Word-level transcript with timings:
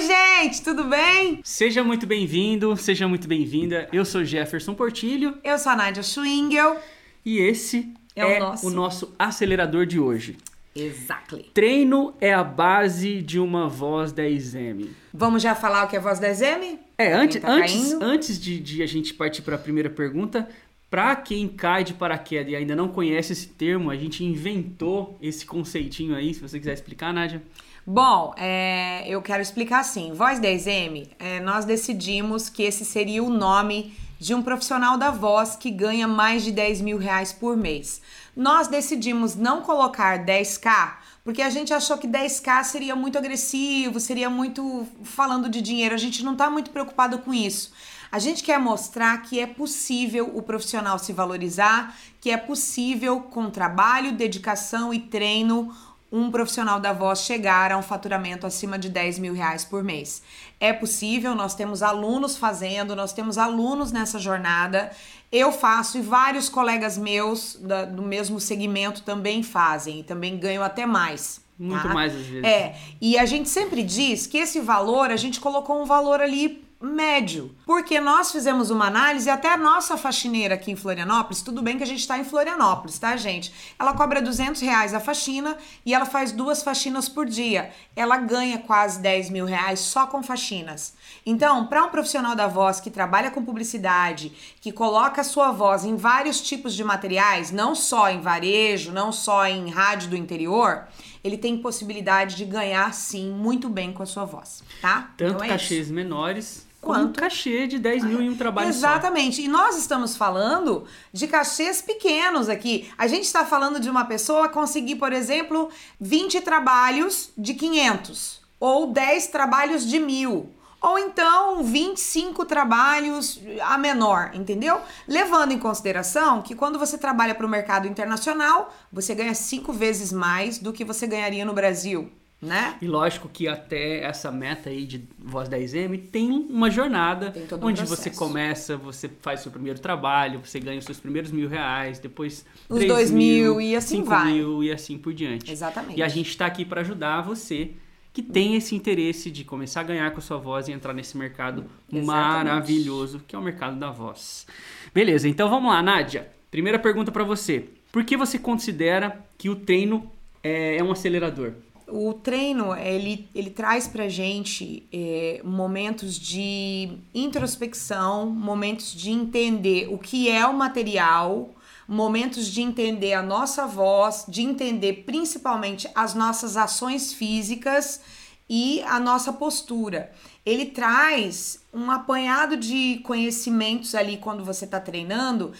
Oi, 0.00 0.06
gente, 0.06 0.62
tudo 0.62 0.84
bem? 0.84 1.40
Seja 1.44 1.84
muito 1.84 2.06
bem-vindo, 2.06 2.74
seja 2.74 3.06
muito 3.06 3.28
bem-vinda. 3.28 3.86
Eu 3.92 4.02
sou 4.02 4.24
Jefferson 4.24 4.72
Portilho. 4.72 5.36
Eu 5.44 5.58
sou 5.58 5.72
a 5.72 5.76
Nádia 5.76 6.02
Schwingel. 6.02 6.78
E 7.22 7.36
esse 7.36 7.92
é, 8.16 8.22
é 8.22 8.38
o, 8.38 8.40
nosso... 8.40 8.66
o 8.66 8.70
nosso 8.70 9.14
acelerador 9.18 9.84
de 9.84 10.00
hoje. 10.00 10.38
Exactly. 10.74 11.50
Treino 11.52 12.14
é 12.18 12.32
a 12.32 12.42
base 12.42 13.20
de 13.20 13.38
uma 13.38 13.68
voz 13.68 14.10
10M. 14.10 14.88
Vamos 15.12 15.42
já 15.42 15.54
falar 15.54 15.84
o 15.84 15.88
que 15.88 15.96
é 15.96 16.00
voz 16.00 16.18
10M? 16.18 16.78
É, 16.96 17.12
antes, 17.12 17.42
tá 17.42 17.50
antes, 17.50 17.92
antes 18.00 18.40
de, 18.40 18.58
de 18.58 18.82
a 18.82 18.86
gente 18.86 19.12
partir 19.12 19.42
para 19.42 19.56
a 19.56 19.58
primeira 19.58 19.90
pergunta, 19.90 20.48
para 20.90 21.14
quem 21.14 21.46
cai 21.46 21.84
de 21.84 21.92
paraquedas 21.92 22.50
e 22.50 22.56
ainda 22.56 22.74
não 22.74 22.88
conhece 22.88 23.34
esse 23.34 23.48
termo, 23.48 23.90
a 23.90 23.96
gente 23.96 24.24
inventou 24.24 25.18
esse 25.20 25.44
conceitinho 25.44 26.14
aí, 26.14 26.32
se 26.32 26.40
você 26.40 26.58
quiser 26.58 26.72
explicar, 26.72 27.12
Nádia. 27.12 27.42
Bom, 27.86 28.34
é, 28.36 29.04
eu 29.08 29.22
quero 29.22 29.42
explicar 29.42 29.80
assim. 29.80 30.12
Voz 30.12 30.38
10M, 30.38 31.08
é, 31.18 31.40
nós 31.40 31.64
decidimos 31.64 32.48
que 32.48 32.62
esse 32.62 32.84
seria 32.84 33.22
o 33.22 33.30
nome 33.30 33.96
de 34.18 34.34
um 34.34 34.42
profissional 34.42 34.98
da 34.98 35.10
voz 35.10 35.56
que 35.56 35.70
ganha 35.70 36.06
mais 36.06 36.44
de 36.44 36.52
10 36.52 36.82
mil 36.82 36.98
reais 36.98 37.32
por 37.32 37.56
mês. 37.56 38.02
Nós 38.36 38.68
decidimos 38.68 39.34
não 39.34 39.62
colocar 39.62 40.24
10k 40.24 40.98
porque 41.24 41.42
a 41.42 41.50
gente 41.50 41.72
achou 41.72 41.98
que 41.98 42.08
10k 42.08 42.64
seria 42.64 42.96
muito 42.96 43.18
agressivo, 43.18 44.00
seria 44.00 44.30
muito 44.30 44.86
falando 45.04 45.48
de 45.48 45.60
dinheiro. 45.60 45.94
A 45.94 45.98
gente 45.98 46.24
não 46.24 46.32
está 46.32 46.48
muito 46.48 46.70
preocupado 46.70 47.18
com 47.18 47.32
isso. 47.32 47.72
A 48.10 48.18
gente 48.18 48.42
quer 48.42 48.58
mostrar 48.58 49.22
que 49.22 49.38
é 49.38 49.46
possível 49.46 50.32
o 50.34 50.42
profissional 50.42 50.98
se 50.98 51.12
valorizar, 51.12 51.96
que 52.20 52.30
é 52.30 52.36
possível, 52.36 53.20
com 53.20 53.48
trabalho, 53.50 54.12
dedicação 54.12 54.92
e 54.92 54.98
treino, 54.98 55.72
um 56.12 56.30
profissional 56.30 56.80
da 56.80 56.92
voz 56.92 57.20
chegar 57.20 57.70
a 57.70 57.78
um 57.78 57.82
faturamento 57.82 58.46
acima 58.46 58.78
de 58.78 58.88
10 58.88 59.18
mil 59.18 59.32
reais 59.32 59.64
por 59.64 59.82
mês. 59.84 60.22
É 60.58 60.72
possível, 60.72 61.34
nós 61.34 61.54
temos 61.54 61.82
alunos 61.82 62.36
fazendo, 62.36 62.96
nós 62.96 63.12
temos 63.12 63.38
alunos 63.38 63.92
nessa 63.92 64.18
jornada. 64.18 64.90
Eu 65.30 65.52
faço 65.52 65.98
e 65.98 66.00
vários 66.00 66.48
colegas 66.48 66.98
meus 66.98 67.56
da, 67.60 67.84
do 67.84 68.02
mesmo 68.02 68.40
segmento 68.40 69.02
também 69.02 69.42
fazem 69.42 70.00
e 70.00 70.02
também 70.02 70.36
ganham 70.36 70.62
até 70.62 70.84
mais. 70.84 71.40
Muito 71.56 71.86
tá? 71.86 71.94
mais 71.94 72.14
às 72.14 72.26
vezes. 72.26 72.44
É, 72.44 72.74
e 73.00 73.16
a 73.16 73.26
gente 73.26 73.48
sempre 73.48 73.82
diz 73.82 74.26
que 74.26 74.38
esse 74.38 74.60
valor, 74.60 75.10
a 75.10 75.16
gente 75.16 75.38
colocou 75.38 75.80
um 75.80 75.84
valor 75.84 76.20
ali 76.20 76.64
médio. 76.80 77.54
Porque 77.66 78.00
nós 78.00 78.32
fizemos 78.32 78.70
uma 78.70 78.86
análise, 78.86 79.28
até 79.28 79.52
a 79.52 79.56
nossa 79.56 79.98
faxineira 79.98 80.54
aqui 80.54 80.70
em 80.70 80.76
Florianópolis, 80.76 81.42
tudo 81.42 81.60
bem 81.60 81.76
que 81.76 81.82
a 81.82 81.86
gente 81.86 82.00
está 82.00 82.18
em 82.18 82.24
Florianópolis, 82.24 82.98
tá, 82.98 83.14
gente? 83.18 83.52
Ela 83.78 83.92
cobra 83.92 84.22
200 84.22 84.62
reais 84.62 84.94
a 84.94 85.00
faxina 85.00 85.58
e 85.84 85.92
ela 85.92 86.06
faz 86.06 86.32
duas 86.32 86.62
faxinas 86.62 87.06
por 87.08 87.26
dia. 87.26 87.70
Ela 87.94 88.16
ganha 88.16 88.58
quase 88.58 88.98
10 89.00 89.28
mil 89.28 89.44
reais 89.44 89.80
só 89.80 90.06
com 90.06 90.22
faxinas. 90.22 90.94
Então, 91.26 91.66
para 91.66 91.84
um 91.84 91.90
profissional 91.90 92.34
da 92.34 92.46
voz 92.46 92.80
que 92.80 92.90
trabalha 92.90 93.30
com 93.30 93.44
publicidade, 93.44 94.32
que 94.60 94.72
coloca 94.72 95.20
a 95.20 95.24
sua 95.24 95.52
voz 95.52 95.84
em 95.84 95.96
vários 95.96 96.40
tipos 96.40 96.74
de 96.74 96.82
materiais, 96.82 97.50
não 97.50 97.74
só 97.74 98.08
em 98.08 98.22
varejo, 98.22 98.90
não 98.90 99.12
só 99.12 99.46
em 99.46 99.68
rádio 99.68 100.08
do 100.08 100.16
interior, 100.16 100.88
ele 101.22 101.36
tem 101.36 101.58
possibilidade 101.58 102.36
de 102.36 102.46
ganhar 102.46 102.94
sim 102.94 103.30
muito 103.30 103.68
bem 103.68 103.92
com 103.92 104.02
a 104.02 104.06
sua 104.06 104.24
voz, 104.24 104.62
tá? 104.80 105.12
Tanto 105.18 105.34
então 105.34 105.44
é 105.44 105.48
cachês 105.48 105.86
isso. 105.86 105.92
menores 105.92 106.69
quanto 106.80 107.10
um 107.10 107.12
cachê 107.12 107.66
de 107.66 107.78
10 107.78 108.04
mil 108.04 108.22
em 108.22 108.30
um 108.30 108.36
trabalho 108.36 108.68
Exatamente. 108.68 109.36
Só. 109.36 109.42
E 109.42 109.48
nós 109.48 109.76
estamos 109.76 110.16
falando 110.16 110.84
de 111.12 111.26
cachês 111.26 111.82
pequenos 111.82 112.48
aqui. 112.48 112.90
A 112.96 113.06
gente 113.06 113.24
está 113.24 113.44
falando 113.44 113.78
de 113.78 113.90
uma 113.90 114.04
pessoa 114.04 114.48
conseguir, 114.48 114.96
por 114.96 115.12
exemplo, 115.12 115.70
20 116.00 116.40
trabalhos 116.40 117.30
de 117.36 117.54
500 117.54 118.40
ou 118.58 118.92
10 118.92 119.26
trabalhos 119.28 119.86
de 119.86 119.98
mil. 119.98 120.50
Ou 120.82 120.98
então 120.98 121.62
25 121.62 122.46
trabalhos 122.46 123.38
a 123.60 123.76
menor, 123.76 124.30
entendeu? 124.32 124.80
Levando 125.06 125.52
em 125.52 125.58
consideração 125.58 126.40
que 126.40 126.54
quando 126.54 126.78
você 126.78 126.96
trabalha 126.96 127.34
para 127.34 127.44
o 127.44 127.48
mercado 127.48 127.86
internacional, 127.86 128.74
você 128.90 129.14
ganha 129.14 129.34
cinco 129.34 129.74
vezes 129.74 130.10
mais 130.10 130.58
do 130.58 130.72
que 130.72 130.82
você 130.82 131.06
ganharia 131.06 131.44
no 131.44 131.52
Brasil 131.52 132.10
né? 132.40 132.76
E 132.80 132.86
lógico 132.86 133.28
que 133.28 133.46
até 133.46 134.02
essa 134.02 134.30
meta 134.32 134.70
aí 134.70 134.86
de 134.86 135.04
Voz 135.18 135.48
10M 135.48 136.08
tem 136.10 136.30
uma 136.30 136.70
jornada 136.70 137.30
tem 137.30 137.42
um 137.42 137.66
onde 137.66 137.82
processo. 137.82 138.02
você 138.02 138.10
começa, 138.10 138.76
você 138.76 139.10
faz 139.20 139.40
seu 139.40 139.52
primeiro 139.52 139.78
trabalho, 139.78 140.40
você 140.42 140.58
ganha 140.58 140.78
os 140.78 140.86
seus 140.86 140.98
primeiros 140.98 141.30
mil 141.30 141.48
reais, 141.48 141.98
depois 141.98 142.46
os 142.68 142.84
dois 142.86 143.10
mil, 143.10 143.56
mil, 143.56 143.60
e 143.60 143.76
assim 143.76 143.96
cinco 143.98 144.08
vai. 144.08 144.32
mil 144.32 144.64
e 144.64 144.72
assim 144.72 144.96
por 144.96 145.12
diante. 145.12 145.52
Exatamente. 145.52 145.98
E 145.98 146.02
a 146.02 146.08
gente 146.08 146.30
está 146.30 146.46
aqui 146.46 146.64
para 146.64 146.80
ajudar 146.80 147.20
você 147.20 147.72
que 148.12 148.22
tem 148.22 148.56
esse 148.56 148.74
interesse 148.74 149.30
de 149.30 149.44
começar 149.44 149.80
a 149.80 149.84
ganhar 149.84 150.10
com 150.10 150.18
a 150.18 150.22
sua 150.22 150.38
voz 150.38 150.66
e 150.66 150.72
entrar 150.72 150.94
nesse 150.94 151.16
mercado 151.16 151.66
Exatamente. 151.92 152.06
maravilhoso 152.06 153.22
que 153.26 153.36
é 153.36 153.38
o 153.38 153.42
mercado 153.42 153.78
da 153.78 153.90
voz. 153.90 154.46
Beleza, 154.94 155.28
então 155.28 155.48
vamos 155.48 155.70
lá, 155.70 155.82
Nádia. 155.82 156.28
Primeira 156.50 156.78
pergunta 156.78 157.12
para 157.12 157.22
você. 157.22 157.66
Por 157.92 158.02
que 158.02 158.16
você 158.16 158.38
considera 158.38 159.24
que 159.38 159.48
o 159.48 159.54
treino 159.54 160.10
é, 160.42 160.76
é 160.78 160.82
um 160.82 160.90
acelerador? 160.90 161.52
O 161.90 162.14
treino 162.14 162.74
ele, 162.74 163.28
ele 163.34 163.50
traz 163.50 163.86
pra 163.86 164.08
gente 164.08 164.86
é, 164.92 165.40
momentos 165.44 166.18
de 166.18 166.98
introspecção, 167.14 168.26
momentos 168.26 168.92
de 168.92 169.10
entender 169.10 169.88
o 169.92 169.98
que 169.98 170.30
é 170.30 170.46
o 170.46 170.54
material, 170.54 171.50
momentos 171.86 172.46
de 172.46 172.62
entender 172.62 173.14
a 173.14 173.22
nossa 173.22 173.66
voz, 173.66 174.24
de 174.28 174.42
entender 174.42 175.04
principalmente 175.04 175.88
as 175.94 176.14
nossas 176.14 176.56
ações 176.56 177.12
físicas 177.12 178.00
e 178.48 178.82
a 178.82 178.98
nossa 178.98 179.32
postura. 179.32 180.12
Ele 180.46 180.66
traz 180.66 181.60
um 181.72 181.90
apanhado 181.90 182.56
de 182.56 183.00
conhecimentos 183.04 183.94
ali 183.94 184.16
quando 184.16 184.44
você 184.44 184.64
está 184.64 184.80
treinando 184.80 185.52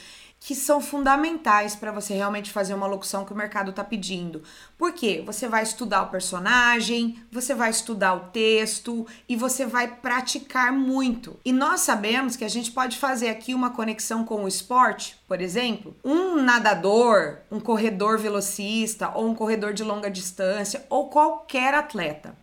que 0.43 0.55
são 0.55 0.81
fundamentais 0.81 1.77
para 1.77 1.93
você 1.93 2.15
realmente 2.15 2.51
fazer 2.51 2.73
uma 2.73 2.87
locução 2.87 3.27
que 3.27 3.33
o 3.33 3.37
mercado 3.37 3.71
está 3.71 3.85
pedindo. 3.85 4.43
Por 4.79 4.93
quê? 4.93 5.23
Você 5.27 5.47
vai 5.47 5.63
estudar 5.63 6.03
o 6.03 6.09
personagem, 6.09 7.23
você 7.31 7.55
vai 7.55 7.69
estudar 7.69 8.15
o 8.15 8.31
texto 8.31 9.07
e 9.29 9.37
você 9.37 9.67
vai 9.67 9.87
praticar 9.87 10.73
muito. 10.73 11.39
E 11.45 11.53
nós 11.53 11.81
sabemos 11.81 12.37
que 12.37 12.45
a 12.45 12.49
gente 12.49 12.73
pode 12.73 12.97
fazer 12.97 13.29
aqui 13.29 13.53
uma 13.53 13.71
conexão 13.71 14.25
com 14.25 14.43
o 14.43 14.49
esporte, 14.49 15.21
por 15.29 15.43
exemplo, 15.43 15.95
um 16.03 16.43
nadador, 16.43 17.37
um 17.51 17.61
corredor 17.61 18.19
velocista 18.19 19.13
ou 19.15 19.29
um 19.29 19.35
corredor 19.35 19.75
de 19.75 19.85
longa 19.85 20.11
distância 20.11 20.87
ou 20.89 21.11
qualquer 21.11 21.75
atleta. 21.75 22.35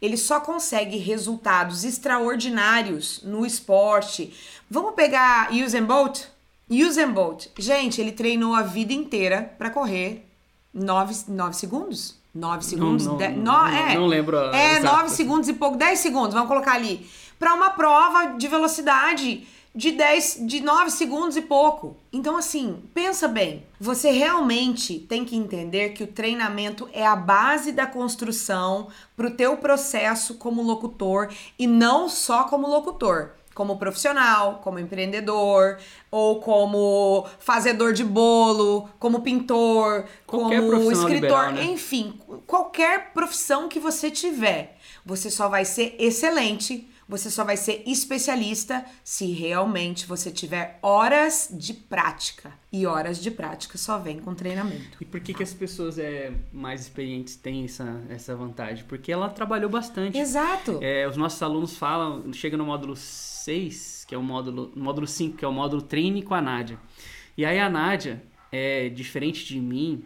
Ele 0.00 0.16
só 0.18 0.40
consegue 0.40 0.98
resultados 0.98 1.84
extraordinários 1.84 3.22
no 3.22 3.46
esporte. 3.46 4.32
Vamos 4.70 4.94
pegar 4.94 5.52
Usain 5.52 5.84
Bolt? 5.84 6.35
Usain 6.68 7.12
Bolt, 7.12 7.46
gente, 7.58 8.00
ele 8.00 8.12
treinou 8.12 8.54
a 8.54 8.62
vida 8.62 8.92
inteira 8.92 9.54
para 9.56 9.70
correr 9.70 10.26
9, 10.74 11.14
9 11.28 11.56
segundos. 11.56 12.16
9 12.34 12.64
segundos? 12.64 13.06
Não, 13.06 13.12
não, 13.12 13.18
de, 13.18 13.28
no, 13.28 13.66
é, 13.66 13.94
não 13.94 14.06
lembro. 14.06 14.36
É, 14.36 14.80
9 14.80 15.08
segundos 15.10 15.48
e 15.48 15.54
pouco, 15.54 15.76
10 15.76 15.98
segundos, 15.98 16.34
vamos 16.34 16.48
colocar 16.48 16.72
ali. 16.72 17.08
Para 17.38 17.54
uma 17.54 17.70
prova 17.70 18.36
de 18.36 18.48
velocidade 18.48 19.46
de 19.76 19.92
10, 19.92 20.38
de 20.46 20.60
9 20.60 20.90
segundos 20.90 21.36
e 21.36 21.42
pouco. 21.42 21.96
Então, 22.10 22.36
assim, 22.36 22.82
pensa 22.94 23.28
bem. 23.28 23.62
Você 23.78 24.10
realmente 24.10 24.98
tem 24.98 25.24
que 25.24 25.36
entender 25.36 25.90
que 25.90 26.02
o 26.02 26.06
treinamento 26.06 26.88
é 26.92 27.06
a 27.06 27.14
base 27.14 27.72
da 27.72 27.86
construção 27.86 28.88
para 29.14 29.28
o 29.28 29.30
teu 29.30 29.56
processo 29.58 30.34
como 30.34 30.62
locutor 30.62 31.28
e 31.58 31.66
não 31.66 32.08
só 32.08 32.44
como 32.44 32.66
locutor 32.66 33.35
como 33.56 33.78
profissional, 33.78 34.60
como 34.62 34.78
empreendedor, 34.78 35.78
ou 36.10 36.40
como 36.42 37.26
fazedor 37.38 37.94
de 37.94 38.04
bolo, 38.04 38.86
como 38.98 39.22
pintor, 39.22 40.04
qualquer 40.26 40.60
como 40.60 40.92
escritor, 40.92 41.10
liberal, 41.10 41.52
né? 41.52 41.64
enfim, 41.64 42.20
qualquer 42.46 43.14
profissão 43.14 43.66
que 43.66 43.80
você 43.80 44.10
tiver, 44.10 44.76
você 45.06 45.30
só 45.30 45.48
vai 45.48 45.64
ser 45.64 45.96
excelente 45.98 46.86
você 47.08 47.30
só 47.30 47.44
vai 47.44 47.56
ser 47.56 47.82
especialista 47.86 48.84
se 49.04 49.26
realmente 49.32 50.06
você 50.06 50.30
tiver 50.30 50.78
horas 50.82 51.48
de 51.52 51.72
prática. 51.72 52.52
E 52.72 52.84
horas 52.84 53.22
de 53.22 53.30
prática 53.30 53.78
só 53.78 53.98
vem 53.98 54.18
com 54.18 54.34
treinamento. 54.34 54.98
E 55.00 55.04
por 55.04 55.20
que, 55.20 55.32
que 55.32 55.42
as 55.42 55.54
pessoas 55.54 55.98
é, 55.98 56.32
mais 56.52 56.82
experientes 56.82 57.36
têm 57.36 57.64
essa, 57.64 58.02
essa 58.08 58.34
vantagem? 58.34 58.84
Porque 58.84 59.10
ela 59.10 59.28
trabalhou 59.28 59.70
bastante. 59.70 60.18
Exato. 60.18 60.78
É, 60.82 61.08
os 61.08 61.16
nossos 61.16 61.42
alunos 61.42 61.76
falam, 61.76 62.32
chega 62.32 62.56
no 62.56 62.66
módulo 62.66 62.96
6, 62.96 64.04
que 64.06 64.14
é 64.14 64.18
o 64.18 64.22
módulo, 64.22 64.72
módulo 64.74 65.06
5, 65.06 65.36
que 65.36 65.44
é 65.44 65.48
o 65.48 65.52
módulo 65.52 65.82
treine 65.82 66.22
com 66.22 66.34
a 66.34 66.42
Nádia. 66.42 66.78
E 67.36 67.44
aí 67.44 67.58
a 67.58 67.70
Nádia, 67.70 68.22
é 68.50 68.88
diferente 68.88 69.44
de 69.44 69.60
mim, 69.60 70.04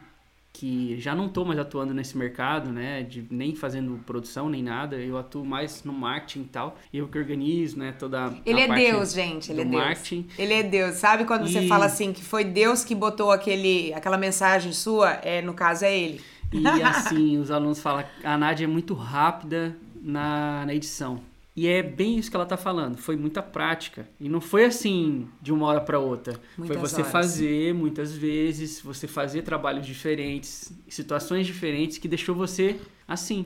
que 0.53 0.99
já 0.99 1.15
não 1.15 1.27
estou 1.27 1.45
mais 1.45 1.59
atuando 1.59 1.95
nesse 1.95 2.19
mercado, 2.19 2.71
né, 2.71 3.03
de 3.03 3.25
nem 3.31 3.55
fazendo 3.55 4.01
produção 4.05 4.49
nem 4.49 4.63
nada, 4.63 4.97
eu 4.97 5.17
atuo 5.17 5.45
mais 5.45 5.85
no 5.85 5.93
marketing 5.93 6.43
e 6.43 6.49
tal, 6.49 6.77
eu 6.93 7.09
que 7.09 7.19
organizo, 7.19 7.79
né, 7.79 7.93
toda 7.93 8.35
Ele 8.45 8.61
é 8.61 8.69
Deus, 8.69 9.13
gente, 9.13 9.51
ele 9.53 9.63
é 9.63 9.65
Deus. 9.65 9.83
Marketing. 9.83 10.27
Ele 10.39 10.53
é 10.53 10.63
Deus. 10.63 10.97
Sabe 10.97 11.25
quando 11.25 11.47
e... 11.47 11.53
você 11.53 11.67
fala 11.67 11.87
assim 11.87 12.13
que 12.13 12.23
foi 12.23 12.45
Deus 12.45 12.85
que 12.85 12.95
botou 12.95 13.31
aquele 13.31 13.93
aquela 13.95 14.19
mensagem 14.19 14.73
sua, 14.73 15.13
é, 15.23 15.41
no 15.41 15.55
caso 15.55 15.85
é 15.85 15.97
ele. 15.97 16.21
E 16.53 16.67
assim, 16.83 17.39
os 17.39 17.51
alunos 17.51 17.81
falam, 17.81 18.05
a 18.25 18.37
Nádia 18.37 18.65
é 18.65 18.69
muito 18.69 18.93
rápida 18.93 19.77
na, 20.03 20.67
na 20.67 20.75
edição. 20.75 21.21
E 21.61 21.69
é 21.69 21.83
bem 21.83 22.19
isso 22.19 22.31
que 22.31 22.37
ela 22.37 22.47
tá 22.47 22.57
falando. 22.57 22.97
Foi 22.97 23.17
muita 23.17 23.43
prática. 23.43 24.09
E 24.19 24.31
não 24.31 24.41
foi 24.41 24.65
assim 24.65 25.29
de 25.43 25.53
uma 25.53 25.67
hora 25.67 25.83
para 25.83 25.99
outra. 25.99 26.41
Muitas 26.57 26.79
foi 26.79 26.89
você 26.89 27.03
horas. 27.03 27.13
fazer 27.13 27.75
muitas 27.75 28.15
vezes, 28.15 28.81
você 28.81 29.07
fazer 29.07 29.43
trabalhos 29.43 29.85
diferentes, 29.85 30.73
situações 30.89 31.47
diferentes 31.47 31.99
que 31.99 32.09
deixou 32.09 32.35
você 32.35 32.81
assim. 33.07 33.45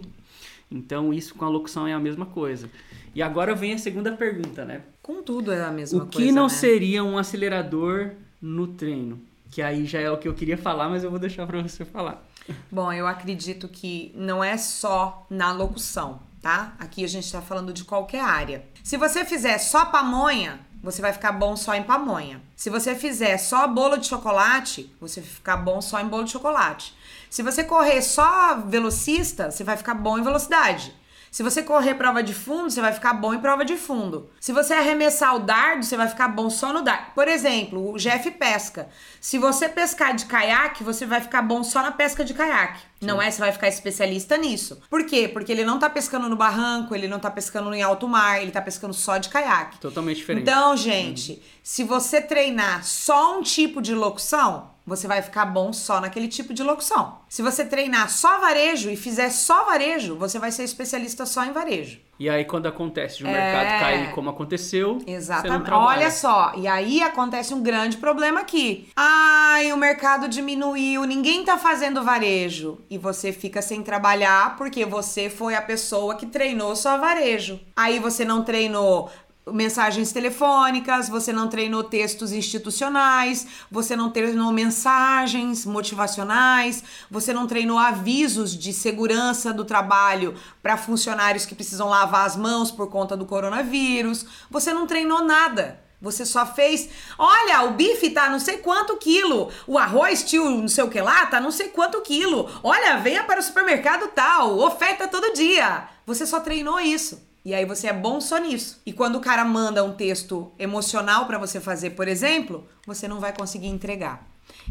Então 0.70 1.12
isso 1.12 1.34
com 1.34 1.44
a 1.44 1.48
locução 1.48 1.88
é 1.88 1.92
a 1.92 1.98
mesma 1.98 2.24
coisa. 2.24 2.70
E 3.16 3.20
agora 3.20 3.52
vem 3.52 3.72
a 3.72 3.78
segunda 3.78 4.12
pergunta, 4.12 4.64
né? 4.64 4.82
Com 5.02 5.20
tudo 5.20 5.50
é 5.50 5.60
a 5.64 5.72
mesma 5.72 6.04
o 6.04 6.06
que 6.06 6.18
coisa. 6.18 6.32
não 6.32 6.44
né? 6.44 6.50
seria 6.50 7.02
um 7.02 7.18
acelerador 7.18 8.12
no 8.40 8.68
treino? 8.68 9.20
Que 9.50 9.60
aí 9.60 9.86
já 9.86 9.98
é 9.98 10.08
o 10.08 10.18
que 10.18 10.28
eu 10.28 10.34
queria 10.34 10.56
falar, 10.56 10.88
mas 10.88 11.02
eu 11.02 11.10
vou 11.10 11.18
deixar 11.18 11.48
para 11.48 11.60
você 11.60 11.84
falar. 11.84 12.24
Bom, 12.70 12.92
eu 12.92 13.08
acredito 13.08 13.66
que 13.66 14.12
não 14.14 14.44
é 14.44 14.56
só 14.56 15.26
na 15.28 15.50
locução, 15.52 16.20
tá? 16.44 16.74
Aqui 16.78 17.02
a 17.02 17.08
gente 17.08 17.32
tá 17.32 17.40
falando 17.40 17.72
de 17.72 17.84
qualquer 17.84 18.20
área. 18.20 18.66
Se 18.82 18.98
você 18.98 19.24
fizer 19.24 19.56
só 19.56 19.86
pamonha, 19.86 20.60
você 20.82 21.00
vai 21.00 21.10
ficar 21.10 21.32
bom 21.32 21.56
só 21.56 21.74
em 21.74 21.82
pamonha. 21.82 22.38
Se 22.54 22.68
você 22.68 22.94
fizer 22.94 23.38
só 23.38 23.66
bolo 23.66 23.96
de 23.96 24.06
chocolate, 24.06 24.94
você 25.00 25.22
vai 25.22 25.30
ficar 25.30 25.56
bom 25.56 25.80
só 25.80 25.98
em 26.00 26.06
bolo 26.06 26.24
de 26.24 26.32
chocolate. 26.32 26.94
Se 27.30 27.42
você 27.42 27.64
correr 27.64 28.02
só 28.02 28.56
velocista, 28.56 29.50
você 29.50 29.64
vai 29.64 29.78
ficar 29.78 29.94
bom 29.94 30.18
em 30.18 30.22
velocidade. 30.22 30.94
Se 31.34 31.42
você 31.42 31.64
correr 31.64 31.96
prova 31.96 32.22
de 32.22 32.32
fundo, 32.32 32.70
você 32.70 32.80
vai 32.80 32.92
ficar 32.92 33.12
bom 33.12 33.34
em 33.34 33.40
prova 33.40 33.64
de 33.64 33.76
fundo. 33.76 34.30
Se 34.38 34.52
você 34.52 34.72
arremessar 34.72 35.34
o 35.34 35.40
dardo, 35.40 35.84
você 35.84 35.96
vai 35.96 36.06
ficar 36.06 36.28
bom 36.28 36.48
só 36.48 36.72
no 36.72 36.80
dardo. 36.80 37.10
Por 37.12 37.26
exemplo, 37.26 37.92
o 37.92 37.98
Jeff 37.98 38.30
pesca. 38.30 38.88
Se 39.20 39.36
você 39.36 39.68
pescar 39.68 40.14
de 40.14 40.26
caiaque, 40.26 40.84
você 40.84 41.04
vai 41.04 41.20
ficar 41.20 41.42
bom 41.42 41.64
só 41.64 41.82
na 41.82 41.90
pesca 41.90 42.24
de 42.24 42.34
caiaque. 42.34 42.80
Não 43.00 43.20
é? 43.20 43.28
Você 43.32 43.40
vai 43.40 43.50
ficar 43.50 43.66
especialista 43.66 44.36
nisso. 44.36 44.80
Por 44.88 45.04
quê? 45.06 45.26
Porque 45.26 45.50
ele 45.50 45.64
não 45.64 45.80
tá 45.80 45.90
pescando 45.90 46.28
no 46.28 46.36
barranco, 46.36 46.94
ele 46.94 47.08
não 47.08 47.18
tá 47.18 47.32
pescando 47.32 47.74
em 47.74 47.82
alto 47.82 48.06
mar, 48.06 48.40
ele 48.40 48.52
tá 48.52 48.62
pescando 48.62 48.94
só 48.94 49.18
de 49.18 49.28
caiaque. 49.28 49.80
Totalmente 49.80 50.18
diferente. 50.18 50.42
Então, 50.48 50.76
gente, 50.76 51.42
se 51.64 51.82
você 51.82 52.20
treinar 52.20 52.84
só 52.84 53.36
um 53.36 53.42
tipo 53.42 53.82
de 53.82 53.92
locução, 53.92 54.70
você 54.86 55.08
vai 55.08 55.22
ficar 55.22 55.46
bom 55.46 55.72
só 55.72 56.00
naquele 56.00 56.28
tipo 56.28 56.52
de 56.52 56.62
locução. 56.62 57.18
Se 57.28 57.42
você 57.42 57.64
treinar 57.64 58.10
só 58.10 58.38
varejo 58.40 58.90
e 58.90 58.96
fizer 58.96 59.30
só 59.30 59.64
varejo, 59.64 60.16
você 60.16 60.38
vai 60.38 60.50
ser 60.50 60.64
especialista 60.64 61.24
só 61.26 61.44
em 61.44 61.52
varejo. 61.52 62.00
E 62.16 62.30
aí 62.30 62.44
quando 62.44 62.66
acontece 62.66 63.18
de 63.18 63.24
o 63.24 63.26
mercado 63.26 63.66
É. 63.66 63.80
cair 63.80 64.12
como 64.12 64.30
aconteceu, 64.30 64.98
Exatamente. 65.04 65.70
Olha 65.72 66.10
só, 66.12 66.52
e 66.56 66.68
aí 66.68 67.02
acontece 67.02 67.52
um 67.52 67.60
grande 67.62 67.96
problema 67.96 68.40
aqui. 68.40 68.88
Ai, 68.94 69.72
o 69.72 69.76
mercado 69.76 70.28
diminuiu, 70.28 71.02
ninguém 71.04 71.44
tá 71.44 71.58
fazendo 71.58 72.04
varejo. 72.04 72.78
E 72.88 72.96
você 72.96 73.32
fica 73.32 73.60
sem 73.60 73.82
trabalhar 73.82 74.56
porque 74.56 74.84
você 74.84 75.28
foi 75.28 75.56
a 75.56 75.62
pessoa 75.62 76.14
que 76.14 76.26
treinou 76.26 76.76
só 76.76 76.96
varejo. 76.98 77.58
Aí 77.76 77.98
você 77.98 78.24
não 78.24 78.44
treinou 78.44 79.10
mensagens 79.52 80.10
telefônicas, 80.10 81.08
você 81.08 81.32
não 81.32 81.48
treinou 81.48 81.84
textos 81.84 82.32
institucionais, 82.32 83.46
você 83.70 83.94
não 83.94 84.10
treinou 84.10 84.50
mensagens 84.52 85.66
motivacionais, 85.66 86.82
você 87.10 87.32
não 87.32 87.46
treinou 87.46 87.78
avisos 87.78 88.56
de 88.56 88.72
segurança 88.72 89.52
do 89.52 89.64
trabalho 89.64 90.34
para 90.62 90.76
funcionários 90.76 91.44
que 91.44 91.54
precisam 91.54 91.88
lavar 91.88 92.26
as 92.26 92.36
mãos 92.36 92.70
por 92.70 92.88
conta 92.88 93.16
do 93.16 93.26
coronavírus, 93.26 94.24
você 94.50 94.72
não 94.72 94.86
treinou 94.86 95.22
nada. 95.22 95.82
Você 96.00 96.26
só 96.26 96.44
fez, 96.44 96.90
olha, 97.18 97.62
o 97.62 97.70
bife 97.70 98.10
tá 98.10 98.28
não 98.28 98.38
sei 98.38 98.58
quanto 98.58 98.98
quilo, 98.98 99.50
o 99.66 99.78
arroz 99.78 100.22
tio 100.22 100.50
não 100.50 100.68
sei 100.68 100.84
o 100.84 100.90
que 100.90 101.00
lá 101.00 101.24
tá 101.26 101.40
não 101.40 101.50
sei 101.50 101.68
quanto 101.68 102.02
quilo. 102.02 102.50
Olha, 102.62 102.98
venha 102.98 103.24
para 103.24 103.40
o 103.40 103.42
supermercado 103.42 104.08
tal, 104.08 104.58
oferta 104.58 105.08
todo 105.08 105.32
dia. 105.32 105.88
Você 106.04 106.26
só 106.26 106.40
treinou 106.40 106.78
isso. 106.78 107.33
E 107.44 107.52
aí 107.54 107.64
você 107.66 107.88
é 107.88 107.92
bom 107.92 108.20
só 108.20 108.38
nisso. 108.38 108.80
E 108.86 108.92
quando 108.92 109.16
o 109.16 109.20
cara 109.20 109.44
manda 109.44 109.84
um 109.84 109.92
texto 109.92 110.50
emocional 110.58 111.26
para 111.26 111.36
você 111.38 111.60
fazer, 111.60 111.90
por 111.90 112.08
exemplo, 112.08 112.66
você 112.86 113.06
não 113.06 113.20
vai 113.20 113.34
conseguir 113.36 113.66
entregar. 113.66 114.26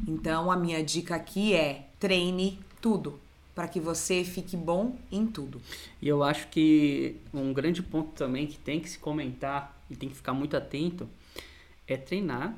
Então 0.08 0.52
a 0.52 0.56
minha 0.58 0.84
dica 0.84 1.16
aqui 1.16 1.54
é 1.54 1.88
treine 2.00 2.60
tudo 2.82 3.20
para 3.54 3.68
que 3.68 3.80
você 3.80 4.24
fique 4.24 4.58
bom 4.58 4.98
em 5.12 5.28
tudo. 5.28 5.62
E 6.02 6.08
eu 6.08 6.24
acho 6.24 6.48
que 6.48 7.18
um 7.32 7.54
grande 7.54 7.84
ponto 7.84 8.10
também 8.14 8.48
que 8.48 8.58
tem 8.58 8.80
que 8.80 8.90
se 8.90 8.98
comentar 8.98 9.80
e 9.90 9.96
tem 9.96 10.10
que 10.10 10.16
ficar 10.16 10.34
muito 10.34 10.58
atento 10.58 11.08
é 11.88 11.96
treinar 11.96 12.56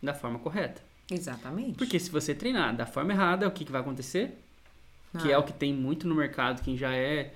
da 0.00 0.14
forma 0.14 0.38
correta. 0.38 0.80
Exatamente. 1.10 1.72
Porque 1.78 1.98
se 1.98 2.10
você 2.10 2.32
treinar 2.34 2.76
da 2.76 2.86
forma 2.86 3.12
errada, 3.12 3.48
o 3.48 3.50
que, 3.50 3.64
que 3.64 3.72
vai 3.72 3.80
acontecer? 3.80 4.38
Que 5.20 5.28
Ah. 5.32 5.34
é 5.34 5.38
o 5.38 5.42
que 5.42 5.52
tem 5.52 5.72
muito 5.72 6.06
no 6.06 6.14
mercado, 6.14 6.62
quem 6.62 6.76
já 6.76 6.92
é 6.94 7.32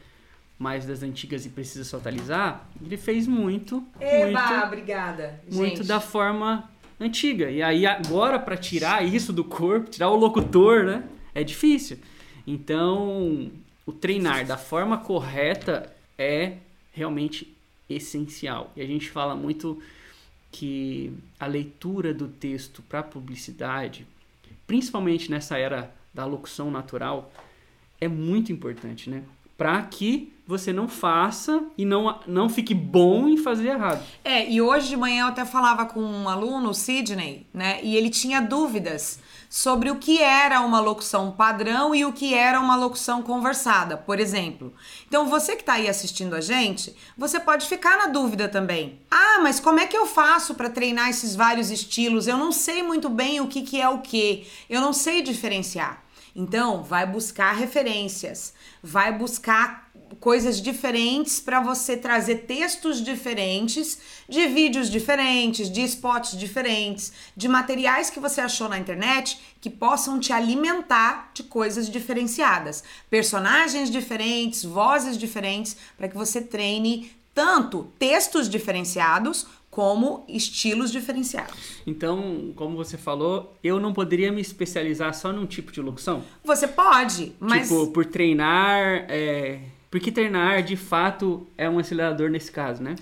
mais 0.61 0.85
das 0.85 1.03
antigas 1.03 1.47
e 1.47 1.49
precisa 1.49 1.85
se 1.85 1.97
atualizar, 1.97 2.69
ele 2.85 2.99
fez 2.99 3.27
muito, 3.27 3.83
Eba, 3.99 4.27
muito, 4.27 4.65
obrigada. 4.67 5.41
muito 5.51 5.77
gente. 5.79 5.89
da 5.89 5.99
forma 5.99 6.71
antiga. 7.01 7.51
E 7.51 7.63
aí 7.63 7.87
agora 7.87 8.39
para 8.39 8.59
tirar 8.59 9.03
isso 9.03 9.33
do 9.33 9.43
corpo, 9.43 9.89
tirar 9.89 10.11
o 10.11 10.17
locutor, 10.17 10.85
né? 10.85 11.09
É 11.35 11.43
difícil. 11.43 11.99
Então, 12.47 13.51
o 13.87 13.93
treinar 13.93 14.45
da 14.45 14.59
forma 14.59 14.99
correta 14.99 15.91
é 16.19 16.59
realmente 16.93 17.57
essencial. 17.89 18.71
E 18.77 18.83
a 18.83 18.87
gente 18.87 19.09
fala 19.09 19.35
muito 19.35 19.83
que 20.53 21.11
a 21.39 21.47
leitura 21.47 22.13
do 22.13 22.29
texto 22.29 22.83
para 22.83 23.03
publicidade, 23.03 24.07
principalmente 24.67 25.31
nessa 25.31 25.57
era 25.57 25.91
da 26.13 26.27
locução 26.27 26.71
natural, 26.71 27.33
é 27.99 28.07
muito 28.07 28.53
importante, 28.53 29.09
né? 29.09 29.23
Para 29.61 29.83
que 29.83 30.33
você 30.47 30.73
não 30.73 30.89
faça 30.89 31.63
e 31.77 31.85
não, 31.85 32.19
não 32.27 32.49
fique 32.49 32.73
bom 32.73 33.29
em 33.29 33.37
fazer 33.37 33.69
errado. 33.69 34.03
É, 34.25 34.51
e 34.51 34.59
hoje 34.63 34.89
de 34.89 34.97
manhã 34.97 35.25
eu 35.25 35.29
até 35.29 35.45
falava 35.45 35.85
com 35.85 36.01
um 36.01 36.31
aluno, 36.31 36.71
o 36.71 36.75
Sidney, 36.75 37.47
né? 37.53 37.79
E 37.83 37.95
ele 37.95 38.09
tinha 38.09 38.41
dúvidas 38.41 39.21
sobre 39.51 39.91
o 39.91 39.97
que 39.97 40.23
era 40.23 40.63
uma 40.63 40.81
locução 40.81 41.33
padrão 41.33 41.95
e 41.95 42.07
o 42.07 42.13
que 42.15 42.33
era 42.33 42.59
uma 42.59 42.75
locução 42.75 43.21
conversada, 43.21 43.99
por 43.99 44.19
exemplo. 44.19 44.73
Então, 45.07 45.29
você 45.29 45.57
que 45.57 45.63
tá 45.63 45.75
aí 45.75 45.91
assistindo 45.91 46.35
a 46.35 46.41
gente, 46.41 46.97
você 47.19 47.39
pode 47.39 47.67
ficar 47.67 47.99
na 47.99 48.07
dúvida 48.07 48.49
também. 48.49 48.99
Ah, 49.11 49.41
mas 49.43 49.61
como 49.61 49.79
é 49.79 49.87
que 49.87 49.97
eu 49.97 50.07
faço 50.07 50.55
para 50.55 50.71
treinar 50.71 51.11
esses 51.11 51.37
vários 51.37 51.71
estilos? 51.71 52.27
Eu 52.27 52.39
não 52.39 52.51
sei 52.51 52.83
muito 52.83 53.11
bem 53.11 53.43
o 53.43 53.47
que, 53.47 53.61
que 53.61 53.79
é 53.79 53.91
o 53.91 53.99
que. 53.99 54.47
Eu 54.71 54.81
não 54.81 54.95
sei 54.95 55.21
diferenciar. 55.21 56.03
Então, 56.35 56.83
vai 56.83 57.07
buscar 57.07 57.53
referências, 57.53 58.55
vai 58.83 59.17
buscar 59.17 59.91
coisas 60.19 60.61
diferentes 60.61 61.39
para 61.41 61.61
você 61.61 61.97
trazer 61.97 62.47
textos 62.47 63.03
diferentes, 63.03 63.99
de 64.29 64.47
vídeos 64.49 64.91
diferentes, 64.91 65.71
de 65.71 65.83
spots 65.83 66.37
diferentes, 66.37 67.13
de 67.37 67.49
materiais 67.49 68.11
que 68.11 68.19
você 68.19 68.41
achou 68.41 68.69
na 68.69 68.79
internet 68.79 69.39
que 69.61 69.71
possam 69.71 70.19
te 70.19 70.33
alimentar 70.33 71.31
de 71.33 71.45
coisas 71.45 71.89
diferenciadas, 71.89 72.83
personagens 73.09 73.91
diferentes, 73.91 74.65
vozes 74.65 75.17
diferentes, 75.17 75.77
para 75.97 76.09
que 76.09 76.17
você 76.17 76.41
treine 76.41 77.13
tanto 77.35 77.93
textos 77.99 78.49
diferenciados 78.49 79.47
como 79.71 80.25
estilos 80.29 80.91
diferenciados. 80.91 81.81
Então, 81.87 82.53
como 82.57 82.77
você 82.77 82.99
falou, 82.99 83.57
eu 83.63 83.79
não 83.79 83.93
poderia 83.93 84.33
me 84.33 84.41
especializar 84.41 85.15
só 85.15 85.33
num 85.33 85.47
tipo 85.47 85.71
de 85.71 85.81
locução? 85.81 86.25
Você 86.45 86.67
pode, 86.67 87.33
mas 87.39 87.69
Tipo, 87.69 87.87
por 87.89 88.05
treinar. 88.05 89.07
É... 89.09 89.61
Porque 89.91 90.11
treinar, 90.11 90.63
de 90.63 90.77
fato, 90.77 91.47
é 91.57 91.69
um 91.69 91.79
acelerador 91.79 92.31
nesse 92.31 92.51
caso, 92.51 92.83
né? 92.83 92.97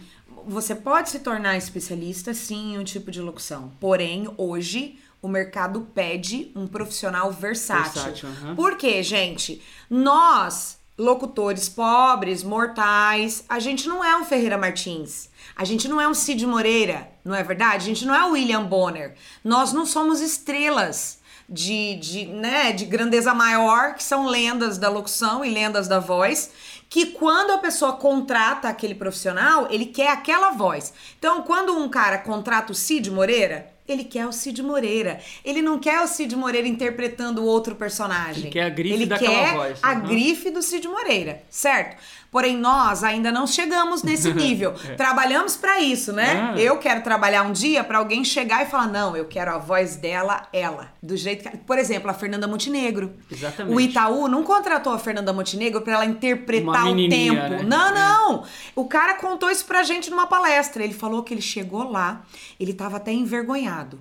Você 0.47 0.75
pode 0.75 1.11
se 1.11 1.19
tornar 1.19 1.57
especialista 1.57 2.33
sim 2.33 2.75
em 2.75 2.79
um 2.79 2.85
tipo 2.85 3.11
de 3.11 3.21
locução. 3.21 3.73
Porém, 3.79 4.27
hoje 4.39 4.99
o 5.21 5.29
mercado 5.29 5.87
pede 5.95 6.51
um 6.55 6.67
profissional 6.67 7.31
versátil. 7.33 8.03
Versátil, 8.03 8.29
aham. 8.29 8.55
Por 8.55 8.77
quê, 8.77 9.03
gente? 9.03 9.61
Nós, 9.91 10.78
locutores 10.99 11.69
pobres, 11.69 12.43
mortais, 12.43 13.45
a 13.49 13.61
gente 13.61 13.89
não 13.89 14.05
é 14.05 14.17
um 14.17 14.25
Ferreira 14.25 14.59
Martins. 14.59 15.29
A 15.55 15.65
gente 15.65 15.87
não 15.89 16.01
é 16.01 16.09
um 16.09 16.15
Cid 16.15 16.45
Moreira, 16.45 17.09
não 17.25 17.35
é 17.35 17.43
verdade? 17.43 17.77
A 17.77 17.87
gente 17.87 18.05
não 18.05 18.15
é 18.15 18.25
o 18.25 18.33
William 18.33 18.65
Bonner. 18.65 19.15
Nós 19.45 19.73
não 19.73 19.87
somos 19.87 20.21
estrelas 20.21 21.19
de, 21.49 21.97
de, 21.97 22.27
né, 22.27 22.73
de 22.73 22.85
grandeza 22.85 23.33
maior, 23.33 23.95
que 23.95 24.03
são 24.03 24.27
lendas 24.27 24.77
da 24.77 24.91
locução 24.91 25.45
e 25.45 25.51
lendas 25.51 25.89
da 25.89 25.99
voz, 25.99 26.51
que 26.91 27.07
quando 27.07 27.53
a 27.53 27.59
pessoa 27.59 27.95
contrata 27.95 28.69
aquele 28.69 28.95
profissional, 28.95 29.67
ele 29.71 29.87
quer 29.87 30.11
aquela 30.11 30.51
voz. 30.51 30.93
Então, 31.19 31.43
quando 31.43 31.77
um 31.77 31.89
cara 31.89 32.19
contrata 32.19 32.73
o 32.73 32.75
Cid 32.75 33.11
Moreira, 33.11 33.73
ele 33.89 34.05
quer 34.05 34.27
o 34.27 34.33
Cid 34.33 34.63
Moreira. 34.63 35.21
Ele 35.45 35.63
não 35.63 35.79
quer 35.79 36.01
o 36.03 36.07
Cid 36.07 36.37
Moreira 36.37 36.69
interpretando 36.69 37.45
outro 37.45 37.75
personagem. 37.75 38.45
Ele 38.45 38.51
quer 38.51 38.65
a 38.65 38.69
grife 38.69 38.95
ele 38.95 39.07
daquela 39.07 39.35
quer 39.35 39.55
voz, 39.55 39.79
a 39.83 39.95
grife 39.95 40.51
do 40.51 40.63
Cid 40.63 40.87
Moreira, 40.87 41.43
certo? 41.49 41.97
Porém, 42.31 42.57
nós 42.59 43.03
ainda 43.03 43.33
não 43.33 43.47
chegamos 43.47 44.03
nesse 44.03 44.33
nível. 44.35 44.75
É. 44.87 44.95
Trabalhamos 44.95 45.57
pra 45.57 45.81
isso, 45.81 46.13
né? 46.13 46.53
Ah. 46.55 46.59
Eu 46.61 46.77
quero 46.79 47.03
trabalhar 47.03 47.43
um 47.43 47.53
dia 47.53 47.83
pra 47.83 47.99
alguém 47.99 48.23
chegar 48.25 48.63
e 48.63 48.67
falar: 48.67 48.87
não, 48.87 49.17
eu 49.17 49.25
quero 49.25 49.51
a 49.51 49.59
voz 49.59 49.97
dela, 49.97 50.47
ela. 50.53 50.89
Do 51.03 51.17
jeito 51.17 51.49
que. 51.49 51.57
Por 51.57 51.79
exemplo, 51.79 52.11
a 52.11 52.15
Fernanda 52.15 52.47
Montenegro. 52.47 53.15
Exatamente. 53.31 53.75
O 53.75 53.81
Itaú 53.81 54.29
não 54.29 54.43
contratou 54.43 54.93
a 54.93 54.99
Fernanda 54.99 55.33
Montenegro 55.33 55.81
pra 55.81 55.95
ela 55.95 56.05
interpretar 56.05 56.87
o 56.87 57.09
tempo. 57.09 57.35
né? 57.35 57.63
Não, 57.67 57.89
É. 57.89 57.95
não. 57.95 58.45
O 58.77 58.85
cara 58.87 59.15
contou 59.15 59.51
isso 59.51 59.65
pra 59.65 59.83
gente 59.83 60.11
numa 60.11 60.27
palestra. 60.27 60.85
Ele 60.85 60.95
falou 60.95 61.23
que 61.23 61.33
ele 61.33 61.41
chegou 61.43 61.91
lá, 61.91 62.23
ele 62.61 62.75
tava 62.75 62.99
até 62.99 63.11
envergonhado. 63.13 63.99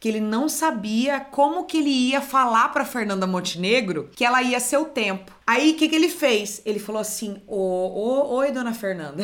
Que 0.00 0.08
ele 0.08 0.20
não 0.20 0.48
sabia 0.48 1.20
como 1.20 1.66
que 1.66 1.76
ele 1.76 1.90
ia 1.90 2.22
falar 2.22 2.70
pra 2.70 2.86
Fernanda 2.86 3.26
Montenegro 3.26 4.10
que 4.16 4.24
ela 4.24 4.42
ia 4.42 4.58
ser 4.58 4.78
o 4.78 4.86
tempo. 4.86 5.30
Aí, 5.50 5.72
o 5.72 5.74
que, 5.74 5.88
que 5.88 5.96
ele 5.96 6.08
fez? 6.08 6.62
Ele 6.64 6.78
falou 6.78 7.00
assim: 7.00 7.42
ô, 7.46 7.56
ô, 7.56 8.36
Oi, 8.36 8.52
dona 8.52 8.72
Fernanda. 8.72 9.22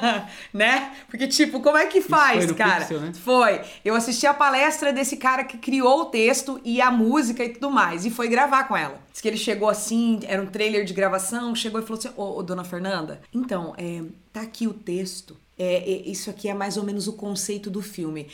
né? 0.54 0.94
Porque, 1.08 1.26
tipo, 1.26 1.60
como 1.60 1.76
é 1.76 1.86
que 1.86 2.00
faz, 2.00 2.44
foi 2.44 2.54
cara? 2.54 2.80
Pixel, 2.80 3.00
né? 3.00 3.12
Foi. 3.12 3.60
Eu 3.84 3.96
assisti 3.96 4.24
a 4.24 4.32
palestra 4.32 4.92
desse 4.92 5.16
cara 5.16 5.42
que 5.42 5.58
criou 5.58 6.02
o 6.02 6.04
texto 6.06 6.60
e 6.64 6.80
a 6.80 6.92
música 6.92 7.44
e 7.44 7.48
tudo 7.48 7.70
mais. 7.70 8.06
E 8.06 8.10
foi 8.10 8.28
gravar 8.28 8.68
com 8.68 8.76
ela. 8.76 9.02
Diz 9.10 9.20
que 9.20 9.26
ele 9.26 9.36
chegou 9.36 9.68
assim, 9.68 10.20
era 10.28 10.40
um 10.40 10.46
trailer 10.46 10.84
de 10.84 10.94
gravação, 10.94 11.54
chegou 11.56 11.80
e 11.80 11.82
falou 11.82 11.98
assim: 11.98 12.10
Ô, 12.16 12.38
ô, 12.38 12.42
dona 12.42 12.62
Fernanda, 12.62 13.20
então, 13.32 13.74
é, 13.76 14.00
tá 14.32 14.42
aqui 14.42 14.68
o 14.68 14.72
texto. 14.72 15.36
É, 15.56 15.88
isso 16.04 16.30
aqui 16.30 16.48
é 16.48 16.54
mais 16.54 16.76
ou 16.76 16.82
menos 16.82 17.06
o 17.06 17.12
conceito 17.12 17.70
do 17.70 17.80
filme. 17.80 18.26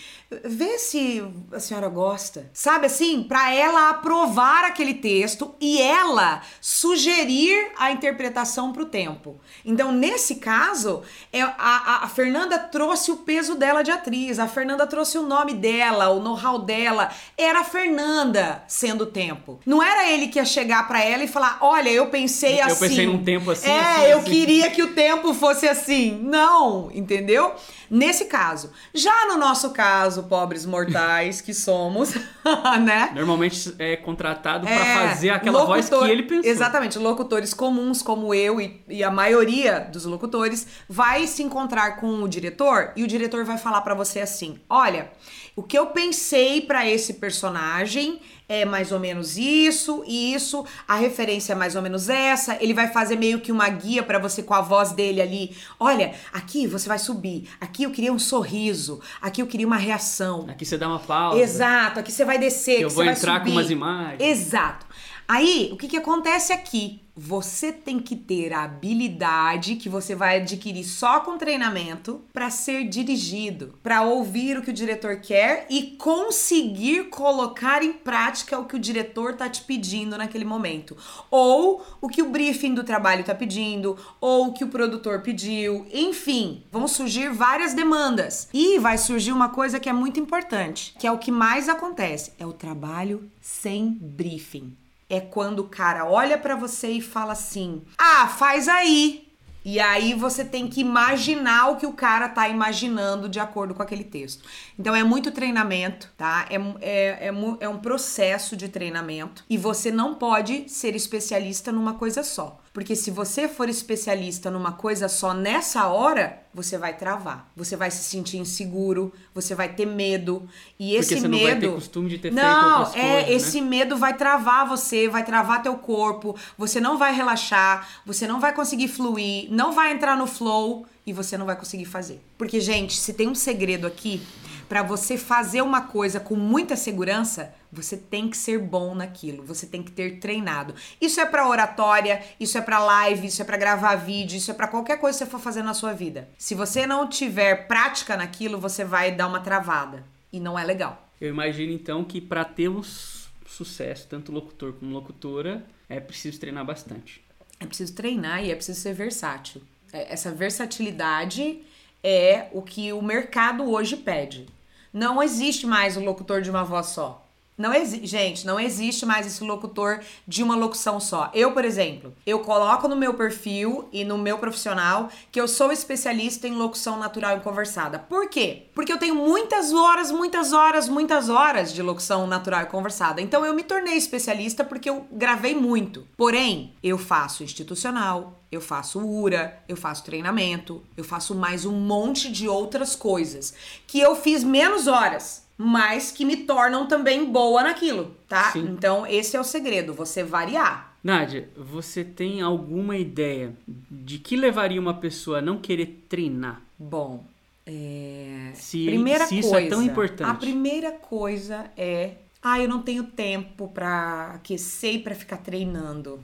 Vê 0.43 0.79
se 0.79 1.23
a 1.53 1.61
senhora 1.61 1.87
gosta. 1.89 2.49
Sabe 2.55 2.87
assim? 2.87 3.23
Pra 3.23 3.53
ela 3.55 3.91
aprovar 3.91 4.65
aquele 4.65 4.95
texto 4.95 5.55
e 5.61 5.79
ela 5.83 6.41
sugerir 6.61 7.73
a 7.79 7.93
interpretação 7.93 8.73
pro 8.73 8.87
tempo. 8.87 9.39
Então, 9.65 9.93
nesse 9.93 10.37
caso, 10.37 11.03
é, 11.31 11.43
a, 11.43 12.05
a- 12.05 12.09
Fernanda 12.09 12.59
trouxe 12.59 13.11
o 13.13 13.19
peso 13.19 13.55
dela 13.55 13.83
de 13.83 13.91
atriz. 13.91 14.39
A 14.39 14.49
Fernanda 14.49 14.87
trouxe 14.87 15.19
o 15.19 15.23
nome 15.23 15.53
dela, 15.53 16.09
o 16.09 16.21
know-how 16.21 16.59
dela. 16.59 17.11
Era 17.37 17.61
a 17.61 17.65
Fernanda 17.65 18.65
sendo 18.67 19.03
o 19.05 19.07
tempo. 19.07 19.61
Não 19.67 19.83
era 19.83 20.11
ele 20.11 20.29
que 20.29 20.39
ia 20.39 20.45
chegar 20.47 20.89
pra 20.89 21.05
ela 21.05 21.23
e 21.23 21.29
falar: 21.29 21.59
Olha, 21.61 21.91
eu 21.91 22.07
pensei 22.09 22.61
Eu 22.61 22.65
assim. 22.67 22.89
pensei 22.89 23.07
num 23.07 23.23
tempo 23.23 23.51
assim, 23.51 23.69
É, 23.71 23.79
assim, 23.81 24.05
eu 24.07 24.19
assim. 24.21 24.31
queria 24.31 24.71
que 24.71 24.83
o 24.83 24.95
tempo 24.95 25.35
fosse 25.35 25.69
assim. 25.69 26.13
Não, 26.23 26.91
entendeu? 26.93 27.10
entendeu? 27.15 27.55
Nesse 27.91 28.27
caso. 28.27 28.71
Já 28.95 29.27
no 29.27 29.37
nosso 29.37 29.71
caso, 29.71 30.23
pobres 30.25 30.65
mortais 30.65 31.41
que 31.41 31.53
somos, 31.53 32.15
né? 32.85 33.11
Normalmente 33.15 33.75
é 33.79 33.97
contratado 33.97 34.67
pra 34.67 34.75
É, 34.75 35.09
fazer 35.09 35.31
aquela 35.31 35.65
voz 35.65 35.89
que 35.89 35.95
locutor- 35.95 36.11
ele 36.13 36.23
pensou. 36.23 36.49
Exatamente, 36.51 36.99
locutores 36.99 37.53
comuns 37.53 38.01
como 38.01 38.33
eu 38.33 38.61
e, 38.61 38.81
e 38.89 39.03
a 39.03 39.11
maioria 39.11 39.81
dos 39.81 40.05
locutores 40.05 40.67
vai 40.89 41.27
se 41.27 41.43
encontrar 41.43 41.97
com 41.97 42.23
o 42.23 42.29
diretor 42.29 42.93
e 42.95 43.03
o 43.03 43.07
diretor 43.09 43.45
vai 43.45 43.59
falar 43.59 43.81
pra 43.81 43.95
você 43.95 44.21
assim: 44.21 44.59
"Olha, 44.69 45.11
o 45.57 45.63
que 45.63 45.77
eu 45.77 45.87
pensei 45.87 46.61
pra 46.61 46.89
esse 46.89 47.15
personagem 47.15 48.21
é 48.49 48.65
mais 48.65 48.91
ou 48.91 48.99
menos 48.99 49.37
isso 49.39 50.03
e 50.09 50.35
isso, 50.35 50.65
a 50.89 50.97
referência 50.97 51.53
é 51.53 51.57
mais 51.57 51.77
ou 51.77 51.83
menos 51.83 52.09
essa. 52.09 52.57
Ele 52.61 52.75
vai 52.75 52.89
fazer 52.89 53.15
meio 53.17 53.41
que 53.41 53.53
uma 53.53 53.69
guia 53.69 54.03
pra 54.03 54.19
você 54.19 54.43
com 54.43 54.53
a 54.55 54.61
voz 54.61 54.91
dele 54.91 55.21
ali. 55.23 55.57
Olha, 55.79 56.15
aqui 56.33 56.67
você 56.67 56.89
vai 56.89 56.99
subir. 56.99 57.49
Aqui 57.61 57.80
eu 57.85 57.91
queria 57.91 58.13
um 58.13 58.19
sorriso. 58.19 59.01
Aqui 59.21 59.43
eu 59.43 59.47
queria 59.47 59.67
uma 59.67 59.77
reação. 59.77 60.47
Aqui 60.49 60.65
você 60.65 60.77
dá 60.77 60.89
uma 60.89 60.99
pausa. 60.99 61.41
Exato, 61.41 62.01
aqui 62.01 62.13
você 62.13 62.25
vai 62.25 62.39
descer. 62.39 62.81
Eu 62.81 62.89
aqui 62.89 62.97
vou 62.97 63.05
entrar 63.05 63.41
com 63.43 63.51
umas 63.51 63.71
imagens. 63.71 64.21
Exato. 64.21 64.87
Aí, 65.33 65.71
o 65.73 65.77
que, 65.77 65.87
que 65.87 65.97
acontece 65.97 66.53
aqui? 66.53 67.03
Você 67.15 67.71
tem 67.71 68.01
que 68.01 68.17
ter 68.17 68.53
a 68.53 68.65
habilidade 68.65 69.77
que 69.77 69.89
você 69.89 70.13
vai 70.13 70.39
adquirir 70.41 70.83
só 70.83 71.21
com 71.21 71.39
treinamento 71.39 72.21
para 72.33 72.51
ser 72.51 72.89
dirigido, 72.89 73.79
para 73.81 74.03
ouvir 74.03 74.59
o 74.59 74.63
que 74.63 74.71
o 74.71 74.75
diretor 74.75 75.21
quer 75.21 75.69
e 75.71 75.95
conseguir 75.97 77.11
colocar 77.11 77.81
em 77.81 77.93
prática 77.93 78.59
o 78.59 78.65
que 78.65 78.75
o 78.75 78.79
diretor 78.79 79.37
tá 79.37 79.49
te 79.49 79.63
pedindo 79.63 80.19
naquele 80.19 80.45
momento, 80.45 80.97
ou 81.31 81.81
o 82.01 82.09
que 82.09 82.23
o 82.23 82.31
briefing 82.31 82.75
do 82.75 82.83
trabalho 82.83 83.23
tá 83.23 83.33
pedindo, 83.33 83.97
ou 84.21 84.49
o 84.49 84.53
que 84.53 84.65
o 84.65 84.69
produtor 84.69 85.21
pediu, 85.21 85.87
enfim, 85.93 86.65
vão 86.73 86.89
surgir 86.89 87.33
várias 87.33 87.73
demandas. 87.73 88.49
E 88.53 88.81
vai 88.81 88.99
surgir 88.99 89.31
uma 89.31 89.51
coisa 89.51 89.79
que 89.79 89.89
é 89.89 89.93
muito 89.93 90.19
importante, 90.19 90.93
que 90.99 91.07
é 91.07 91.13
o 91.13 91.19
que 91.19 91.31
mais 91.31 91.69
acontece, 91.69 92.33
é 92.37 92.45
o 92.45 92.53
trabalho 92.53 93.31
sem 93.41 93.97
briefing 94.01 94.77
é 95.11 95.21
quando 95.21 95.61
o 95.61 95.69
cara 95.69 96.07
olha 96.07 96.39
pra 96.39 96.57
você 96.57 96.89
e 96.89 97.03
fala 97.03 97.33
assim: 97.33 97.83
"Ah, 97.99 98.29
faz 98.29 98.69
aí". 98.69 99.31
E 99.65 99.79
aí 99.79 100.15
você 100.15 100.45
tem 100.45 100.67
que 100.69 100.81
imaginar 100.81 101.69
o 101.69 101.77
que 101.77 101.87
o 101.87 101.93
cara 101.93 102.29
tá 102.29 102.49
imaginando 102.49 103.29
de 103.29 103.39
acordo 103.39 103.75
com 103.75 103.83
aquele 103.83 104.05
texto. 104.05 104.43
Então 104.79 104.95
é 104.95 105.05
muito 105.05 105.31
treinamento, 105.31 106.11
tá? 106.17 106.47
É, 106.49 106.57
é, 106.81 107.29
é, 107.29 107.33
é 107.61 107.69
um 107.69 107.79
processo 107.79 108.57
de 108.57 108.69
treinamento. 108.69 109.45
E 109.51 109.59
você 109.59 109.91
não 109.91 110.15
pode 110.15 110.69
ser 110.69 110.95
especialista 110.97 111.71
numa 111.71 111.95
coisa 111.95 112.23
só. 112.23 112.59
Porque 112.73 112.95
se 112.95 113.11
você 113.11 113.49
for 113.49 113.69
especialista 113.69 114.49
numa 114.49 114.73
coisa 114.73 115.09
só 115.09 115.35
nessa 115.35 115.89
hora, 115.89 116.41
você 116.55 116.79
vai 116.79 116.97
travar. 116.97 117.51
Você 117.57 117.75
vai 117.77 117.91
se 117.91 118.05
sentir 118.05 118.37
inseguro, 118.39 119.13
você 119.35 119.57
vai 119.57 119.73
ter 119.73 119.87
medo. 119.87 120.49
E 120.79 120.95
esse 120.95 121.15
Porque 121.15 121.21
você 121.23 121.29
não 121.29 121.39
medo. 121.39 121.51
vai 121.51 121.61
ter 121.61 121.75
costume 121.75 122.09
de 122.09 122.19
ter 122.19 122.33
feito 122.33 122.45
não, 122.45 122.79
outras 122.79 122.95
é 122.95 123.01
coisas, 123.01 123.29
né? 123.29 123.33
esse 123.33 123.61
medo 123.61 123.97
vai 123.97 124.17
travar 124.17 124.69
você, 124.69 125.09
vai 125.09 125.25
travar 125.25 125.63
teu 125.63 125.77
corpo, 125.79 126.37
você 126.57 126.81
não 126.81 126.97
vai 126.97 127.13
relaxar, 127.13 127.89
você 128.07 128.27
não 128.27 128.39
vai 128.39 128.55
conseguir 128.55 128.87
fluir, 128.87 129.49
não 129.51 129.73
vai 129.73 129.93
entrar 129.93 130.17
no 130.17 130.29
flow 130.29 130.87
e 131.11 131.13
você 131.13 131.37
não 131.37 131.47
vai 131.47 131.57
conseguir 131.57 131.85
fazer. 131.85 132.21
Porque, 132.39 132.61
gente, 132.61 132.99
se 132.99 133.13
tem 133.13 133.29
um 133.29 133.35
segredo 133.35 133.87
aqui, 133.87 134.23
pra 134.69 134.83
você 134.83 135.19
fazer 135.19 135.61
uma 135.63 135.83
coisa 135.83 136.21
com 136.21 136.37
muita 136.37 136.77
segurança, 136.77 137.53
você 137.73 137.97
tem 137.97 138.31
que 138.31 138.37
ser 138.37 138.59
bom 138.59 138.95
naquilo, 138.95 139.45
você 139.45 139.67
tem 139.67 139.83
que 139.83 139.91
ter 139.91 140.21
treinado. 140.21 140.75
Isso 141.01 141.21
é 141.21 141.27
pra 141.27 141.49
oratória, 141.49 142.23
isso 142.39 142.57
é 142.57 142.61
pra 142.61 142.79
live, 142.79 143.27
isso 143.27 143.43
é 143.43 143.45
pra 143.45 143.57
gravar 143.57 143.97
vídeo, 143.97 144.37
isso 144.37 144.51
é 144.51 144.55
pra 144.55 144.69
qualquer 144.69 144.99
coisa 144.99 145.19
que 145.19 145.25
você 145.25 145.31
for 145.31 145.41
fazer 145.41 145.63
na 145.63 145.75
sua 145.75 145.93
vida. 145.93 146.29
Se 146.39 146.55
você 146.55 146.87
não 146.87 147.09
tiver 147.09 147.67
prática 147.67 148.17
naquilo, 148.17 148.59
você 148.59 148.85
vai 148.85 149.13
dar 149.13 149.27
uma 149.27 149.41
travada 149.41 150.05
e 150.33 150.39
não 150.39 150.59
é 150.59 150.65
legal. 150.65 151.09
Eu 151.21 151.29
imagino 151.29 151.73
então 151.73 152.05
que 152.05 152.21
para 152.21 152.45
termos 152.45 153.29
sucesso, 153.47 154.07
tanto 154.09 154.31
locutor 154.31 154.73
como 154.75 154.93
locutora, 154.93 155.65
é 155.89 155.99
preciso 155.99 156.39
treinar 156.39 156.65
bastante. 156.65 157.23
É 157.59 157.67
preciso 157.67 157.93
treinar 157.95 158.43
e 158.45 158.51
é 158.51 158.55
preciso 158.55 158.81
ser 158.81 158.95
versátil. 158.95 159.61
É, 159.93 160.13
Essa 160.13 160.31
versatilidade 160.31 161.63
é 162.03 162.49
o 162.53 162.63
que 162.63 162.93
o 162.93 163.03
mercado 163.03 163.71
hoje 163.71 163.97
pede. 163.97 164.47
Não 164.93 165.23
existe 165.23 165.67
mais 165.67 165.97
o 165.97 166.01
locutor 166.01 166.43
de 166.43 166.51
uma 166.51 166.65
voz 166.65 166.87
só. 166.87 167.27
Não 167.61 167.75
existe, 167.75 168.07
gente, 168.07 168.47
não 168.47 168.59
existe 168.59 169.05
mais 169.05 169.27
esse 169.27 169.45
locutor 169.45 170.01
de 170.27 170.43
uma 170.43 170.57
locução 170.57 170.99
só. 170.99 171.31
Eu, 171.35 171.53
por 171.53 171.63
exemplo, 171.63 172.15
eu 172.25 172.39
coloco 172.39 172.89
no 172.89 172.97
meu 172.97 173.13
perfil 173.13 173.87
e 173.93 174.03
no 174.03 174.17
meu 174.17 174.39
profissional 174.39 175.11
que 175.31 175.39
eu 175.39 175.47
sou 175.47 175.71
especialista 175.71 176.49
em 176.49 176.55
locução 176.55 176.99
natural 176.99 177.37
e 177.37 177.41
conversada. 177.41 177.99
Por 177.99 178.31
quê? 178.31 178.63
Porque 178.75 178.91
eu 178.91 178.97
tenho 178.97 179.15
muitas 179.15 179.75
horas, 179.75 180.11
muitas 180.11 180.55
horas, 180.55 180.89
muitas 180.89 181.29
horas 181.29 181.71
de 181.71 181.83
locução 181.83 182.27
natural 182.27 182.63
e 182.63 182.67
conversada. 182.67 183.21
Então 183.21 183.45
eu 183.45 183.53
me 183.53 183.63
tornei 183.63 183.95
especialista 183.95 184.65
porque 184.65 184.89
eu 184.89 185.07
gravei 185.13 185.55
muito. 185.55 186.09
Porém, 186.17 186.73
eu 186.83 186.97
faço 186.97 187.45
institucional, 187.45 188.41
eu 188.51 188.63
faço 188.63 188.99
URA, 189.01 189.63
eu 189.69 189.77
faço 189.77 190.03
treinamento, 190.03 190.83
eu 190.97 191.05
faço 191.05 191.35
mais 191.35 191.67
um 191.67 191.73
monte 191.73 192.33
de 192.33 192.49
outras 192.49 192.97
coisas 192.97 193.53
que 193.87 194.01
eu 194.01 194.17
fiz 194.17 194.43
menos 194.43 194.87
horas, 194.87 195.45
mas 195.63 196.11
que 196.11 196.25
me 196.25 196.39
tornam 196.39 196.87
também 196.87 197.31
boa 197.31 197.63
naquilo, 197.63 198.17
tá? 198.27 198.51
Sim. 198.51 198.61
Então 198.71 199.07
esse 199.07 199.37
é 199.37 199.41
o 199.41 199.45
segredo, 199.45 199.93
você 199.93 200.25
variar. 200.25 200.97
Nádia, 201.05 201.51
você 201.55 202.03
tem 202.03 202.41
alguma 202.41 202.97
ideia 202.97 203.53
de 203.91 204.19
que 204.19 204.37
levaria 204.37 204.81
uma 204.81 204.95
pessoa 204.95 205.39
a 205.39 205.43
não 205.43 205.59
querer 205.59 206.05
treinar? 206.09 206.63
Bom, 206.79 207.25
é... 207.67 208.53
Se- 208.55 208.87
primeira 208.87 209.27
se 209.27 209.39
isso 209.39 209.51
coisa, 209.51 209.67
é 209.67 209.69
tão 209.71 209.83
importante. 209.83 210.31
A 210.31 210.35
primeira 210.35 210.93
coisa 210.93 211.71
é, 211.77 212.15
ah, 212.43 212.59
eu 212.59 212.69
não 212.69 212.81
tenho 212.81 213.05
tempo 213.05 213.69
pra 213.69 214.33
aquecer 214.37 214.95
e 214.95 214.99
pra 214.99 215.15
ficar 215.15 215.37
treinando. 215.39 216.21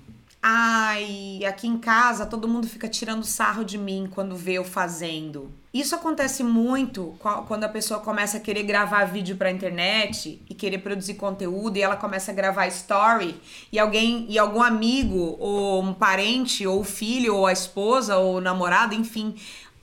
Ai, 0.49 1.41
aqui 1.45 1.67
em 1.67 1.77
casa 1.77 2.25
todo 2.25 2.47
mundo 2.47 2.69
fica 2.69 2.89
tirando 2.89 3.25
sarro 3.25 3.65
de 3.65 3.77
mim 3.77 4.09
quando 4.09 4.37
vê 4.37 4.53
eu 4.53 4.63
fazendo. 4.65 5.51
Isso 5.75 5.93
acontece 5.97 6.45
muito 6.45 7.17
qua- 7.19 7.43
quando 7.43 7.65
a 7.65 7.69
pessoa 7.69 7.99
começa 7.99 8.37
a 8.37 8.41
querer 8.41 8.63
gravar 8.63 9.07
vídeo 9.07 9.37
pra 9.37 9.51
internet 9.51 10.41
e 10.49 10.55
querer 10.55 10.79
produzir 10.79 11.15
conteúdo 11.15 11.77
e 11.79 11.83
ela 11.83 11.97
começa 11.97 12.31
a 12.31 12.35
gravar 12.35 12.69
story 12.69 13.35
e 13.73 13.79
alguém 13.81 14.25
e 14.29 14.39
algum 14.39 14.63
amigo 14.63 15.37
ou 15.41 15.83
um 15.83 15.93
parente 15.93 16.65
ou 16.65 16.85
filho 16.85 17.35
ou 17.35 17.45
a 17.45 17.53
esposa 17.53 18.17
ou 18.17 18.41
namorado, 18.41 18.95
enfim, 18.95 19.35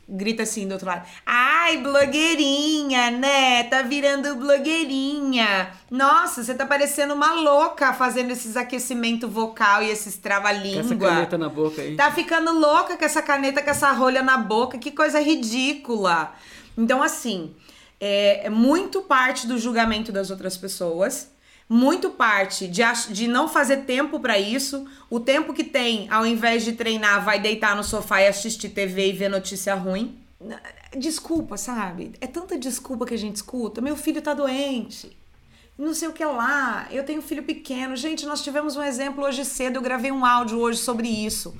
grita 0.08 0.44
assim 0.44 0.68
do 0.68 0.74
outro 0.74 0.88
lado. 0.88 1.08
Ai, 1.26 1.78
blogueirinha, 1.78 3.12
né? 3.12 3.64
Tá 3.64 3.82
virando 3.82 4.36
blogueirinha. 4.36 5.72
Nossa, 5.90 6.44
você 6.44 6.54
tá 6.54 6.66
parecendo 6.66 7.14
uma 7.14 7.34
louca 7.34 7.94
fazendo 7.94 8.32
esses 8.32 8.56
aquecimento 8.56 9.28
vocal 9.28 9.82
e 9.82 9.90
esses 9.90 10.18
trava-língua. 10.18 10.82
Essa 10.82 10.96
caneta 10.96 11.38
na 11.38 11.50
boca 11.50 11.82
aí. 11.82 11.96
Tá 11.96 12.12
ficando 12.12 12.52
louca 12.52 12.98
com 12.98 13.06
essa 13.06 13.22
caneta, 13.22 13.62
com 13.62 13.70
essa 13.70 13.92
rolha 13.92 14.22
na 14.22 14.38
boca. 14.38 14.78
Que 14.78 14.92
coisa 14.92 15.20
ridícula. 15.20 16.34
Então, 16.78 17.02
assim, 17.02 17.54
é, 18.00 18.48
é 18.48 18.50
muito 18.50 19.02
parte 19.02 19.48
do 19.48 19.58
julgamento 19.58 20.12
das 20.12 20.30
outras 20.30 20.58
pessoas 20.58 21.33
muito 21.68 22.10
parte 22.12 22.68
de, 22.68 22.82
de 23.10 23.28
não 23.28 23.48
fazer 23.48 23.78
tempo 23.78 24.20
para 24.20 24.38
isso. 24.38 24.86
O 25.10 25.20
tempo 25.20 25.54
que 25.54 25.64
tem, 25.64 26.08
ao 26.10 26.26
invés 26.26 26.64
de 26.64 26.74
treinar, 26.74 27.24
vai 27.24 27.40
deitar 27.40 27.76
no 27.76 27.84
sofá 27.84 28.22
e 28.22 28.28
assistir 28.28 28.70
TV 28.70 29.10
e 29.10 29.14
ver 29.14 29.30
notícia 29.30 29.74
ruim. 29.76 30.18
Desculpa, 30.98 31.58
sabe? 31.58 32.14
É 32.20 32.28
tanta 32.28 32.58
desculpa 32.58 33.06
que 33.06 33.14
a 33.14 33.18
gente 33.18 33.38
escuta. 33.38 33.82
Meu 33.82 33.96
filho 33.96 34.22
tá 34.22 34.34
doente. 34.34 35.16
Não 35.78 35.94
sei 35.94 36.08
o 36.08 36.14
que 36.14 36.24
lá. 36.24 36.88
Eu 36.92 37.04
tenho 37.04 37.20
um 37.20 37.24
filho 37.24 37.44
pequeno. 37.44 37.96
Gente, 37.96 38.26
nós 38.26 38.44
tivemos 38.44 38.76
um 38.76 38.84
exemplo 38.84 39.24
hoje 39.24 39.44
cedo. 39.44 39.78
Eu 39.78 39.82
gravei 39.82 40.12
um 40.12 40.26
áudio 40.26 40.60
hoje 40.60 40.80
sobre 40.80 41.08
isso. 41.08 41.56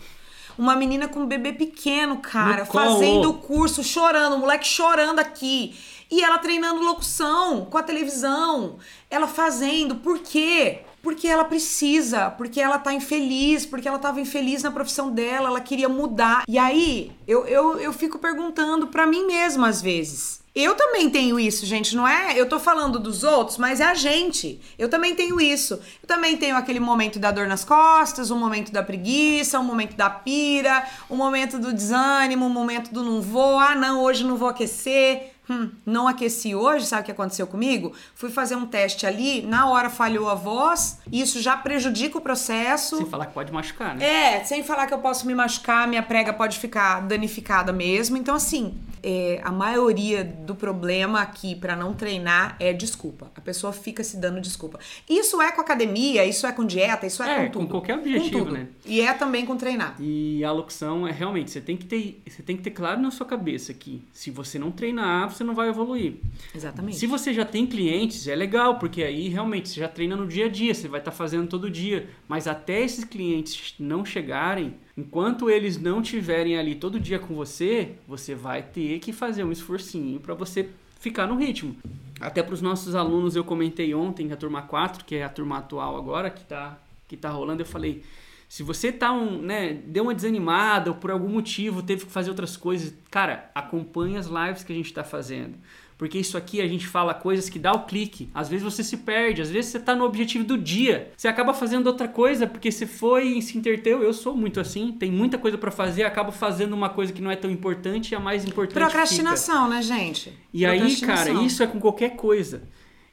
Uma 0.58 0.76
menina 0.76 1.08
com 1.08 1.22
um 1.22 1.26
bebê 1.26 1.52
pequeno, 1.52 2.18
cara, 2.18 2.64
fazendo 2.64 3.32
o 3.32 3.34
curso, 3.34 3.84
chorando, 3.84 4.36
o 4.36 4.38
moleque 4.38 4.68
chorando 4.68 5.18
aqui. 5.18 5.76
E 6.14 6.22
ela 6.22 6.38
treinando 6.38 6.80
locução 6.80 7.66
com 7.66 7.76
a 7.76 7.82
televisão, 7.82 8.78
ela 9.10 9.26
fazendo. 9.26 9.96
Por 9.96 10.20
quê? 10.20 10.82
Porque 11.02 11.28
ela 11.28 11.44
precisa, 11.44 12.30
porque 12.30 12.62
ela 12.62 12.78
tá 12.78 12.94
infeliz, 12.94 13.66
porque 13.66 13.88
ela 13.88 13.98
tava 13.98 14.22
infeliz 14.22 14.62
na 14.62 14.70
profissão 14.70 15.10
dela, 15.10 15.50
ela 15.50 15.60
queria 15.60 15.90
mudar. 15.90 16.44
E 16.48 16.60
aí, 16.60 17.12
eu, 17.28 17.48
eu, 17.48 17.80
eu 17.80 17.92
fico 17.92 18.20
perguntando 18.20 18.86
para 18.86 19.08
mim 19.08 19.26
mesma 19.26 19.68
às 19.68 19.82
vezes. 19.82 20.44
Eu 20.54 20.76
também 20.76 21.10
tenho 21.10 21.40
isso, 21.40 21.66
gente, 21.66 21.96
não 21.96 22.08
é? 22.08 22.40
Eu 22.40 22.48
tô 22.48 22.60
falando 22.60 23.00
dos 23.00 23.24
outros, 23.24 23.58
mas 23.58 23.80
é 23.80 23.86
a 23.86 23.96
gente. 23.96 24.62
Eu 24.78 24.88
também 24.88 25.16
tenho 25.16 25.42
isso. 25.42 25.82
Eu 26.00 26.08
também 26.08 26.38
tenho 26.38 26.56
aquele 26.56 26.80
momento 26.80 27.18
da 27.18 27.32
dor 27.32 27.48
nas 27.48 27.66
costas, 27.66 28.30
o 28.30 28.36
um 28.36 28.38
momento 28.38 28.72
da 28.72 28.84
preguiça, 28.84 29.58
o 29.58 29.64
um 29.64 29.66
momento 29.66 29.96
da 29.96 30.12
pira, 30.12 30.88
o 31.10 31.16
um 31.16 31.18
momento 31.18 31.58
do 31.58 31.74
desânimo, 31.74 32.46
o 32.46 32.52
momento 32.52 32.94
do 32.94 33.04
não 33.04 33.20
vou, 33.20 33.58
ah, 33.58 33.74
não, 33.74 34.04
hoje 34.04 34.24
não 34.24 34.38
vou 34.38 34.48
aquecer. 34.48 35.33
Hum, 35.50 35.72
não 35.86 36.08
aqueci 36.08 36.56
hoje, 36.56 36.86
sabe 36.86 37.02
o 37.02 37.06
que 37.06 37.12
aconteceu 37.12 37.46
comigo? 37.46 37.94
Fui 38.16 38.30
fazer 38.30 38.56
um 38.56 38.66
teste 38.66 39.06
ali, 39.06 39.42
na 39.42 39.70
hora 39.70 39.90
falhou 39.90 40.30
a 40.30 40.36
voz, 40.36 41.00
isso 41.12 41.42
já 41.42 41.58
prejudica 41.58 42.18
o 42.18 42.22
processo. 42.22 42.98
Sem 42.98 43.06
falar 43.06 43.26
que 43.26 43.34
pode 43.34 43.52
machucar, 43.52 43.96
né? 43.96 44.06
É, 44.38 44.44
sem 44.46 44.64
falar 44.64 44.88
que 44.88 44.94
eu 44.94 45.00
posso 45.00 45.28
me 45.28 45.36
machucar, 45.36 45.88
minha 45.88 46.02
prega 46.04 46.32
pode 46.32 46.58
ficar 46.60 47.02
danificada 47.02 47.74
mesmo. 47.74 48.16
Então, 48.16 48.36
assim, 48.36 48.74
é, 49.04 49.42
a 49.44 49.52
maioria 49.52 50.24
do 50.24 50.56
problema 50.56 51.22
aqui 51.22 51.56
para 51.56 51.76
não 51.76 51.94
treinar 51.94 52.56
é 52.60 52.72
desculpa. 52.72 53.30
A 53.36 53.42
pessoa 53.42 53.74
fica 53.74 54.04
se 54.04 54.18
dando 54.18 54.40
desculpa. 54.40 54.80
Isso 55.10 55.42
é 55.42 55.52
com 55.52 55.60
academia, 55.60 56.26
isso 56.26 56.48
é 56.48 56.52
com 56.54 56.66
dieta, 56.66 57.06
isso 57.06 57.22
é, 57.22 57.32
é 57.32 57.46
com 57.46 57.52
tudo. 57.52 57.66
com 57.66 57.72
qualquer 57.72 57.98
objetivo, 57.98 58.50
né? 58.50 58.68
E 58.86 59.02
é 59.02 59.14
também 59.14 59.46
com 59.46 59.58
treinar. 59.58 59.96
E 60.00 60.44
a 60.44 60.52
locução 60.52 61.06
é 61.06 61.12
realmente, 61.12 61.52
você 61.52 61.60
tem 61.60 61.76
que 61.76 61.86
ter, 61.86 62.22
você 62.26 62.42
tem 62.42 62.56
que 62.56 62.64
ter 62.64 62.72
claro 62.72 63.02
na 63.02 63.12
sua 63.12 63.26
cabeça 63.26 63.74
que 63.74 64.02
se 64.14 64.32
você 64.32 64.58
não 64.58 64.72
treinar, 64.72 65.30
você 65.30 65.44
não 65.44 65.54
vai 65.54 65.68
evoluir. 65.68 66.16
Exatamente. 66.56 66.98
Se 66.98 67.06
você 67.06 67.34
já 67.34 67.44
tem 67.44 67.68
clientes, 67.68 68.28
é 68.28 68.36
legal, 68.36 68.80
porque 68.80 69.04
aí 69.04 69.28
realmente 69.28 69.68
você 69.68 69.82
já 69.82 69.90
treina 69.90 70.16
no 70.16 70.28
dia 70.28 70.46
a 70.46 70.50
dia, 70.50 70.74
você 70.74 70.88
vai 70.88 71.02
estar 71.02 71.12
tá 71.12 71.18
fazendo 71.18 71.48
todo 71.48 71.70
dia. 71.70 72.08
Mas 72.28 72.48
até 72.48 72.82
esses 72.82 73.04
clientes 73.04 73.76
não 73.78 74.06
chegarem, 74.06 74.76
Enquanto 74.96 75.50
eles 75.50 75.80
não 75.80 76.02
tiverem 76.02 76.58
ali 76.58 76.76
todo 76.76 77.00
dia 77.00 77.18
com 77.18 77.34
você, 77.34 77.94
você 78.08 78.36
vai 78.36 78.62
ter 78.62 79.00
que 79.00 79.12
fazer 79.12 79.44
um 79.44 79.52
esforcinho 79.52 80.20
para 80.20 80.36
você 80.36 80.70
ficar 81.00 81.26
no 81.26 81.36
ritmo. 81.36 81.76
Até 82.20 82.44
para 82.44 82.54
os 82.54 82.62
nossos 82.62 82.94
alunos, 82.94 83.36
eu 83.36 83.44
comentei 83.44 83.94
ontem, 83.94 84.32
a 84.32 84.38
turma 84.38 84.62
4, 84.62 85.04
que 85.04 85.16
é 85.16 85.24
a 85.24 85.30
turma 85.30 85.58
atual 85.58 85.98
agora, 85.98 86.30
que 86.30 86.42
está 86.42 86.78
que 87.08 87.18
tá 87.18 87.30
rolando, 87.30 87.62
eu 87.62 87.66
falei, 87.66 88.02
se 88.50 88.64
você 88.64 88.92
tá 88.92 89.12
um, 89.12 89.42
né, 89.42 89.74
deu 89.86 90.04
uma 90.04 90.16
desanimada 90.16 90.92
ou 90.92 90.98
por 90.98 91.12
algum 91.12 91.30
motivo 91.30 91.84
teve 91.84 92.06
que 92.06 92.12
fazer 92.12 92.30
outras 92.30 92.56
coisas, 92.56 92.94
cara, 93.12 93.52
acompanhe 93.54 94.18
as 94.18 94.28
lives 94.28 94.64
que 94.64 94.72
a 94.72 94.76
gente 94.76 94.88
está 94.88 95.04
fazendo. 95.04 95.56
Porque 95.98 96.18
isso 96.18 96.38
aqui 96.38 96.62
a 96.62 96.68
gente 96.68 96.88
fala 96.88 97.14
coisas 97.14 97.50
que 97.50 97.60
dá 97.60 97.72
o 97.72 97.86
clique. 97.86 98.30
Às 98.34 98.50
vezes 98.50 98.64
você 98.64 98.84
se 98.84 98.98
perde, 98.98 99.42
às 99.42 99.50
vezes 99.50 99.72
você 99.72 99.80
tá 99.80 99.96
no 99.96 100.04
objetivo 100.04 100.44
do 100.44 100.58
dia. 100.58 101.12
Você 101.16 101.28
acaba 101.28 101.54
fazendo 101.54 101.88
outra 101.88 102.08
coisa 102.08 102.48
porque 102.48 102.72
você 102.72 102.86
foi 102.86 103.28
e 103.38 103.42
se 103.42 103.58
interteu. 103.58 104.02
Eu 104.02 104.14
sou 104.14 104.36
muito 104.36 104.60
assim, 104.60 104.92
tem 104.92 105.12
muita 105.12 105.38
coisa 105.38 105.58
para 105.58 105.72
fazer, 105.72 106.04
acabo 106.04 106.32
fazendo 106.32 106.74
uma 106.74 106.90
coisa 106.90 107.14
que 107.14 107.22
não 107.22 107.32
é 107.32 107.36
tão 107.36 107.50
importante 107.50 108.12
e 108.12 108.16
a 108.16 108.20
mais 108.20 108.46
importante 108.46 108.80
Procrastinação, 108.80 109.66
fica. 109.66 109.76
né, 109.76 109.82
gente? 109.82 110.34
E 110.54 110.66
aí, 110.66 110.96
cara, 110.98 111.32
isso 111.44 111.64
é 111.64 111.68
com 111.68 111.80
qualquer 111.80 112.16
coisa. 112.16 112.64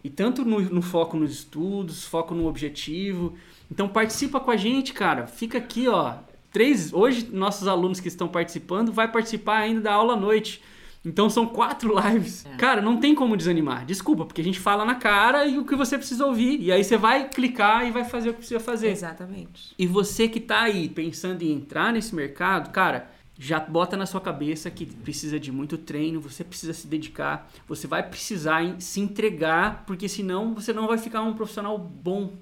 E 0.03 0.09
tanto 0.09 0.45
no, 0.45 0.61
no 0.61 0.83
foco 0.83 1.17
nos 1.17 1.33
estudos, 1.33 2.05
foco 2.05 2.35
no 2.35 2.47
objetivo. 2.47 3.35
Então 3.71 3.89
participa 3.89 4.41
com 4.41 4.51
a 4.51 4.57
gente, 4.57 4.93
cara. 4.93 5.27
Fica 5.27 5.59
aqui, 5.59 5.87
ó. 5.87 6.15
Três, 6.51 6.93
hoje 6.93 7.29
nossos 7.31 7.69
alunos 7.69 8.01
que 8.01 8.09
estão 8.09 8.27
participando 8.27 8.93
vai 8.93 9.11
participar 9.11 9.59
ainda 9.59 9.83
da 9.83 9.93
aula 9.93 10.15
à 10.15 10.17
noite. 10.17 10.61
Então 11.05 11.31
são 11.31 11.47
quatro 11.47 11.95
lives. 12.01 12.45
É. 12.47 12.57
Cara, 12.57 12.83
não 12.83 12.99
tem 12.99 13.15
como 13.15 13.37
desanimar. 13.37 13.87
Desculpa, 13.87 14.25
porque 14.25 14.41
a 14.41 14.45
gente 14.45 14.61
fala 14.61 14.85
na 14.85 14.95
cara 14.95 15.47
e 15.47 15.59
o 15.59 15.65
que 15.65 15.75
você 15.75 15.97
precisa 15.97 16.27
ouvir. 16.27 16.61
E 16.61 16.71
aí 16.71 16.85
você 16.85 16.97
vai 16.97 17.29
clicar 17.29 17.87
e 17.87 17.91
vai 17.91 18.05
fazer 18.05 18.31
o 18.31 18.33
que 18.33 18.39
precisa 18.39 18.61
fazer. 18.61 18.91
Exatamente. 18.91 19.75
E 19.79 19.87
você 19.87 20.29
que 20.29 20.41
tá 20.41 20.63
aí 20.63 20.89
pensando 20.89 21.43
em 21.43 21.53
entrar 21.53 21.93
nesse 21.93 22.15
mercado, 22.15 22.71
cara, 22.71 23.11
já 23.39 23.59
bota 23.59 23.97
na 23.97 24.05
sua 24.05 24.21
cabeça 24.21 24.71
que 24.71 24.85
precisa 24.85 25.41
de 25.41 25.51
muito 25.51 25.79
treino, 25.79 26.21
você 26.21 26.45
precisa 26.45 26.75
se 26.75 26.87
dedicar, 26.87 27.51
você 27.67 27.87
vai 27.87 28.03
precisar 28.03 28.63
se 28.79 29.01
entregar, 29.01 29.85
porque 29.87 30.11
senão 30.11 30.53
você 30.55 30.75
não 30.75 30.87
vai 30.87 30.99
ficar 30.99 31.23
um 31.23 31.33
profissional 31.33 31.79
bom, 31.79 32.35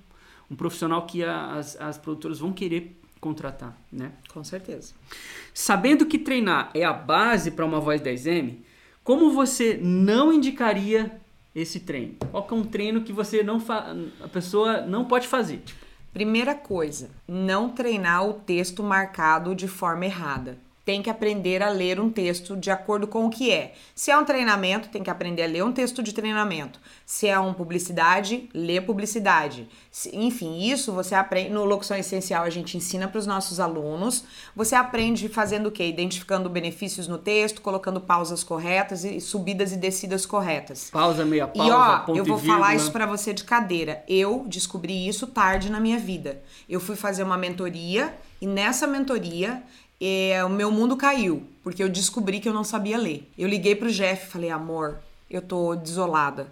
um 0.50 0.56
profissional 0.56 1.06
que 1.06 1.22
as, 1.22 1.80
as 1.80 1.96
produtoras 1.96 2.40
vão 2.40 2.52
querer 2.52 2.97
contratar, 3.20 3.76
né? 3.92 4.12
Com 4.33 4.42
certeza. 4.44 4.94
Sabendo 5.52 6.07
que 6.07 6.18
treinar 6.18 6.70
é 6.74 6.85
a 6.85 6.92
base 6.92 7.50
para 7.50 7.64
uma 7.64 7.81
voz 7.81 8.00
10M, 8.00 8.59
como 9.02 9.33
você 9.33 9.78
não 9.83 10.33
indicaria 10.33 11.20
esse 11.54 11.81
treino? 11.81 12.14
Qual 12.31 12.46
é 12.50 12.54
um 12.54 12.64
treino 12.64 13.02
que 13.02 13.12
você 13.12 13.42
não 13.42 13.59
fa... 13.59 13.94
a 14.22 14.28
pessoa 14.28 14.83
não 14.83 15.04
pode 15.04 15.26
fazer? 15.26 15.62
Primeira 16.12 16.54
coisa, 16.54 17.11
não 17.26 17.68
treinar 17.68 18.26
o 18.26 18.35
texto 18.35 18.83
marcado 18.83 19.54
de 19.54 19.68
forma 19.68 20.04
errada 20.04 20.59
tem 20.88 21.03
que 21.03 21.11
aprender 21.11 21.62
a 21.62 21.68
ler 21.68 22.01
um 22.01 22.09
texto 22.09 22.57
de 22.57 22.70
acordo 22.70 23.07
com 23.07 23.27
o 23.27 23.29
que 23.29 23.53
é. 23.53 23.74
Se 23.94 24.11
é 24.11 24.16
um 24.16 24.24
treinamento, 24.24 24.88
tem 24.88 25.03
que 25.03 25.11
aprender 25.11 25.42
a 25.42 25.46
ler 25.46 25.62
um 25.62 25.70
texto 25.70 26.03
de 26.03 26.14
treinamento. 26.14 26.81
Se 27.05 27.29
é 27.29 27.38
uma 27.38 27.53
publicidade, 27.53 28.48
lê 28.55 28.81
publicidade. 28.81 29.68
Enfim, 30.14 30.62
isso 30.62 30.90
você 30.90 31.14
aprende 31.14 31.51
no 31.51 31.66
Locução 31.66 31.94
Essencial, 31.94 32.42
a 32.42 32.48
gente 32.48 32.74
ensina 32.74 33.07
para 33.07 33.18
os 33.18 33.27
nossos 33.27 33.61
alunos. 33.61 34.24
Você 34.57 34.74
aprende 34.74 35.29
fazendo 35.29 35.66
o 35.66 35.70
quê? 35.70 35.87
Identificando 35.87 36.48
benefícios 36.48 37.07
no 37.07 37.18
texto, 37.18 37.61
colocando 37.61 38.01
pausas 38.01 38.42
corretas 38.42 39.05
e 39.05 39.20
subidas 39.20 39.72
e 39.72 39.77
descidas 39.77 40.24
corretas. 40.24 40.88
Pausa, 40.90 41.22
meia 41.22 41.48
pausa, 41.48 41.68
E 41.68 41.70
ó, 41.70 41.98
ponto 41.98 42.16
eu 42.16 42.24
vou 42.24 42.38
falar 42.38 42.74
isso 42.74 42.90
para 42.90 43.05
você 43.05 43.35
de 43.35 43.44
cadeira. 43.44 44.03
Eu 44.09 44.46
descobri 44.48 45.07
isso 45.07 45.27
tarde 45.27 45.70
na 45.70 45.81
minha 45.81 45.98
vida. 45.98 46.40
Eu 46.66 46.81
fui 46.81 46.96
fazer 46.96 47.24
uma 47.24 47.37
mentoria 47.37 48.16
e 48.40 48.46
nessa 48.46 48.87
mentoria 48.87 49.62
é, 50.00 50.44
o 50.44 50.48
meu 50.48 50.70
mundo 50.70 50.96
caiu, 50.96 51.42
porque 51.62 51.82
eu 51.82 51.88
descobri 51.88 52.40
que 52.40 52.48
eu 52.48 52.52
não 52.52 52.64
sabia 52.64 52.96
ler. 52.96 53.30
Eu 53.37 53.48
liguei 53.48 53.74
pro 53.74 53.90
Jeff 53.90 54.26
e 54.26 54.30
falei, 54.30 54.50
amor, 54.50 54.98
eu 55.30 55.42
tô 55.42 55.74
desolada. 55.74 56.46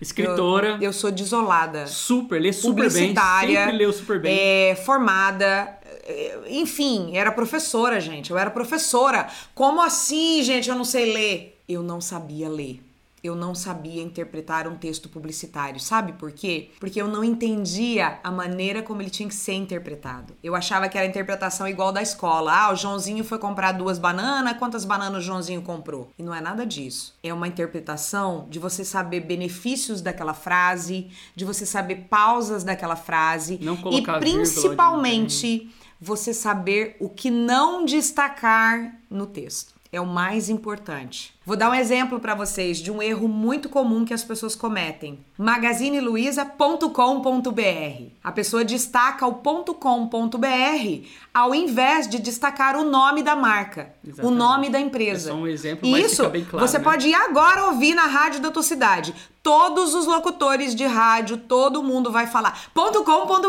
Escritora. 0.00 0.76
Eu, 0.76 0.84
eu 0.84 0.92
sou 0.92 1.10
desolada. 1.10 1.86
Super, 1.86 2.40
lê 2.40 2.52
super 2.52 2.90
bem. 2.90 3.14
Sempre 3.62 3.72
leu 3.72 3.92
super 3.92 4.20
bem. 4.20 4.38
É, 4.38 4.74
formada. 4.74 5.78
é, 6.06 6.40
Enfim, 6.48 7.16
era 7.16 7.30
professora, 7.32 8.00
gente. 8.00 8.30
Eu 8.30 8.38
era 8.38 8.50
professora. 8.50 9.28
Como 9.54 9.80
assim, 9.82 10.42
gente, 10.42 10.68
eu 10.68 10.74
não 10.74 10.84
sei 10.84 11.12
ler? 11.12 11.62
Eu 11.68 11.82
não 11.82 12.00
sabia 12.00 12.48
ler. 12.48 12.80
Eu 13.22 13.34
não 13.34 13.54
sabia 13.54 14.02
interpretar 14.02 14.66
um 14.66 14.76
texto 14.76 15.08
publicitário. 15.08 15.78
Sabe 15.78 16.12
por 16.14 16.32
quê? 16.32 16.70
Porque 16.80 17.00
eu 17.00 17.08
não 17.08 17.22
entendia 17.22 18.18
a 18.22 18.30
maneira 18.30 18.82
como 18.82 19.02
ele 19.02 19.10
tinha 19.10 19.28
que 19.28 19.34
ser 19.34 19.54
interpretado. 19.54 20.34
Eu 20.42 20.54
achava 20.54 20.88
que 20.88 20.96
era 20.96 21.06
a 21.06 21.10
interpretação 21.10 21.68
igual 21.68 21.92
da 21.92 22.02
escola. 22.02 22.52
Ah, 22.52 22.72
o 22.72 22.76
Joãozinho 22.76 23.24
foi 23.24 23.38
comprar 23.38 23.72
duas 23.72 23.98
bananas, 23.98 24.56
quantas 24.58 24.84
bananas 24.84 25.22
o 25.22 25.26
Joãozinho 25.26 25.62
comprou? 25.62 26.10
E 26.18 26.22
não 26.22 26.34
é 26.34 26.40
nada 26.40 26.64
disso. 26.64 27.14
É 27.22 27.32
uma 27.32 27.48
interpretação 27.48 28.46
de 28.48 28.58
você 28.58 28.84
saber 28.84 29.20
benefícios 29.20 30.00
daquela 30.00 30.34
frase, 30.34 31.10
de 31.34 31.44
você 31.44 31.66
saber 31.66 32.06
pausas 32.08 32.64
daquela 32.64 32.96
frase 32.96 33.58
Não 33.60 33.74
e 33.74 33.78
colocar 33.78 34.16
onde 34.16 34.30
principalmente 34.30 35.70
você 36.00 36.32
saber 36.32 36.96
o 36.98 37.08
que 37.08 37.30
não 37.30 37.84
destacar 37.84 38.96
no 39.10 39.26
texto. 39.26 39.74
é 39.92 40.00
o 40.00 40.06
mais 40.06 40.48
importante. 40.48 41.34
Vou 41.44 41.56
dar 41.56 41.70
um 41.70 41.74
exemplo 41.74 42.20
para 42.20 42.34
vocês 42.34 42.76
de 42.78 42.92
um 42.92 43.02
erro 43.02 43.26
muito 43.26 43.70
comum 43.70 44.04
que 44.04 44.12
as 44.12 44.22
pessoas 44.22 44.54
cometem. 44.54 45.24
magazineluiza.com.br. 45.38 48.02
A 48.22 48.30
pessoa 48.30 48.62
destaca 48.62 49.26
o 49.26 49.34
.com.br 49.34 51.06
ao 51.32 51.54
invés 51.54 52.08
de 52.08 52.18
destacar 52.18 52.76
o 52.76 52.84
nome 52.84 53.22
da 53.22 53.36
marca, 53.36 53.94
Exatamente. 54.04 54.34
o 54.34 54.36
nome 54.36 54.68
da 54.68 54.80
empresa. 54.80 55.30
É 55.30 55.32
só 55.32 55.38
um 55.38 55.46
exemplo, 55.46 55.88
mas 55.88 56.12
Isso, 56.12 56.28
bem 56.28 56.44
claro, 56.44 56.66
você 56.66 56.78
né? 56.78 56.84
pode 56.84 57.08
ir 57.08 57.14
agora 57.14 57.66
ouvir 57.66 57.94
na 57.94 58.06
rádio 58.06 58.40
da 58.40 58.50
tua 58.50 58.62
cidade. 58.62 59.14
Todos 59.42 59.94
os 59.94 60.04
locutores 60.06 60.74
de 60.74 60.84
rádio, 60.84 61.38
todo 61.38 61.82
mundo 61.82 62.12
vai 62.12 62.26
falar 62.26 62.60
.com.br. 62.74 63.46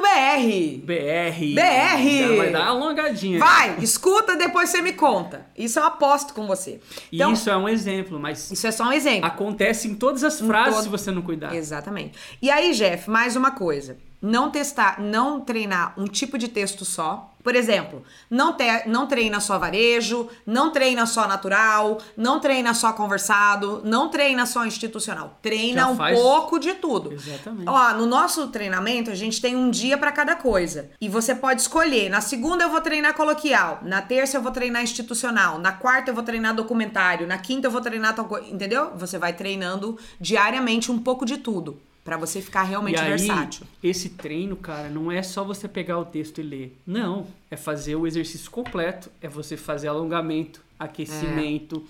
BR. 0.85 1.53
BR. 1.53 2.37
Vai 2.37 2.49
dar 2.51 2.61
uma 2.61 2.69
alongadinha. 2.69 3.39
Vai, 3.39 3.75
escuta, 3.79 4.37
depois 4.37 4.69
você 4.69 4.81
me 4.81 4.93
conta. 4.93 5.45
Isso 5.57 5.79
eu 5.79 5.83
aposto 5.83 6.33
com 6.33 6.47
você. 6.47 6.79
Então, 7.11 7.33
isso 7.33 7.49
é 7.49 7.57
um 7.57 7.67
exemplo, 7.81 8.19
mas. 8.19 8.51
Isso 8.51 8.67
é 8.67 8.71
só 8.71 8.85
um 8.85 8.93
exemplo. 8.93 9.25
Acontece 9.25 9.87
em 9.87 9.95
todas 9.95 10.23
as 10.23 10.39
frases 10.39 10.75
todo... 10.75 10.83
se 10.83 10.89
você 10.89 11.11
não 11.11 11.21
cuidar. 11.21 11.55
Exatamente. 11.55 12.17
E 12.41 12.49
aí, 12.49 12.73
Jeff, 12.73 13.09
mais 13.09 13.35
uma 13.35 13.51
coisa. 13.51 13.97
Não 14.21 14.51
testar, 14.51 14.99
não 14.99 15.41
treinar 15.41 15.93
um 15.97 16.05
tipo 16.05 16.37
de 16.37 16.47
texto 16.47 16.85
só. 16.85 17.31
Por 17.43 17.55
exemplo, 17.55 18.03
não, 18.29 18.53
te, 18.53 18.87
não 18.87 19.07
treina 19.07 19.39
só 19.39 19.57
varejo, 19.57 20.29
não 20.45 20.71
treina 20.71 21.05
só 21.05 21.27
natural, 21.27 21.99
não 22.15 22.39
treina 22.39 22.73
só 22.73 22.93
conversado, 22.93 23.81
não 23.83 24.09
treina 24.09 24.45
só 24.45 24.63
institucional. 24.65 25.39
Treina 25.41 25.81
Já 25.81 25.87
um 25.87 25.95
faz... 25.95 26.19
pouco 26.19 26.59
de 26.59 26.75
tudo. 26.75 27.11
Exatamente. 27.13 27.67
Ó, 27.67 27.93
no 27.93 28.05
nosso 28.05 28.47
treinamento, 28.49 29.09
a 29.09 29.15
gente 29.15 29.41
tem 29.41 29.55
um 29.55 29.71
dia 29.71 29.97
para 29.97 30.11
cada 30.11 30.35
coisa. 30.35 30.91
E 31.01 31.09
você 31.09 31.33
pode 31.33 31.61
escolher. 31.61 32.09
Na 32.09 32.21
segunda 32.21 32.63
eu 32.63 32.69
vou 32.69 32.81
treinar 32.81 33.15
coloquial, 33.15 33.79
na 33.81 34.01
terça 34.01 34.37
eu 34.37 34.41
vou 34.41 34.51
treinar 34.51 34.83
institucional, 34.83 35.57
na 35.57 35.71
quarta 35.71 36.11
eu 36.11 36.15
vou 36.15 36.23
treinar 36.23 36.53
documentário, 36.53 37.25
na 37.25 37.37
quinta 37.37 37.67
eu 37.67 37.71
vou 37.71 37.81
treinar 37.81 38.13
tal 38.15 38.25
coisa. 38.25 38.47
Entendeu? 38.47 38.91
Você 38.97 39.17
vai 39.17 39.33
treinando 39.33 39.97
diariamente 40.19 40.91
um 40.91 40.99
pouco 40.99 41.25
de 41.25 41.37
tudo 41.37 41.81
para 42.03 42.17
você 42.17 42.41
ficar 42.41 42.63
realmente 42.63 42.97
e 42.97 43.01
aí, 43.01 43.09
versátil. 43.09 43.65
Esse 43.83 44.09
treino, 44.09 44.55
cara, 44.55 44.89
não 44.89 45.11
é 45.11 45.21
só 45.21 45.43
você 45.43 45.67
pegar 45.67 45.99
o 45.99 46.05
texto 46.05 46.39
e 46.39 46.43
ler. 46.43 46.77
Não, 46.85 47.27
é 47.49 47.55
fazer 47.55 47.95
o 47.95 48.07
exercício 48.07 48.49
completo, 48.49 49.09
é 49.21 49.27
você 49.27 49.55
fazer 49.55 49.87
alongamento, 49.87 50.63
aquecimento, 50.79 51.85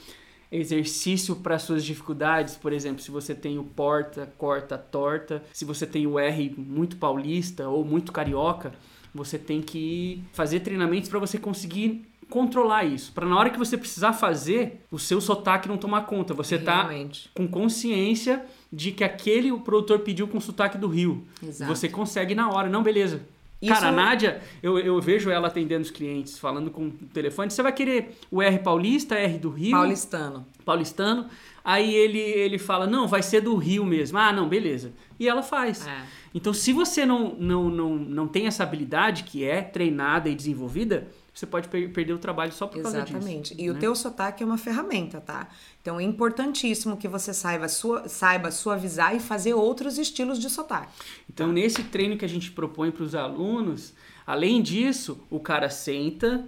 é. 0.52 0.58
exercício 0.58 1.36
para 1.38 1.58
suas 1.58 1.84
dificuldades, 1.84 2.56
por 2.56 2.74
exemplo, 2.74 3.02
se 3.02 3.10
você 3.10 3.34
tem 3.34 3.58
o 3.58 3.64
porta, 3.64 4.32
corta, 4.38 4.78
torta, 4.78 5.44
se 5.54 5.64
você 5.64 5.86
tem 5.88 6.06
o 6.06 6.20
R 6.20 6.54
muito 6.58 6.98
paulista 6.98 7.70
ou 7.70 7.86
muito 7.86 8.12
carioca, 8.12 8.74
você 9.14 9.38
tem 9.38 9.62
que 9.62 10.24
fazer 10.34 10.62
treinamentos 10.62 11.10
para 11.10 11.20
você 11.20 11.38
conseguir 11.38 12.11
controlar 12.32 12.86
isso, 12.86 13.12
para 13.12 13.28
na 13.28 13.38
hora 13.38 13.50
que 13.50 13.60
você 13.60 13.78
precisar 13.78 14.14
fazer, 14.14 14.86
o 14.90 14.98
seu 14.98 15.20
sotaque 15.20 15.68
não 15.68 15.78
tomar 15.78 16.04
conta, 16.04 16.34
você 16.34 16.58
tá 16.58 16.84
Realmente. 16.84 17.30
com 17.36 17.46
consciência 17.46 18.46
de 18.72 18.94
que 18.94 19.04
aquele 19.04 19.52
o 19.52 19.60
produtor 19.60 20.00
pediu 20.00 20.30
com 20.30 20.40
sotaque 20.40 20.78
do 20.78 20.88
Rio. 20.88 21.26
Exato. 21.46 21.70
Você 21.70 21.90
consegue 21.90 22.34
na 22.34 22.50
hora, 22.50 22.70
não, 22.70 22.82
beleza. 22.82 23.22
Isso... 23.62 23.74
Cara, 23.74 23.90
a 23.90 23.92
Nádia, 23.92 24.42
eu, 24.64 24.80
eu 24.80 25.00
vejo 25.02 25.30
ela 25.30 25.50
atendendo 25.50 25.84
os 25.84 25.92
clientes, 25.92 26.40
falando 26.40 26.72
com 26.72 26.88
o 26.88 26.92
telefone. 27.14 27.52
Você 27.52 27.62
vai 27.62 27.74
querer 27.74 28.18
o 28.32 28.42
R 28.42 28.60
paulista, 28.60 29.16
R 29.16 29.38
do 29.38 29.50
Rio? 29.50 29.72
Paulistano. 29.72 30.46
Paulistano. 30.66 31.28
Aí 31.64 31.94
ele, 31.94 32.18
ele 32.18 32.58
fala, 32.58 32.88
não, 32.88 33.08
vai 33.08 33.22
ser 33.22 33.42
do 33.42 33.56
Rio 33.56 33.86
mesmo. 33.86 34.18
Ah, 34.18 34.32
não, 34.32 34.48
beleza. 34.48 34.94
E 35.20 35.28
ela 35.28 35.44
faz. 35.44 35.86
É. 35.86 36.02
Então, 36.34 36.54
se 36.54 36.72
você 36.72 37.06
não, 37.06 37.36
não, 37.36 37.70
não, 37.70 37.96
não 37.96 38.28
tem 38.28 38.48
essa 38.48 38.64
habilidade 38.64 39.24
que 39.24 39.44
é 39.44 39.62
treinada 39.62 40.30
e 40.30 40.34
desenvolvida, 40.34 41.08
você 41.34 41.46
pode 41.46 41.70
per 41.70 41.90
perder 41.92 42.14
o 42.14 42.20
trabalho 42.20 42.52
só 42.52 42.68
por 42.68 42.80
Exatamente. 42.80 43.12
causa 43.12 43.30
disso. 43.30 43.56
E 43.58 43.68
né? 43.68 43.72
o 43.72 43.80
teu 43.80 43.96
sotaque 43.96 44.44
é 44.44 44.46
uma 44.46 44.58
ferramenta, 44.58 45.22
tá? 45.22 45.48
Então 45.82 46.00
é 46.00 46.04
importantíssimo 46.04 46.98
que 46.98 47.08
você 47.08 47.34
saiba, 47.34 47.70
sua, 47.70 48.08
saiba 48.10 48.52
suavizar 48.52 49.16
e 49.16 49.20
fazer 49.20 49.54
outros 49.54 49.98
estilos 49.98 50.38
de 50.40 50.50
sotaque. 50.50 50.92
Então, 51.30 51.48
tá? 51.48 51.54
nesse 51.54 51.84
treino 51.84 52.18
que 52.18 52.26
a 52.26 52.30
gente 52.30 52.52
propõe 52.52 52.92
para 52.92 53.04
os 53.04 53.16
alunos, 53.16 53.94
além 54.28 54.62
disso, 54.62 55.26
o 55.30 55.40
cara 55.40 55.70
senta, 55.70 56.46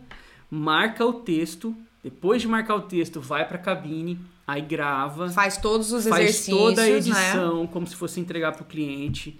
marca 0.51 1.05
o 1.05 1.13
texto, 1.13 1.73
depois 2.03 2.41
de 2.41 2.47
marcar 2.49 2.75
o 2.75 2.81
texto, 2.81 3.21
vai 3.21 3.47
para 3.47 3.55
a 3.55 3.61
cabine, 3.61 4.19
aí 4.45 4.61
grava, 4.61 5.29
faz 5.29 5.55
todos 5.55 5.93
os 5.93 6.05
faz 6.05 6.23
exercícios, 6.23 6.57
toda 6.57 6.81
a 6.81 6.85
né? 6.85 6.91
edição, 6.91 7.61
né? 7.61 7.69
como 7.71 7.87
se 7.87 7.95
fosse 7.95 8.19
entregar 8.19 8.51
para 8.51 8.63
o 8.63 8.65
cliente 8.65 9.39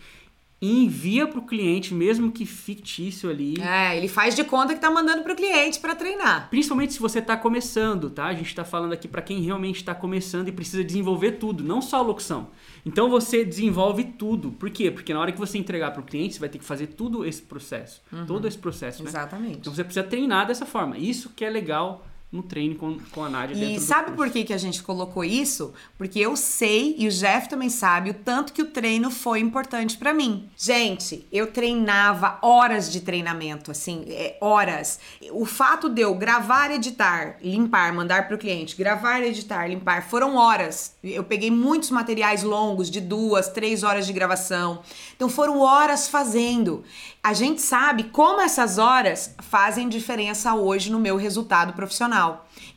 e 0.63 0.85
envia 0.85 1.27
para 1.27 1.39
o 1.39 1.41
cliente, 1.45 1.93
mesmo 1.93 2.31
que 2.31 2.45
fictício 2.45 3.29
ali. 3.29 3.59
É, 3.59 3.97
ele 3.97 4.07
faz 4.07 4.33
de 4.33 4.45
conta 4.45 4.73
que 4.73 4.79
tá 4.79 4.89
mandando 4.89 5.21
para 5.21 5.33
o 5.33 5.35
cliente 5.35 5.77
para 5.77 5.93
treinar. 5.93 6.49
Principalmente 6.49 6.93
se 6.93 7.01
você 7.01 7.19
está 7.19 7.35
começando, 7.35 8.09
tá? 8.09 8.27
A 8.27 8.33
gente 8.33 8.47
está 8.47 8.63
falando 8.63 8.93
aqui 8.93 9.05
para 9.05 9.21
quem 9.21 9.41
realmente 9.41 9.75
está 9.75 9.93
começando 9.93 10.47
e 10.47 10.53
precisa 10.53 10.81
desenvolver 10.81 11.33
tudo, 11.33 11.65
não 11.65 11.81
só 11.81 11.97
a 11.97 12.01
locução. 12.01 12.47
Então 12.85 13.09
você 13.09 13.43
desenvolve 13.43 14.05
tudo. 14.05 14.53
Por 14.53 14.69
quê? 14.69 14.89
Porque 14.89 15.13
na 15.13 15.19
hora 15.19 15.33
que 15.33 15.37
você 15.37 15.57
entregar 15.57 15.91
para 15.91 15.99
o 15.99 16.05
cliente, 16.05 16.35
você 16.35 16.39
vai 16.39 16.47
ter 16.47 16.59
que 16.59 16.65
fazer 16.65 16.87
tudo 16.87 17.25
esse 17.25 17.41
processo, 17.41 18.01
uhum. 18.09 18.25
todo 18.25 18.47
esse 18.47 18.57
processo, 18.57 19.03
né? 19.03 19.09
Exatamente. 19.09 19.57
Então 19.57 19.75
você 19.75 19.83
precisa 19.83 20.05
treinar 20.05 20.47
dessa 20.47 20.65
forma. 20.65 20.97
Isso 20.97 21.31
que 21.35 21.43
é 21.43 21.49
legal 21.49 22.07
no 22.33 22.41
treino 22.41 22.73
com, 22.73 22.97
com 23.11 23.23
a 23.23 23.29
Nádia 23.29 23.55
E 23.55 23.79
sabe 23.79 24.13
por 24.13 24.27
que, 24.31 24.43
que 24.43 24.53
a 24.53 24.57
gente 24.57 24.81
colocou 24.81 25.23
isso? 25.23 25.71
Porque 25.95 26.19
eu 26.19 26.35
sei, 26.35 26.95
e 26.97 27.07
o 27.07 27.11
Jeff 27.11 27.47
também 27.47 27.69
sabe, 27.69 28.09
o 28.09 28.13
tanto 28.15 28.51
que 28.51 28.61
o 28.63 28.65
treino 28.65 29.11
foi 29.11 29.39
importante 29.39 29.95
para 29.95 30.11
mim. 30.15 30.49
Gente, 30.57 31.27
eu 31.31 31.51
treinava 31.51 32.39
horas 32.41 32.91
de 32.91 33.01
treinamento, 33.01 33.69
assim, 33.69 34.05
é, 34.07 34.35
horas. 34.41 34.99
O 35.31 35.45
fato 35.45 35.87
de 35.87 36.01
eu 36.01 36.15
gravar, 36.15 36.71
editar, 36.71 37.37
limpar, 37.39 37.93
mandar 37.93 38.27
pro 38.27 38.39
cliente, 38.39 38.75
gravar, 38.75 39.21
editar, 39.21 39.67
limpar, 39.67 40.09
foram 40.09 40.35
horas. 40.35 40.95
Eu 41.03 41.23
peguei 41.23 41.51
muitos 41.51 41.91
materiais 41.91 42.41
longos, 42.41 42.89
de 42.89 42.99
duas, 42.99 43.47
três 43.49 43.83
horas 43.83 44.07
de 44.07 44.13
gravação. 44.13 44.81
Então 45.15 45.29
foram 45.29 45.59
horas 45.59 46.07
fazendo. 46.07 46.83
A 47.21 47.33
gente 47.33 47.61
sabe 47.61 48.05
como 48.05 48.41
essas 48.41 48.77
horas 48.77 49.35
fazem 49.39 49.87
diferença 49.87 50.55
hoje 50.55 50.91
no 50.91 50.99
meu 50.99 51.15
resultado 51.15 51.73
profissional. 51.73 52.22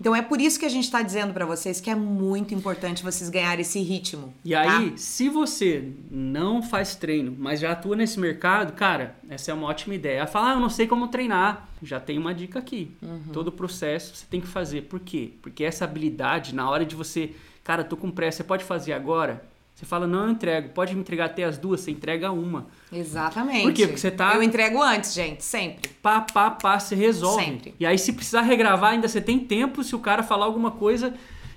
Então 0.01 0.15
é 0.15 0.23
por 0.23 0.41
isso 0.41 0.59
que 0.59 0.67
a 0.67 0.69
gente 0.69 0.85
está 0.85 1.03
dizendo 1.03 1.33
para 1.33 1.47
vocês 1.47 1.81
que 1.81 1.91
é 1.91 1.95
muito 1.95 2.55
importante 2.55 3.03
vocês 3.03 3.29
ganharem 3.31 3.61
esse 3.61 3.81
ritmo. 3.81 4.35
E 4.45 4.55
aí, 4.55 4.91
tá? 4.91 4.97
se 4.97 5.29
você 5.29 5.93
não 6.11 6.63
faz 6.63 6.95
treino, 6.95 7.35
mas 7.39 7.61
já 7.61 7.73
atua 7.73 7.97
nesse 7.97 8.19
mercado, 8.19 8.73
cara, 8.73 9.17
essa 9.29 9.51
é 9.51 9.55
uma 9.55 9.67
ótima 9.67 9.95
ideia. 9.95 10.27
Falar, 10.27 10.53
ah, 10.53 10.55
eu 10.55 10.61
não 10.61 10.71
sei 10.71 10.87
como 10.87 11.09
treinar. 11.09 11.69
Já 11.83 12.01
tem 12.01 12.19
uma 12.19 12.35
dica 12.35 12.59
aqui. 12.59 12.91
Uhum. 13.03 13.33
Todo 13.33 13.49
o 13.49 13.53
processo 13.53 14.17
você 14.17 14.27
tem 14.29 14.41
que 14.41 14.47
fazer. 14.47 14.83
Por 14.83 15.01
quê? 15.01 15.33
Porque 15.43 15.65
essa 15.65 15.85
habilidade, 15.85 16.55
na 16.55 16.69
hora 16.69 16.85
de 16.85 16.95
você, 16.95 17.33
cara, 17.63 17.85
tô 17.85 17.97
com 17.97 18.11
pressa, 18.11 18.39
você 18.39 18.45
pode 18.45 18.65
fazer 18.65 18.93
agora? 18.93 19.45
Você 19.77 19.85
fala, 19.85 20.07
não, 20.07 20.25
eu 20.25 20.31
entrego. 20.31 20.71
Pode 20.71 20.95
me 20.95 21.03
entregar 21.03 21.27
até 21.27 21.45
as 21.45 21.59
duas, 21.59 21.83
você 21.83 21.91
entrega 21.91 22.33
uma. 22.33 22.67
Exatamente. 22.91 23.63
Por 23.63 23.75
quê? 23.75 23.87
Porque 23.87 24.01
você 24.01 24.11
tá. 24.11 24.35
Eu 24.35 24.43
entrego 24.43 24.83
antes, 24.83 25.13
gente, 25.13 25.45
sempre. 25.45 25.91
Pá, 26.03 26.23
pá, 26.23 26.51
pá, 26.51 26.79
você 26.79 26.95
resolve. 26.95 27.45
Sempre. 27.45 27.75
E 27.79 27.85
aí, 27.85 27.99
se 27.99 28.15
precisar 28.15 28.41
regravar, 28.41 28.93
ainda 28.93 29.07
você 29.07 29.21
tem 29.21 29.39
tempo 29.39 29.85
se 29.85 29.95
o 29.95 29.99
cara 29.99 30.23
falar 30.23 30.47
alguma 30.47 30.71
coisa 30.71 31.13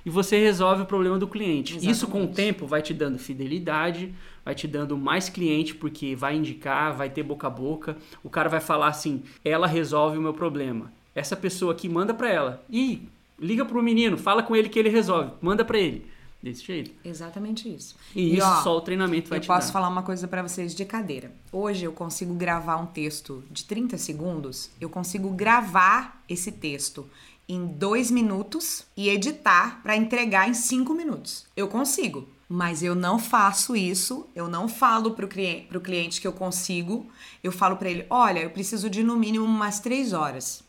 e 0.06 0.10
você 0.10 0.38
resolve 0.38 0.82
o 0.82 0.86
problema 0.86 1.18
do 1.18 1.30
cliente. 1.30 1.72
Exatamente. 1.72 1.96
Isso 1.96 2.08
com 2.10 2.26
o 2.26 2.28
tempo 2.28 2.68
vai 2.68 2.82
te 2.82 2.94
dando 2.94 3.18
fidelidade, 3.18 4.14
vai 4.44 4.54
te 4.54 4.68
dando 4.68 4.98
mais 4.98 5.30
cliente, 5.30 5.74
porque 5.74 6.14
vai 6.14 6.36
indicar, 6.36 6.94
vai 6.94 7.10
ter 7.10 7.24
boca 7.24 7.48
a 7.48 7.50
boca. 7.50 7.96
O 8.22 8.30
cara 8.30 8.50
vai 8.50 8.60
falar 8.60 8.90
assim: 8.90 9.24
ela 9.46 9.66
resolve 9.66 10.18
o 10.18 10.22
meu 10.22 10.34
problema. 10.34 10.92
Essa 11.16 11.38
pessoa 11.38 11.72
aqui 11.72 11.88
manda 11.88 12.14
para 12.14 12.30
ela. 12.30 12.66
E 12.70 13.08
liga 13.40 13.64
pro 13.64 13.82
menino, 13.82 14.18
fala 14.18 14.44
com 14.44 14.54
ele 14.58 14.68
que 14.68 14.78
ele 14.78 14.90
resolve. 14.90 15.32
Manda 15.42 15.64
para 15.64 15.80
ele. 15.80 16.06
Desse 16.42 16.64
jeito. 16.64 16.92
Exatamente 17.04 17.68
isso. 17.74 17.96
E, 18.16 18.22
e 18.22 18.38
isso 18.38 18.48
ó, 18.48 18.62
só 18.64 18.78
o 18.78 18.82
treinamento 18.82 19.30
vai 19.30 19.40
eu 19.40 19.42
te 19.42 19.48
posso 19.48 19.68
dar. 19.68 19.74
falar 19.74 19.90
uma 19.90 20.04
coisa 20.04 20.28
para 20.28 20.42
vocês 20.42 20.74
de 20.74 20.86
cadeira. 20.86 21.34
Hoje 21.52 21.84
eu 21.84 21.92
consigo 21.92 22.34
gravar 22.34 22.78
um 22.78 22.86
texto 22.86 23.44
de 23.52 23.66
30 23.66 23.98
segundos, 23.98 24.70
eu 24.80 24.90
consigo 24.90 25.30
gravar 25.32 26.24
esse 26.30 26.52
texto 26.52 27.10
em 27.48 27.66
dois 27.66 28.10
minutos 28.10 28.86
e 28.96 29.10
editar 29.10 29.82
para 29.82 29.98
entregar 29.98 30.48
em 30.48 30.54
cinco 30.54 30.94
minutos. 30.94 31.46
Eu 31.58 31.68
consigo. 31.68 32.28
Mas 32.48 32.82
eu 32.82 32.96
não 32.96 33.20
faço 33.20 33.76
isso, 33.76 34.28
eu 34.36 34.48
não 34.48 34.68
falo 34.68 35.12
pro 35.12 35.28
cliente, 35.28 35.68
pro 35.68 35.80
cliente 35.80 36.20
que 36.20 36.28
eu 36.28 36.34
consigo, 36.34 37.08
eu 37.44 37.52
falo 37.52 37.76
para 37.76 37.90
ele: 37.90 38.08
olha, 38.10 38.40
eu 38.40 38.50
preciso 38.50 38.90
de 38.90 39.04
no 39.04 39.16
mínimo 39.16 39.46
umas 39.46 39.80
três 39.80 40.14
horas. 40.14 40.64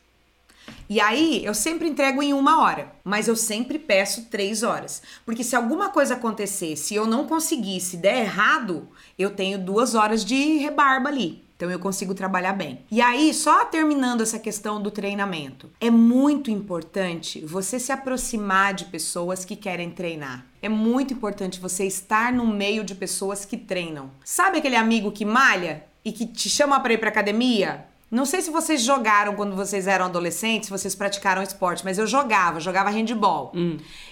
E 0.88 1.00
aí, 1.00 1.44
eu 1.44 1.54
sempre 1.54 1.88
entrego 1.88 2.22
em 2.22 2.32
uma 2.32 2.62
hora, 2.62 2.92
mas 3.04 3.28
eu 3.28 3.36
sempre 3.36 3.78
peço 3.78 4.26
três 4.26 4.62
horas. 4.62 5.02
Porque 5.24 5.44
se 5.44 5.56
alguma 5.56 5.90
coisa 5.90 6.14
acontecer, 6.14 6.76
se 6.76 6.94
eu 6.94 7.06
não 7.06 7.26
conseguir, 7.26 7.80
se 7.80 7.96
der 7.96 8.20
errado, 8.20 8.88
eu 9.18 9.30
tenho 9.30 9.58
duas 9.58 9.94
horas 9.94 10.24
de 10.24 10.58
rebarba 10.58 11.08
ali. 11.08 11.44
Então 11.60 11.70
eu 11.70 11.78
consigo 11.78 12.14
trabalhar 12.14 12.54
bem. 12.54 12.80
E 12.90 13.02
aí, 13.02 13.34
só 13.34 13.66
terminando 13.66 14.22
essa 14.22 14.38
questão 14.38 14.80
do 14.80 14.90
treinamento, 14.90 15.70
é 15.78 15.90
muito 15.90 16.50
importante 16.50 17.44
você 17.44 17.78
se 17.78 17.92
aproximar 17.92 18.72
de 18.72 18.86
pessoas 18.86 19.44
que 19.44 19.54
querem 19.54 19.90
treinar. 19.90 20.46
É 20.62 20.70
muito 20.70 21.12
importante 21.12 21.60
você 21.60 21.84
estar 21.84 22.32
no 22.32 22.46
meio 22.46 22.82
de 22.82 22.94
pessoas 22.94 23.44
que 23.44 23.58
treinam. 23.58 24.10
Sabe 24.24 24.56
aquele 24.56 24.74
amigo 24.74 25.12
que 25.12 25.26
malha 25.26 25.84
e 26.02 26.12
que 26.12 26.26
te 26.26 26.48
chama 26.48 26.80
para 26.80 26.94
ir 26.94 26.98
para 26.98 27.10
academia? 27.10 27.89
Não 28.10 28.26
sei 28.26 28.42
se 28.42 28.50
vocês 28.50 28.82
jogaram 28.82 29.36
quando 29.36 29.54
vocês 29.54 29.86
eram 29.86 30.06
adolescentes, 30.06 30.66
se 30.66 30.72
vocês 30.72 30.96
praticaram 30.96 31.42
esporte, 31.42 31.84
mas 31.84 31.96
eu 31.96 32.06
jogava, 32.08 32.58
jogava 32.58 32.90
handball. 32.90 33.52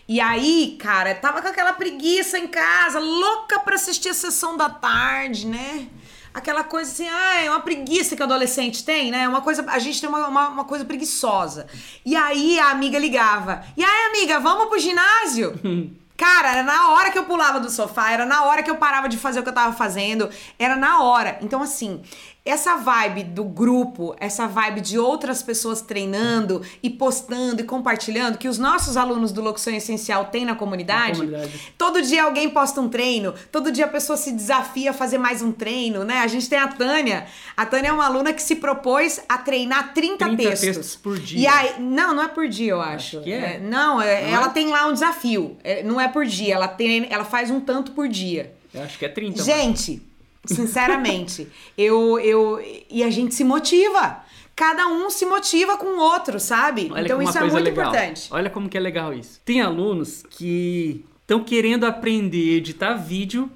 E 0.06 0.20
aí, 0.20 0.76
cara, 0.78 1.14
tava 1.16 1.42
com 1.42 1.48
aquela 1.48 1.72
preguiça 1.72 2.38
em 2.38 2.46
casa, 2.46 3.00
louca 3.00 3.58
pra 3.58 3.74
assistir 3.74 4.10
a 4.10 4.14
sessão 4.14 4.56
da 4.56 4.70
tarde, 4.70 5.48
né? 5.48 5.88
Aquela 6.32 6.62
coisa 6.62 6.92
assim, 6.92 7.08
ah, 7.08 7.42
é 7.42 7.50
uma 7.50 7.60
preguiça 7.60 8.14
que 8.14 8.22
o 8.22 8.24
adolescente 8.24 8.84
tem, 8.84 9.10
né? 9.10 9.26
Uma 9.26 9.40
coisa, 9.40 9.64
a 9.68 9.78
gente 9.80 10.00
tem 10.00 10.08
uma, 10.08 10.28
uma, 10.28 10.48
uma 10.48 10.64
coisa 10.64 10.84
preguiçosa. 10.84 11.66
E 12.06 12.14
aí 12.14 12.60
a 12.60 12.70
amiga 12.70 12.98
ligava. 12.98 13.64
E 13.76 13.82
aí, 13.82 14.06
amiga, 14.10 14.38
vamos 14.38 14.68
pro 14.68 14.78
ginásio? 14.78 15.58
Cara, 16.18 16.50
era 16.50 16.62
na 16.64 16.90
hora 16.90 17.12
que 17.12 17.18
eu 17.18 17.24
pulava 17.24 17.60
do 17.60 17.70
sofá, 17.70 18.10
era 18.10 18.26
na 18.26 18.42
hora 18.44 18.60
que 18.60 18.68
eu 18.68 18.74
parava 18.74 19.08
de 19.08 19.16
fazer 19.16 19.38
o 19.38 19.42
que 19.44 19.50
eu 19.50 19.54
tava 19.54 19.72
fazendo, 19.72 20.28
era 20.58 20.74
na 20.74 21.00
hora. 21.04 21.38
Então, 21.40 21.62
assim, 21.62 22.02
essa 22.50 22.76
vibe 22.76 23.24
do 23.24 23.44
grupo, 23.44 24.14
essa 24.18 24.46
vibe 24.46 24.80
de 24.80 24.98
outras 24.98 25.42
pessoas 25.42 25.80
treinando 25.80 26.62
e 26.82 26.88
postando 26.90 27.60
e 27.60 27.64
compartilhando, 27.64 28.38
que 28.38 28.48
os 28.48 28.58
nossos 28.58 28.96
alunos 28.96 29.32
do 29.32 29.40
Locução 29.42 29.74
Essencial 29.74 30.26
têm 30.26 30.44
na 30.44 30.54
comunidade. 30.54 31.18
Na 31.20 31.26
comunidade. 31.26 31.72
Todo 31.76 32.02
dia 32.02 32.24
alguém 32.24 32.48
posta 32.48 32.80
um 32.80 32.88
treino, 32.88 33.34
todo 33.52 33.70
dia 33.70 33.84
a 33.84 33.88
pessoa 33.88 34.16
se 34.16 34.32
desafia 34.32 34.90
a 34.90 34.94
fazer 34.94 35.18
mais 35.18 35.42
um 35.42 35.52
treino, 35.52 36.04
né? 36.04 36.18
A 36.18 36.26
gente 36.26 36.48
tem 36.48 36.58
a 36.58 36.68
Tânia. 36.68 37.26
A 37.56 37.66
Tânia 37.66 37.88
é 37.88 37.92
uma 37.92 38.06
aluna 38.06 38.32
que 38.32 38.42
se 38.42 38.56
propôs 38.56 39.20
a 39.28 39.38
treinar 39.38 39.92
30, 39.92 40.24
30 40.24 40.36
textos. 40.42 40.60
textos 40.60 40.96
por 40.96 41.18
dia. 41.18 41.38
E 41.40 41.46
aí, 41.46 41.74
não, 41.80 42.14
não 42.14 42.22
é 42.22 42.28
por 42.28 42.48
dia, 42.48 42.72
eu 42.72 42.80
acho. 42.80 43.18
Acho 43.18 43.24
que 43.24 43.32
é. 43.32 43.58
não, 43.58 44.00
é- 44.00 44.22
Não 44.22 44.36
ela 44.36 44.46
é? 44.46 44.50
tem 44.50 44.68
lá 44.70 44.86
um 44.86 44.92
desafio. 44.92 45.56
É, 45.62 45.82
não 45.82 46.00
é 46.00 46.08
por 46.08 46.24
dia, 46.24 46.54
ela 46.54 46.68
tem, 46.68 47.06
ela 47.10 47.24
faz 47.24 47.50
um 47.50 47.60
tanto 47.60 47.92
por 47.92 48.08
dia. 48.08 48.54
Eu 48.72 48.82
acho 48.82 48.98
que 48.98 49.04
é 49.04 49.08
30. 49.08 49.42
Gente, 49.42 50.02
sinceramente, 50.48 51.48
eu, 51.76 52.18
eu. 52.18 52.60
E 52.90 53.02
a 53.02 53.10
gente 53.10 53.34
se 53.34 53.44
motiva. 53.44 54.22
Cada 54.56 54.88
um 54.88 55.08
se 55.08 55.24
motiva 55.24 55.76
com 55.76 55.86
o 55.86 56.00
outro, 56.00 56.40
sabe? 56.40 56.88
Olha 56.90 57.04
então 57.04 57.22
isso 57.22 57.38
é 57.38 57.42
muito 57.42 57.54
legal. 57.54 57.86
importante. 57.90 58.28
Olha 58.32 58.50
como 58.50 58.68
que 58.68 58.76
é 58.76 58.80
legal 58.80 59.14
isso. 59.14 59.40
Tem 59.44 59.60
alunos 59.60 60.24
que 60.30 61.04
estão 61.20 61.44
querendo 61.44 61.84
aprender 61.84 62.54
a 62.54 62.56
editar 62.56 62.94
vídeo 62.94 63.48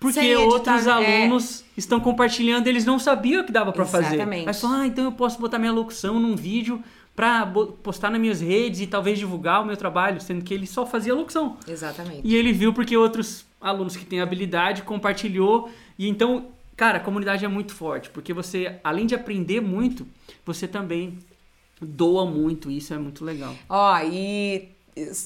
porque 0.00 0.18
editar, 0.18 0.40
outros 0.42 0.86
é. 0.86 0.90
alunos 0.90 1.64
estão 1.76 2.00
compartilhando, 2.00 2.66
eles 2.66 2.84
não 2.84 2.98
sabiam 2.98 3.44
que 3.44 3.52
dava 3.52 3.72
pra 3.72 3.84
fazer. 3.84 4.14
Exatamente. 4.16 4.46
Mas 4.46 4.60
falam, 4.60 4.80
ah, 4.80 4.86
então 4.86 5.04
eu 5.04 5.12
posso 5.12 5.40
botar 5.40 5.58
minha 5.58 5.72
locução 5.72 6.18
num 6.18 6.34
vídeo 6.34 6.82
bo- 7.52 7.66
postar 7.82 8.10
nas 8.10 8.20
minhas 8.20 8.40
redes 8.40 8.80
e 8.80 8.86
talvez 8.86 9.18
divulgar 9.18 9.62
o 9.62 9.66
meu 9.66 9.76
trabalho, 9.76 10.20
sendo 10.20 10.44
que 10.44 10.54
ele 10.54 10.66
só 10.66 10.86
fazia 10.86 11.14
locução. 11.14 11.56
Exatamente. 11.66 12.20
E 12.22 12.34
ele 12.36 12.52
viu 12.52 12.72
porque 12.72 12.96
outros 12.96 13.44
alunos 13.60 13.96
que 13.96 14.04
têm 14.04 14.20
habilidade 14.20 14.82
compartilhou. 14.82 15.70
E 15.98 16.08
então, 16.08 16.48
cara, 16.76 16.98
a 16.98 17.00
comunidade 17.00 17.44
é 17.44 17.48
muito 17.48 17.74
forte. 17.74 18.08
Porque 18.10 18.32
você, 18.32 18.78
além 18.84 19.06
de 19.06 19.14
aprender 19.14 19.60
muito, 19.60 20.06
você 20.44 20.68
também 20.68 21.18
doa 21.80 22.24
muito. 22.24 22.70
Isso 22.70 22.94
é 22.94 22.98
muito 22.98 23.24
legal. 23.24 23.54
Ó, 23.68 23.98
e 24.02 24.68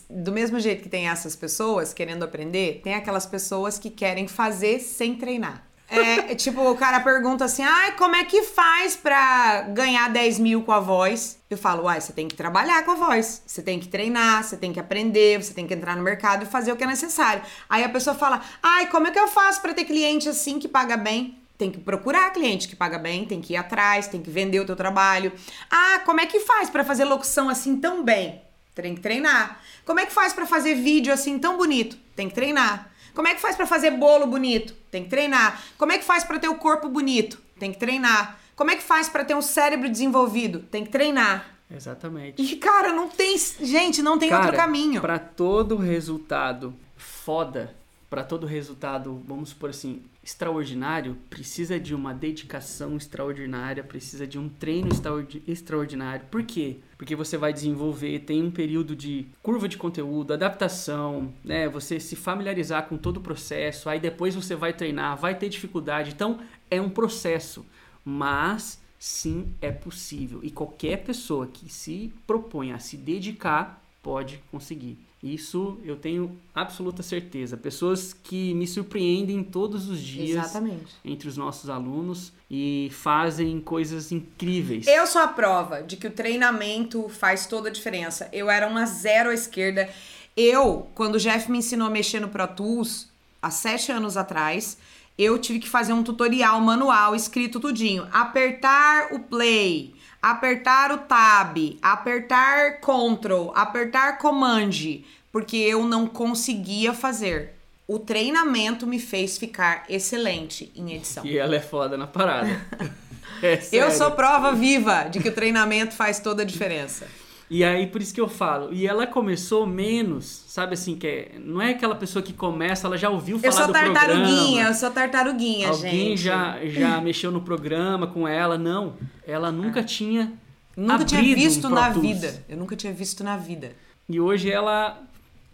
do 0.09 0.33
mesmo 0.33 0.61
jeito 0.61 0.83
que 0.83 0.89
tem 0.89 1.09
essas 1.09 1.37
pessoas 1.37 1.93
querendo 1.93 2.23
aprender, 2.23 2.81
tem 2.83 2.95
aquelas 2.95 3.27
pessoas 3.27 3.79
que 3.79 3.91
querem 3.91 4.29
fazer 4.29 4.81
sem 4.81 5.15
treinar. 5.15 5.67
É, 5.92 6.35
tipo, 6.35 6.70
o 6.70 6.74
cara 6.74 7.00
pergunta 7.00 7.44
assim: 7.44 7.62
ai, 7.62 7.92
como 7.92 8.16
é 8.16 8.24
que 8.24 8.42
faz 8.42 8.96
pra 8.96 9.62
ganhar 9.68 10.09
10 10.09 10.38
mil 10.38 10.62
com 10.62 10.72
a 10.72 10.81
voz? 10.81 11.38
Eu 11.50 11.59
falo, 11.59 11.83
uai, 11.85 12.00
você 12.00 12.14
tem 12.14 12.26
que 12.26 12.35
trabalhar 12.35 12.83
com 12.83 12.92
a 12.92 12.94
voz. 12.94 13.42
Você 13.46 13.61
tem 13.61 13.78
que 13.78 13.88
treinar, 13.88 14.42
você 14.42 14.57
tem 14.57 14.72
que 14.72 14.81
aprender, 14.81 15.42
você 15.42 15.52
tem 15.52 15.66
que 15.66 15.74
entrar 15.74 15.94
no 15.94 16.02
mercado 16.02 16.44
e 16.44 16.46
fazer 16.46 16.72
o 16.72 16.76
que 16.76 16.85
é 16.85 16.87
necessário. 16.87 17.42
Aí 17.68 17.85
a 17.85 17.90
pessoa 17.90 18.16
fala: 18.16 18.40
ai, 18.62 18.87
como 18.87 19.07
é 19.07 19.11
que 19.11 19.18
eu 19.18 19.28
faço 19.28 19.61
pra 19.61 19.74
ter 19.74 19.85
cliente 19.85 20.31
assim 20.31 20.59
que 20.59 20.66
paga 20.66 20.96
bem? 20.96 21.38
Tem 21.59 21.70
que 21.70 21.78
procurar 21.78 22.31
cliente 22.31 22.66
que 22.66 22.74
paga 22.74 22.98
bem, 22.98 23.26
tem 23.26 23.40
que 23.40 23.52
ir 23.52 23.57
atrás, 23.57 24.09
tem 24.09 24.22
que 24.22 24.31
vender 24.31 24.61
o 24.61 24.64
teu 24.64 24.74
trabalho. 24.74 25.31
Ah, 25.70 26.00
como 26.07 26.20
é 26.20 26.26
que 26.26 26.40
faz 26.40 26.70
pra 26.70 26.83
fazer 26.83 27.05
locução 27.05 27.50
assim 27.50 27.76
tão 27.76 28.02
bem? 28.02 28.40
Tem 28.74 28.94
que 28.94 29.02
treinar. 29.02 29.61
Como 29.85 30.00
é 30.00 30.07
que 30.07 30.12
faz 30.12 30.33
pra 30.33 30.46
fazer 30.46 30.74
vídeo 30.74 31.12
assim 31.12 31.38
tão 31.38 31.59
bonito? 31.59 31.98
Tem 32.16 32.28
que 32.28 32.35
treinar. 32.35 32.91
Como 33.14 33.29
é 33.29 33.35
que 33.35 33.40
faz 33.40 33.57
pra 33.57 33.66
fazer 33.66 33.90
bolo 33.92 34.27
bonito? 34.27 34.75
Tem 34.90 35.05
que 35.05 35.11
treinar. 35.11 35.62
Como 35.77 35.92
é 35.92 35.98
que 35.98 36.05
faz 36.05 36.25
pra 36.25 36.38
ter 36.38 36.48
o 36.48 36.55
corpo 36.55 36.88
bonito? 36.88 37.40
Tem 37.59 37.72
que 37.72 37.79
treinar. 37.79 38.38
Como 38.57 38.70
é 38.70 38.77
que 38.77 38.83
faz 38.83 39.09
pra 39.09 39.25
ter 39.25 39.35
um 39.35 39.42
cérebro 39.42 39.88
desenvolvido? 39.88 40.61
Tem 40.61 40.85
que 40.85 40.90
treinar. 40.90 41.46
Exatamente. 41.75 42.40
E 42.42 42.57
cara, 42.57 42.92
não 42.92 43.09
tem, 43.09 43.37
gente, 43.38 44.03
não 44.03 44.18
tem 44.18 44.29
Cara, 44.29 44.42
outro 44.42 44.57
caminho. 44.57 45.01
Pra 45.01 45.18
todo 45.18 45.77
resultado 45.77 46.75
foda, 46.96 47.75
pra 48.12 48.22
todo 48.22 48.46
resultado, 48.46 49.22
vamos 49.27 49.48
supor 49.48 49.70
assim, 49.70 50.03
extraordinário, 50.22 51.16
precisa 51.31 51.81
de 51.81 51.94
uma 51.94 52.12
dedicação 52.12 52.94
extraordinária, 52.94 53.83
precisa 53.83 54.27
de 54.27 54.38
um 54.38 54.51
treino 54.51 54.90
extraordi- 54.90 55.42
extraordinário. 55.48 56.27
Por 56.31 56.42
quê? 56.42 56.77
Porque 56.98 57.16
você 57.16 57.38
vai 57.38 57.55
desenvolver, 57.55 58.18
tem 58.18 58.42
um 58.42 58.51
período 58.51 58.94
de 58.94 59.29
curva 59.42 59.66
de 59.66 59.79
conteúdo, 59.79 60.35
adaptação, 60.35 61.33
né? 61.42 61.70
Você 61.70 61.98
se 61.98 62.14
familiarizar 62.14 62.87
com 62.87 62.98
todo 62.98 63.16
o 63.16 63.22
processo, 63.22 63.88
aí 63.88 63.98
depois 63.98 64.35
você 64.35 64.55
vai 64.55 64.75
treinar, 64.75 65.16
vai 65.16 65.35
ter 65.35 65.48
dificuldade. 65.48 66.11
Então, 66.11 66.38
é 66.70 66.79
um 66.79 66.90
processo, 66.90 67.64
mas 68.05 68.79
sim 68.98 69.55
é 69.59 69.72
possível. 69.72 70.40
E 70.42 70.51
qualquer 70.51 70.98
pessoa 70.98 71.46
que 71.46 71.72
se 71.72 72.12
propõe 72.27 72.72
a 72.72 72.79
se 72.79 72.98
dedicar 72.98 73.83
pode 74.03 74.42
conseguir. 74.51 74.98
Isso 75.23 75.79
eu 75.85 75.95
tenho 75.95 76.37
absoluta 76.53 77.01
certeza. 77.01 77.57
Pessoas 77.57 78.13
que 78.13 78.53
me 78.55 78.67
surpreendem 78.67 79.45
todos 79.45 79.89
os 79.89 80.01
dias 80.01 80.31
Exatamente. 80.31 80.97
entre 81.05 81.29
os 81.29 81.37
nossos 81.37 81.71
alunos 81.71 82.33
e 82.51 82.91
fazem 82.91 83.61
coisas 83.61 84.11
incríveis. 84.11 84.87
Eu 84.89 85.07
sou 85.07 85.23
a 85.23 85.29
prova 85.29 85.83
de 85.83 85.97
que 85.97 86.09
o 86.09 86.11
treinamento 86.11 87.09
faz 87.09 87.47
toda 87.47 87.69
a 87.69 87.73
diferença. 87.73 88.29
Eu 88.33 88.51
era 88.51 88.67
uma 88.67 88.85
zero 88.85 89.31
à 89.31 89.35
esquerda. 89.35 89.89
Eu, 90.37 90.89
quando 90.95 91.15
o 91.15 91.21
Jeff 91.21 91.49
me 91.51 91.59
ensinou 91.59 91.87
a 91.87 91.91
mexer 91.91 92.19
no 92.19 92.29
Pro 92.29 92.49
Tools, 92.49 93.09
há 93.41 93.51
sete 93.51 93.93
anos 93.93 94.17
atrás, 94.17 94.77
eu 95.17 95.39
tive 95.39 95.61
que 95.61 95.69
fazer 95.69 95.93
um 95.93 96.03
tutorial 96.03 96.61
manual 96.61 97.15
escrito 97.15 97.61
tudinho. 97.61 98.09
Apertar 98.11 99.13
o 99.13 99.21
play, 99.21 99.95
apertar 100.23 100.93
o 100.93 100.99
tab, 100.99 101.57
apertar 101.83 102.81
Ctrl, 102.81 103.51
apertar 103.55 104.19
Command, 104.19 105.03
porque 105.33 105.57
eu 105.57 105.85
não 105.85 106.07
conseguia 106.07 106.95
fazer. 106.95 107.55
O 107.89 107.99
treinamento 107.99 108.87
me 108.87 109.01
fez 109.01 109.37
ficar 109.37 109.85
excelente 109.89 110.73
em 110.77 110.95
edição. 110.95 111.27
E 111.27 111.37
ela 111.37 111.57
é 111.57 111.61
foda 111.61 111.97
na 111.99 112.07
parada. 112.07 112.49
É 113.43 113.59
Eu 113.73 113.91
sou 113.91 114.13
prova 114.13 114.53
viva 114.53 115.09
de 115.11 115.19
que 115.19 115.29
o 115.29 115.33
treinamento 115.33 115.95
faz 115.95 116.21
toda 116.21 116.43
a 116.43 116.47
diferença. 116.47 117.09
E 117.55 117.62
aí, 117.62 117.87
por 117.87 118.01
isso 118.01 118.15
que 118.15 118.21
eu 118.21 118.29
falo. 118.29 118.73
E 118.73 118.87
ela 118.87 119.07
começou 119.07 119.67
menos, 119.67 120.25
sabe 120.49 120.73
assim, 120.73 120.97
que 120.97 121.07
é, 121.07 121.33
não 121.38 121.61
é 121.61 121.71
aquela 121.73 121.95
pessoa 121.95 122.23
que 122.23 122.33
começa, 122.33 122.87
ela 122.87 122.97
já 122.97 123.11
ouviu 123.11 123.38
falar 123.38 123.49
Eu 123.49 123.53
sou 123.53 123.67
do 123.67 123.73
tartaruguinha, 123.75 124.27
programa. 124.27 124.69
eu 124.71 124.75
sou 124.75 124.91
tartaruguinha, 124.91 125.69
Alguém 125.69 126.17
gente. 126.17 126.23
já, 126.23 126.59
já 126.65 126.99
mexeu 127.05 127.31
no 127.31 127.43
programa 127.43 128.07
com 128.07 128.27
ela. 128.27 128.57
Não, 128.57 128.95
ela 129.27 129.53
nunca 129.53 129.83
tinha 129.83 130.33
Nunca 130.75 131.05
tinha 131.05 131.23
visto 131.35 131.67
um 131.67 131.71
na 131.71 131.91
vida. 131.91 132.43
Eu 132.49 132.57
nunca 132.57 132.75
tinha 132.75 132.93
visto 132.95 133.23
na 133.23 133.37
vida. 133.37 133.73
E 134.09 134.19
hoje 134.19 134.51
ela... 134.51 135.03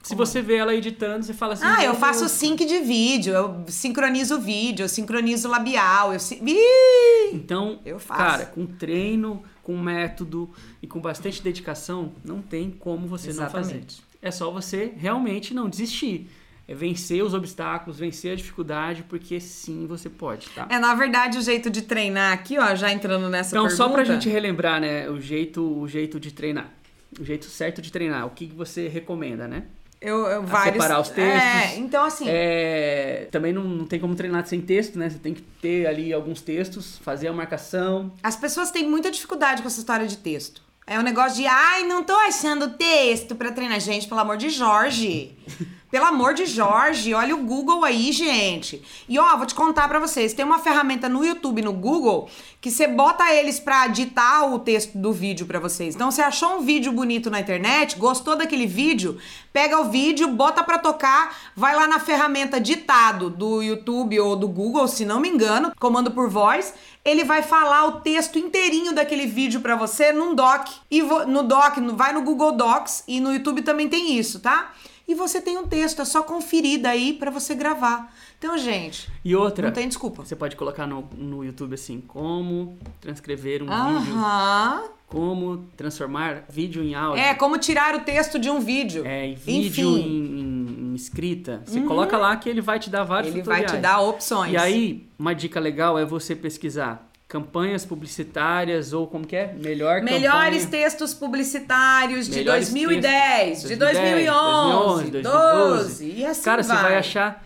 Se 0.01 0.15
você 0.15 0.41
vê 0.41 0.55
ela 0.59 0.73
editando, 0.73 1.25
você 1.25 1.35
fala 1.35 1.55
assim... 1.55 1.65
Ah, 1.67 1.83
eu 1.85 1.91
"Meu 1.91 2.01
faço 2.01 2.21
Deus". 2.21 2.31
sync 2.31 2.65
de 2.65 2.79
vídeo, 2.79 3.35
eu 3.35 3.65
sincronizo 3.67 4.37
o 4.37 4.41
vídeo, 4.41 4.85
eu 4.85 4.89
sincronizo 4.89 5.49
o 5.49 5.51
labial, 5.51 6.15
eu... 6.15 6.21
Ih! 6.47 7.35
Então, 7.35 7.81
Eu 7.85 7.99
faço. 7.99 8.21
cara, 8.21 8.47
com 8.47 8.65
treino, 8.65 9.43
com 9.69 9.77
método 9.77 10.49
e 10.83 10.87
com 10.87 10.99
bastante 10.99 11.43
dedicação, 11.43 12.15
não 12.25 12.41
tem 12.41 12.71
como 12.71 13.07
você 13.07 13.35
não 13.35 13.51
fazer. 13.51 13.75
Exatamente. 13.75 14.03
É 14.23 14.31
só 14.31 14.51
você 14.51 14.95
realmente 14.97 15.53
não 15.53 15.69
desistir. 15.69 16.27
É 16.67 16.75
vencer 16.75 17.23
os 17.23 17.35
obstáculos, 17.35 17.99
vencer 17.99 18.33
a 18.33 18.35
dificuldade, 18.35 19.03
porque 19.03 19.39
sim, 19.39 19.87
você 19.87 20.09
pode, 20.09 20.49
tá? 20.49 20.67
É, 20.71 20.79
na 20.79 20.95
verdade, 20.95 21.37
o 21.37 21.43
jeito 21.43 21.69
de 21.69 21.83
treinar 21.83 22.33
aqui, 22.33 22.59
ó, 22.59 22.75
já 22.75 22.91
entrando 22.91 23.29
nessa 23.29 23.51
então, 23.51 23.65
pergunta... 23.65 23.77
só 23.77 23.93
pra 23.93 24.05
gente 24.05 24.27
relembrar, 24.27 24.81
né, 24.81 25.07
o 25.11 25.21
jeito, 25.21 25.63
o 25.63 25.87
jeito 25.87 26.19
de 26.19 26.33
treinar. 26.33 26.73
O 27.21 27.23
jeito 27.23 27.45
certo 27.45 27.83
de 27.83 27.93
treinar. 27.93 28.27
O 28.27 28.31
que 28.31 28.47
que 28.47 28.55
você 28.55 28.89
recomenda, 28.89 29.47
né? 29.47 29.65
Eu, 30.01 30.27
eu 30.27 30.43
vários... 30.45 30.75
separar 30.75 31.01
os 31.01 31.09
textos. 31.09 31.43
É, 31.43 31.77
então 31.77 32.05
assim... 32.05 32.27
É, 32.29 33.29
também 33.31 33.53
não, 33.53 33.65
não 33.65 33.85
tem 33.85 33.99
como 33.99 34.15
treinar 34.15 34.47
sem 34.47 34.61
texto, 34.61 34.99
né? 34.99 35.11
Você 35.11 35.19
tem 35.19 35.35
que 35.35 35.43
ter 35.43 35.87
ali 35.87 36.13
alguns 36.13 36.41
textos, 36.41 36.99
fazer 36.99 37.29
a 37.29 37.33
marcação. 37.33 38.13
As 38.23 38.37
pessoas 38.37 38.71
têm 38.71 38.89
muita 38.89 39.11
dificuldade 39.11 39.63
com 39.63 39.69
essa 39.69 39.81
história 39.81 40.07
de 40.07 40.19
texto. 40.19 40.63
É 40.87 40.99
um 40.99 41.03
negócio 41.03 41.37
de, 41.37 41.47
ai, 41.47 41.83
não 41.83 42.03
tô 42.03 42.15
achando 42.15 42.71
texto 42.71 43.35
pra 43.35 43.53
treinar. 43.53 43.79
Gente, 43.79 44.09
pelo 44.09 44.21
amor 44.21 44.37
de 44.37 44.49
Jorge. 44.49 45.37
Pelo 45.91 46.05
amor 46.05 46.35
de 46.35 46.45
Jorge, 46.45 47.15
olha 47.15 47.35
o 47.35 47.43
Google 47.45 47.83
aí, 47.83 48.13
gente. 48.13 48.83
E 49.09 49.19
ó, 49.19 49.37
vou 49.39 49.47
te 49.47 49.55
contar 49.55 49.89
pra 49.89 49.99
vocês, 49.99 50.35
tem 50.35 50.45
uma 50.45 50.59
ferramenta 50.59 51.09
no 51.09 51.25
YouTube, 51.25 51.63
no 51.63 51.73
Google, 51.73 52.29
que 52.61 52.71
você 52.71 52.87
bota 52.87 53.33
eles 53.33 53.59
pra 53.59 53.87
ditar 53.87 54.53
o 54.53 54.59
texto 54.59 54.99
do 54.99 55.15
vídeo 55.15 55.47
pra 55.47 55.59
vocês. 55.59 55.95
Então, 55.95 56.11
você 56.11 56.21
achou 56.21 56.59
um 56.59 56.61
vídeo 56.61 56.93
bonito 56.93 57.31
na 57.31 57.41
internet, 57.41 57.97
gostou 57.97 58.37
daquele 58.37 58.67
vídeo, 58.67 59.17
pega 59.51 59.81
o 59.81 59.89
vídeo, 59.89 60.29
bota 60.29 60.63
pra 60.63 60.77
tocar, 60.77 61.35
vai 61.57 61.75
lá 61.75 61.87
na 61.87 61.99
ferramenta 61.99 62.61
ditado 62.61 63.31
do 63.31 63.63
YouTube 63.63 64.21
ou 64.21 64.37
do 64.37 64.47
Google, 64.47 64.87
se 64.89 65.07
não 65.07 65.19
me 65.19 65.31
engano, 65.31 65.73
comando 65.81 66.11
por 66.11 66.29
voz, 66.29 66.75
ele 67.03 67.25
vai 67.25 67.43
falar 67.43 67.87
o 67.87 68.01
texto 68.03 68.39
inteirinho 68.39 68.93
daquele 68.93 69.27
vídeo 69.27 69.63
pra 69.63 69.75
você 69.75 70.13
num 70.13 70.35
doc. 70.35 70.69
E 70.91 71.01
no 71.01 71.43
doc, 71.43 71.79
vai 71.95 72.13
no 72.13 72.21
Google 72.21 72.53
Docs 72.53 73.05
e 73.09 73.21
no 73.21 73.33
YouTube 73.33 73.63
também 73.63 73.89
tem 73.89 74.19
isso, 74.19 74.41
tá? 74.41 74.75
E 75.09 75.15
você 75.15 75.41
tem 75.41 75.57
um 75.57 75.67
texto, 75.67 76.03
é 76.03 76.05
só 76.05 76.23
conferir 76.23 76.83
daí 76.83 77.15
para 77.15 77.31
você 77.31 77.55
gravar. 77.55 78.15
Então, 78.39 78.59
gente, 78.59 79.11
e 79.25 79.35
outra, 79.35 79.67
não 79.67 79.73
tem 79.73 79.89
desculpa. 79.89 80.23
Você 80.23 80.37
pode 80.37 80.55
colocar 80.55 80.87
no, 80.87 81.09
no 81.17 81.43
YouTube 81.43 81.75
assim, 81.75 82.03
como 82.07 82.79
transcrever 83.01 83.63
um 83.63 83.73
Aham. 83.73 84.81
vídeo, 84.83 84.93
como 85.07 85.65
transformar 85.75 86.45
vídeo 86.51 86.85
em 86.85 86.95
áudio. 86.95 87.25
É, 87.25 87.35
como 87.35 87.57
tirar 87.57 87.95
o 87.95 88.01
texto 88.01 88.39
de 88.39 88.51
um 88.51 88.61
vídeo. 88.61 89.07
É, 89.07 89.27
em 89.27 89.35
vídeo, 89.35 89.97
em, 89.97 90.03
em, 90.03 90.91
em, 90.91 90.95
escrita. 90.95 91.63
Você 91.65 91.79
uhum. 91.79 91.89
coloca 91.89 92.19
lá 92.19 92.37
que 92.37 92.47
ele 92.47 92.61
vai 92.61 92.79
te 92.79 92.91
dar 92.91 93.03
vários 93.03 93.33
ele 93.33 93.41
tutoriais. 93.41 93.73
Ele 93.73 93.73
vai 93.73 93.81
te 93.81 93.83
dar 93.83 94.01
opções. 94.03 94.53
E 94.53 94.59
aí, 94.59 95.09
uma 95.19 95.35
dica 95.35 95.59
legal 95.59 95.99
é 95.99 96.05
você 96.05 96.37
pesquisar 96.37 97.08
campanhas 97.29 97.85
publicitárias 97.85 98.95
ou 98.95 99.07
como 99.07 99.27
que 99.27 99.37
é? 99.37 99.53
Melhor 99.53 100.01
Melhores 100.01 100.65
campanha. 100.65 100.83
textos 100.83 101.13
publicitários 101.13 102.27
de 102.27 102.43
2010, 102.43 103.03
textos, 103.03 103.69
de 103.69 103.77
2011, 103.77 105.11
2011 105.11 105.11
2012, 105.11 106.13
e 106.17 106.25
assim 106.25 106.43
Cara, 106.43 106.63
vai. 106.63 106.77
você 106.77 106.83
vai 106.83 106.97
achar 106.97 107.45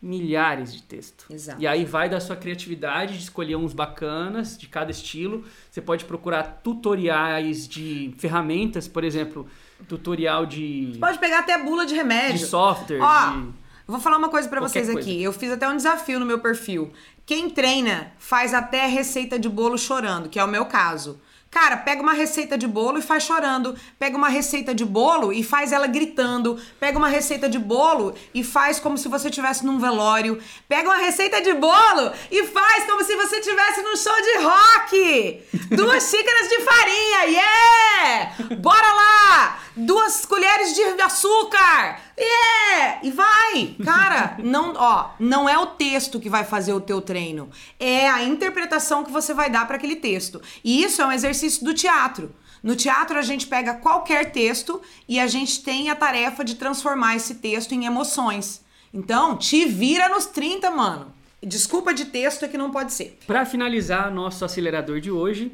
milhares 0.00 0.72
de 0.72 0.82
textos. 0.82 1.28
Exato. 1.28 1.60
E 1.60 1.66
aí 1.66 1.84
vai 1.84 2.08
da 2.08 2.20
sua 2.20 2.36
criatividade 2.36 3.14
de 3.14 3.24
escolher 3.24 3.56
uns 3.56 3.72
bacanas 3.72 4.56
de 4.56 4.68
cada 4.68 4.92
estilo. 4.92 5.44
Você 5.70 5.80
pode 5.80 6.04
procurar 6.04 6.60
tutoriais 6.62 7.66
de 7.66 8.14
ferramentas, 8.18 8.86
por 8.86 9.02
exemplo, 9.02 9.48
tutorial 9.88 10.46
de 10.46 10.90
você 10.92 10.98
pode 11.00 11.18
pegar 11.18 11.40
até 11.40 11.58
bula 11.58 11.84
de 11.84 11.94
remédio. 11.94 12.38
De 12.38 12.46
software, 12.46 13.00
Ó, 13.00 13.30
de... 13.30 13.48
Vou 13.86 14.00
falar 14.00 14.16
uma 14.16 14.28
coisa 14.28 14.48
para 14.48 14.60
vocês 14.60 14.86
coisa. 14.86 15.00
aqui. 15.00 15.22
Eu 15.22 15.32
fiz 15.32 15.52
até 15.52 15.68
um 15.68 15.76
desafio 15.76 16.18
no 16.18 16.26
meu 16.26 16.40
perfil. 16.40 16.92
Quem 17.24 17.48
treina 17.48 18.12
faz 18.18 18.52
até 18.52 18.86
receita 18.86 19.38
de 19.38 19.48
bolo 19.48 19.78
chorando, 19.78 20.28
que 20.28 20.38
é 20.38 20.44
o 20.44 20.48
meu 20.48 20.66
caso. 20.66 21.20
Cara, 21.50 21.76
pega 21.76 22.02
uma 22.02 22.12
receita 22.12 22.58
de 22.58 22.66
bolo 22.66 22.98
e 22.98 23.02
faz 23.02 23.22
chorando. 23.22 23.74
Pega 23.98 24.16
uma 24.16 24.28
receita 24.28 24.74
de 24.74 24.84
bolo 24.84 25.32
e 25.32 25.42
faz 25.42 25.72
ela 25.72 25.86
gritando. 25.86 26.60
Pega 26.78 26.98
uma 26.98 27.08
receita 27.08 27.48
de 27.48 27.58
bolo 27.58 28.14
e 28.34 28.44
faz 28.44 28.78
como 28.78 28.98
se 28.98 29.08
você 29.08 29.28
estivesse 29.28 29.64
num 29.64 29.78
velório. 29.78 30.38
Pega 30.68 30.88
uma 30.88 30.98
receita 30.98 31.40
de 31.40 31.54
bolo 31.54 32.12
e 32.30 32.44
faz 32.48 32.84
como 32.84 33.02
se 33.04 33.16
você 33.16 33.36
estivesse 33.36 33.82
num 33.82 33.96
show 33.96 34.12
de 34.20 34.38
rock. 34.44 35.76
Duas 35.76 36.02
xícaras 36.10 36.48
de 36.48 36.60
farinha, 36.60 37.24
yeah! 37.24 38.56
Bora 38.56 38.92
lá! 38.92 39.65
Duas 39.76 40.24
colheres 40.24 40.74
de 40.74 40.82
açúcar. 41.02 42.00
Yeah! 42.18 43.00
E 43.02 43.10
vai! 43.10 43.76
Cara, 43.84 44.36
não, 44.42 44.72
ó, 44.74 45.10
não 45.20 45.46
é 45.46 45.58
o 45.58 45.66
texto 45.66 46.18
que 46.18 46.30
vai 46.30 46.44
fazer 46.44 46.72
o 46.72 46.80
teu 46.80 47.02
treino, 47.02 47.50
é 47.78 48.08
a 48.08 48.24
interpretação 48.24 49.04
que 49.04 49.12
você 49.12 49.34
vai 49.34 49.50
dar 49.50 49.66
para 49.66 49.76
aquele 49.76 49.96
texto. 49.96 50.40
E 50.64 50.82
isso 50.82 51.02
é 51.02 51.06
um 51.06 51.12
exercício 51.12 51.64
do 51.64 51.74
teatro. 51.74 52.34
No 52.62 52.74
teatro 52.74 53.18
a 53.18 53.22
gente 53.22 53.46
pega 53.46 53.74
qualquer 53.74 54.32
texto 54.32 54.80
e 55.06 55.20
a 55.20 55.26
gente 55.26 55.62
tem 55.62 55.90
a 55.90 55.94
tarefa 55.94 56.42
de 56.42 56.54
transformar 56.54 57.16
esse 57.16 57.36
texto 57.36 57.72
em 57.72 57.84
emoções. 57.84 58.64
Então, 58.92 59.36
te 59.36 59.66
vira 59.66 60.08
nos 60.08 60.26
30, 60.26 60.70
mano. 60.70 61.12
Desculpa 61.42 61.92
de 61.92 62.06
texto 62.06 62.44
é 62.44 62.48
que 62.48 62.56
não 62.56 62.70
pode 62.70 62.92
ser. 62.92 63.18
Para 63.26 63.44
finalizar 63.44 64.10
nosso 64.10 64.44
acelerador 64.44 65.00
de 65.00 65.10
hoje, 65.10 65.52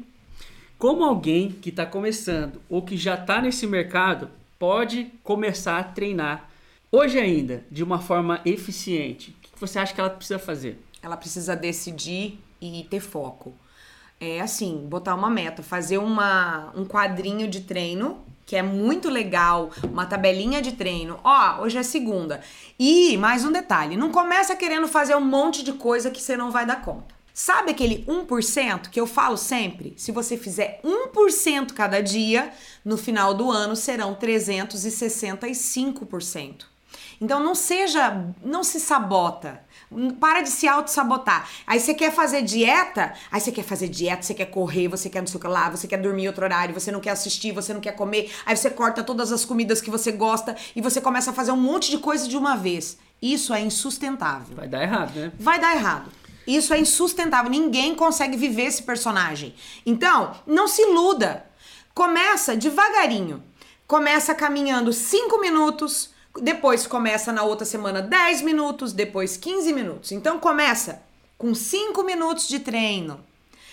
como 0.83 1.05
alguém 1.05 1.49
que 1.49 1.69
está 1.69 1.85
começando 1.85 2.61
ou 2.69 2.81
que 2.81 2.97
já 2.97 3.13
está 3.13 3.41
nesse 3.41 3.65
mercado 3.65 4.29
pode 4.59 5.05
começar 5.23 5.79
a 5.79 5.83
treinar 5.85 6.49
hoje 6.91 7.17
ainda 7.17 7.63
de 7.71 7.81
uma 7.81 7.99
forma 7.99 8.41
eficiente? 8.43 9.29
O 9.31 9.53
que 9.53 9.61
você 9.61 9.79
acha 9.79 9.93
que 9.93 10.01
ela 10.01 10.09
precisa 10.09 10.37
fazer? 10.37 10.77
Ela 11.01 11.15
precisa 11.15 11.55
decidir 11.55 12.37
e 12.59 12.85
ter 12.89 12.99
foco. 12.99 13.53
É 14.19 14.41
assim, 14.41 14.85
botar 14.85 15.15
uma 15.15 15.29
meta, 15.29 15.63
fazer 15.63 15.99
uma, 15.99 16.73
um 16.75 16.83
quadrinho 16.83 17.47
de 17.47 17.61
treino 17.61 18.17
que 18.45 18.57
é 18.57 18.61
muito 18.61 19.09
legal, 19.09 19.71
uma 19.85 20.05
tabelinha 20.05 20.61
de 20.61 20.73
treino. 20.73 21.17
Ó, 21.23 21.61
hoje 21.61 21.77
é 21.77 21.83
segunda. 21.83 22.41
E 22.77 23.15
mais 23.15 23.45
um 23.45 23.53
detalhe, 23.53 23.95
não 23.95 24.11
começa 24.11 24.53
querendo 24.53 24.89
fazer 24.89 25.15
um 25.15 25.23
monte 25.23 25.63
de 25.63 25.71
coisa 25.71 26.11
que 26.11 26.21
você 26.21 26.35
não 26.35 26.51
vai 26.51 26.65
dar 26.65 26.81
conta. 26.81 27.22
Sabe 27.33 27.71
aquele 27.71 28.05
1% 28.05 28.89
que 28.89 28.99
eu 28.99 29.07
falo 29.07 29.37
sempre? 29.37 29.95
Se 29.97 30.11
você 30.11 30.37
fizer 30.37 30.79
1% 30.83 31.73
cada 31.73 31.99
dia, 31.99 32.51
no 32.85 32.95
final 32.95 33.33
do 33.33 33.49
ano 33.49 33.75
serão 33.75 34.13
365%. 34.13 36.65
Então 37.19 37.43
não 37.43 37.55
seja, 37.55 38.23
não 38.43 38.63
se 38.63 38.79
sabota. 38.79 39.61
Para 40.19 40.41
de 40.41 40.49
se 40.49 40.67
auto-sabotar. 40.67 41.49
Aí 41.65 41.79
você 41.79 41.93
quer 41.93 42.11
fazer 42.11 42.41
dieta, 42.41 43.13
aí 43.31 43.39
você 43.39 43.51
quer 43.51 43.63
fazer 43.63 43.87
dieta, 43.87 44.23
você 44.23 44.33
quer 44.33 44.47
correr, 44.47 44.87
você 44.87 45.09
quer 45.09 45.21
não 45.21 45.27
sei 45.27 45.37
o 45.37 45.39
que 45.39 45.47
lá, 45.47 45.69
você 45.69 45.87
quer 45.87 45.97
dormir 45.97 46.27
outro 46.27 46.43
horário, 46.43 46.73
você 46.73 46.91
não 46.91 46.99
quer 46.99 47.11
assistir, 47.11 47.51
você 47.51 47.73
não 47.73 47.81
quer 47.81 47.93
comer, 47.93 48.31
aí 48.45 48.55
você 48.55 48.69
corta 48.69 49.03
todas 49.03 49.31
as 49.31 49.45
comidas 49.45 49.81
que 49.81 49.89
você 49.89 50.11
gosta 50.11 50.55
e 50.75 50.81
você 50.81 50.99
começa 50.99 51.31
a 51.31 51.33
fazer 51.33 51.51
um 51.51 51.57
monte 51.57 51.89
de 51.89 51.97
coisa 51.97 52.27
de 52.27 52.37
uma 52.37 52.55
vez. 52.55 52.97
Isso 53.21 53.53
é 53.53 53.61
insustentável. 53.61 54.55
Vai 54.55 54.67
dar 54.67 54.83
errado, 54.83 55.15
né? 55.15 55.31
Vai 55.39 55.59
dar 55.59 55.75
errado. 55.75 56.11
Isso 56.45 56.73
é 56.73 56.79
insustentável. 56.79 57.49
Ninguém 57.49 57.95
consegue 57.95 58.37
viver 58.37 58.63
esse 58.63 58.83
personagem. 58.83 59.55
Então, 59.85 60.35
não 60.45 60.67
se 60.67 60.81
iluda. 60.81 61.45
Começa 61.93 62.55
devagarinho. 62.55 63.43
Começa 63.85 64.33
caminhando 64.33 64.91
5 64.91 65.39
minutos, 65.39 66.09
depois 66.41 66.87
começa 66.87 67.31
na 67.31 67.43
outra 67.43 67.65
semana 67.65 68.01
10 68.01 68.41
minutos, 68.41 68.93
depois 68.93 69.37
15 69.37 69.73
minutos. 69.73 70.11
Então 70.11 70.39
começa 70.39 71.03
com 71.37 71.53
5 71.53 72.03
minutos 72.03 72.47
de 72.47 72.59
treino, 72.59 73.23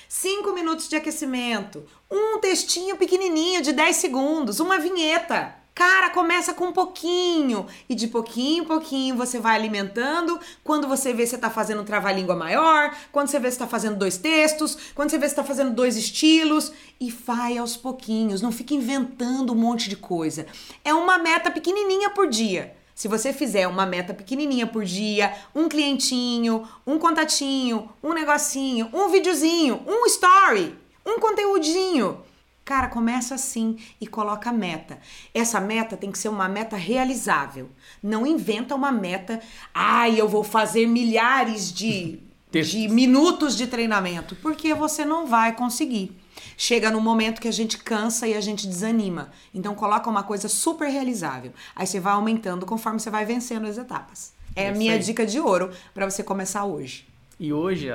5 0.09 0.53
minutos 0.53 0.89
de 0.89 0.97
aquecimento, 0.97 1.87
um 2.11 2.39
textinho 2.39 2.97
pequenininho 2.97 3.63
de 3.63 3.73
10 3.73 3.97
segundos, 3.97 4.61
uma 4.61 4.79
vinheta. 4.79 5.60
Cara, 5.75 6.11
começa 6.11 6.53
com 6.53 6.67
um 6.67 6.73
pouquinho 6.73 7.67
e 7.89 7.95
de 7.95 8.07
pouquinho 8.09 8.65
em 8.65 8.67
pouquinho 8.67 9.17
você 9.17 9.39
vai 9.39 9.55
alimentando. 9.55 10.39
Quando 10.63 10.87
você 10.87 11.13
vê 11.13 11.27
você 11.27 11.39
tá 11.39 11.49
fazendo 11.49 11.83
um 11.83 11.85
trava-língua 11.85 12.37
maior, 12.37 12.95
quando 13.11 13.29
você 13.29 13.39
vê 13.39 13.51
você 13.51 13.59
tá 13.59 13.67
fazendo 13.67 13.97
dois 13.97 14.19
textos, 14.19 14.77
quando 14.95 15.11
você 15.11 15.19
vê 15.19 15.29
você 15.29 15.35
tá 15.35 15.45
fazendo 15.45 15.75
dois 15.75 15.97
estilos 15.97 16.73
e 17.01 17.11
vai 17.11 17.57
aos 17.57 17.77
pouquinhos, 17.77 18.43
não 18.43 18.53
fica 18.53 18.75
inventando 18.75 19.53
um 19.53 19.57
monte 19.57 19.89
de 19.89 19.97
coisa. 19.97 20.47
É 20.85 20.93
uma 20.93 21.17
meta 21.19 21.51
pequenininha 21.51 22.11
por 22.11 22.29
dia. 22.29 22.77
Se 22.95 23.09
você 23.09 23.33
fizer 23.33 23.67
uma 23.67 23.87
meta 23.87 24.13
pequenininha 24.13 24.67
por 24.67 24.85
dia, 24.85 25.35
um 25.55 25.71
clientinho, 25.71 26.69
um 26.87 26.99
contatinho, 26.99 27.89
um 28.03 28.13
negocinho, 28.13 28.91
um 28.93 29.09
videozinho, 29.09 29.83
um 29.87 30.05
story, 30.05 30.77
um 31.07 31.19
conteúdinho, 31.19 32.23
Cara, 32.71 32.87
começa 32.87 33.35
assim 33.35 33.79
e 34.01 34.07
coloca 34.07 34.49
a 34.49 34.53
meta. 34.53 35.01
Essa 35.35 35.61
meta 35.61 35.97
tem 35.97 36.13
que 36.13 36.17
ser 36.17 36.29
uma 36.29 36.49
meta 36.49 36.77
realizável. 36.77 37.69
Não 38.01 38.25
inventa 38.25 38.77
uma 38.77 38.93
meta, 38.93 39.41
ai, 39.75 40.21
eu 40.21 40.29
vou 40.29 40.45
fazer 40.45 40.87
milhares 40.87 41.73
de, 41.73 42.21
de 42.49 42.89
minutos 42.89 43.57
de 43.57 43.67
treinamento, 43.67 44.37
porque 44.37 44.73
você 44.73 45.05
não 45.05 45.27
vai 45.27 45.53
conseguir. 45.53 46.17
Chega 46.57 46.93
no 46.93 47.01
momento 47.01 47.41
que 47.41 47.49
a 47.49 47.53
gente 47.53 47.77
cansa 47.77 48.29
e 48.29 48.35
a 48.35 48.41
gente 48.41 48.69
desanima. 48.69 49.33
Então 49.53 49.75
coloca 49.75 50.09
uma 50.09 50.23
coisa 50.23 50.49
super 50.49 50.89
realizável. 50.89 51.53
Aí 51.75 51.89
você 51.89 51.99
vai 51.99 52.13
aumentando 52.13 52.65
conforme 52.65 53.01
você 53.01 53.11
vai 53.11 53.25
vencendo 53.25 53.67
as 53.67 53.79
etapas. 53.79 54.33
É 54.55 54.69
a 54.69 54.73
minha 54.73 54.97
dica 54.97 55.27
de 55.27 55.41
ouro 55.41 55.73
para 55.93 56.09
você 56.09 56.23
começar 56.23 56.65
hoje. 56.65 57.10
E 57.43 57.55
hoje 57.55 57.89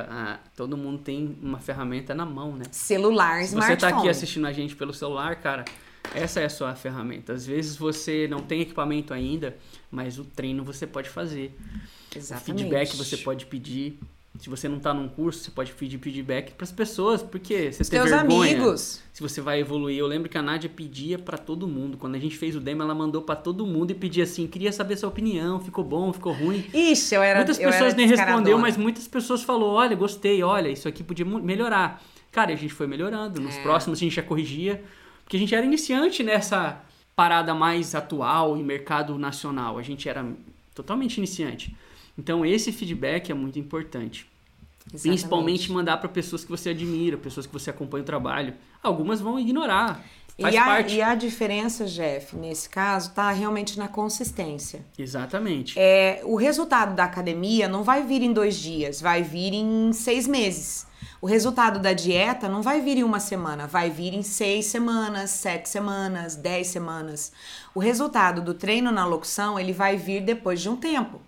todo 0.55 0.75
mundo 0.75 1.03
tem 1.03 1.37
uma 1.39 1.59
ferramenta 1.59 2.15
na 2.15 2.25
mão, 2.25 2.55
né? 2.55 2.63
Celular, 2.71 3.41
Se 3.43 3.49
smartphone. 3.49 3.79
você 3.79 3.87
tá 3.93 3.97
aqui 3.99 4.09
assistindo 4.09 4.47
a 4.47 4.51
gente 4.51 4.75
pelo 4.75 4.91
celular, 4.91 5.35
cara, 5.35 5.63
essa 6.15 6.39
é 6.39 6.45
a 6.45 6.49
sua 6.49 6.73
ferramenta. 6.73 7.31
Às 7.33 7.45
vezes 7.45 7.75
você 7.77 8.27
não 8.27 8.39
tem 8.39 8.61
equipamento 8.61 9.13
ainda, 9.13 9.55
mas 9.91 10.17
o 10.17 10.25
treino 10.25 10.63
você 10.63 10.87
pode 10.87 11.09
fazer. 11.09 11.55
Exatamente. 12.15 12.51
O 12.51 12.57
feedback 12.69 12.95
você 12.97 13.17
pode 13.17 13.45
pedir. 13.45 13.99
Se 14.37 14.49
você 14.49 14.67
não 14.67 14.79
tá 14.79 14.93
num 14.93 15.07
curso, 15.07 15.39
você 15.39 15.51
pode 15.51 15.71
pedir 15.73 15.97
feedback 15.97 16.53
para 16.53 16.63
as 16.65 16.71
pessoas, 16.71 17.23
porque 17.23 17.71
você 17.71 17.83
tem 17.89 18.01
vergonha. 18.01 18.51
amigos. 18.51 19.01
Se 19.13 19.21
você 19.21 19.39
vai 19.39 19.61
evoluir, 19.61 19.97
eu 19.97 20.05
lembro 20.07 20.27
que 20.29 20.37
a 20.37 20.41
Nádia 20.41 20.69
pedia 20.69 21.17
para 21.17 21.37
todo 21.37 21.67
mundo. 21.67 21.97
Quando 21.97 22.15
a 22.15 22.19
gente 22.19 22.37
fez 22.37 22.55
o 22.55 22.59
demo, 22.59 22.83
ela 22.83 22.93
mandou 22.93 23.21
para 23.21 23.35
todo 23.35 23.65
mundo 23.65 23.91
e 23.91 23.93
pedia 23.93 24.23
assim: 24.25 24.45
"Queria 24.45 24.71
saber 24.71 24.97
sua 24.97 25.09
opinião, 25.09 25.59
ficou 25.59 25.83
bom, 25.83 26.11
ficou 26.11 26.33
ruim?". 26.33 26.65
Ixi, 26.73 27.15
eu 27.15 27.23
era 27.23 27.39
Muitas 27.39 27.57
eu 27.59 27.69
pessoas 27.69 27.93
era 27.93 27.97
nem 27.97 28.07
respondeu, 28.07 28.57
mas 28.57 28.75
muitas 28.75 29.07
pessoas 29.07 29.41
falou: 29.41 29.73
"Olha, 29.73 29.95
gostei, 29.95 30.43
olha, 30.43 30.69
isso 30.69 30.87
aqui 30.87 31.03
podia 31.03 31.25
melhorar". 31.25 32.03
Cara, 32.31 32.51
a 32.51 32.55
gente 32.55 32.73
foi 32.73 32.87
melhorando. 32.87 33.39
Nos 33.39 33.55
É. 33.55 33.61
próximos 33.63 33.99
a 33.99 34.01
gente 34.01 34.15
já 34.15 34.21
corrigia, 34.23 34.83
porque 35.23 35.37
a 35.37 35.39
gente 35.39 35.55
era 35.55 35.65
iniciante 35.65 36.21
nessa 36.23 36.81
parada 37.15 37.53
mais 37.55 37.95
atual 37.95 38.57
e 38.57 38.63
mercado 38.63 39.17
nacional. 39.17 39.77
A 39.77 39.81
gente 39.81 40.09
era 40.09 40.25
totalmente 40.73 41.17
iniciante. 41.17 41.73
Então 42.17 42.45
esse 42.45 42.71
feedback 42.71 43.31
é 43.31 43.33
muito 43.33 43.59
importante. 43.59 44.27
Exatamente. 44.87 45.01
Principalmente 45.01 45.71
mandar 45.71 45.97
para 45.97 46.09
pessoas 46.09 46.43
que 46.43 46.51
você 46.51 46.69
admira, 46.69 47.17
pessoas 47.17 47.45
que 47.45 47.53
você 47.53 47.69
acompanha 47.69 48.03
o 48.03 48.05
trabalho. 48.05 48.53
Algumas 48.83 49.19
vão 49.19 49.39
ignorar. 49.39 50.03
Faz 50.39 50.53
e, 50.53 50.57
a, 50.57 50.65
parte. 50.65 50.95
e 50.95 51.01
a 51.01 51.15
diferença, 51.15 51.85
Jeff, 51.85 52.35
nesse 52.35 52.69
caso, 52.69 53.13
tá 53.13 53.31
realmente 53.31 53.79
na 53.79 53.87
consistência. 53.87 54.85
Exatamente. 54.99 55.79
É, 55.79 56.21
o 56.25 56.35
resultado 56.35 56.93
da 56.93 57.05
academia 57.05 57.69
não 57.69 57.83
vai 57.83 58.03
vir 58.03 58.21
em 58.21 58.33
dois 58.33 58.57
dias, 58.57 58.99
vai 58.99 59.23
vir 59.23 59.53
em 59.53 59.93
seis 59.93 60.27
meses. 60.27 60.85
O 61.21 61.25
resultado 61.25 61.79
da 61.79 61.93
dieta 61.93 62.49
não 62.49 62.61
vai 62.61 62.81
vir 62.81 62.97
em 62.97 63.03
uma 63.03 63.19
semana, 63.19 63.65
vai 63.65 63.89
vir 63.89 64.13
em 64.13 64.21
seis 64.21 64.65
semanas, 64.65 65.29
sete 65.31 65.69
semanas, 65.69 66.35
dez 66.35 66.67
semanas. 66.67 67.31
O 67.73 67.79
resultado 67.79 68.41
do 68.41 68.53
treino 68.53 68.91
na 68.91 69.05
locução 69.05 69.57
ele 69.57 69.71
vai 69.71 69.95
vir 69.95 70.21
depois 70.21 70.61
de 70.61 70.67
um 70.67 70.75
tempo. 70.75 71.21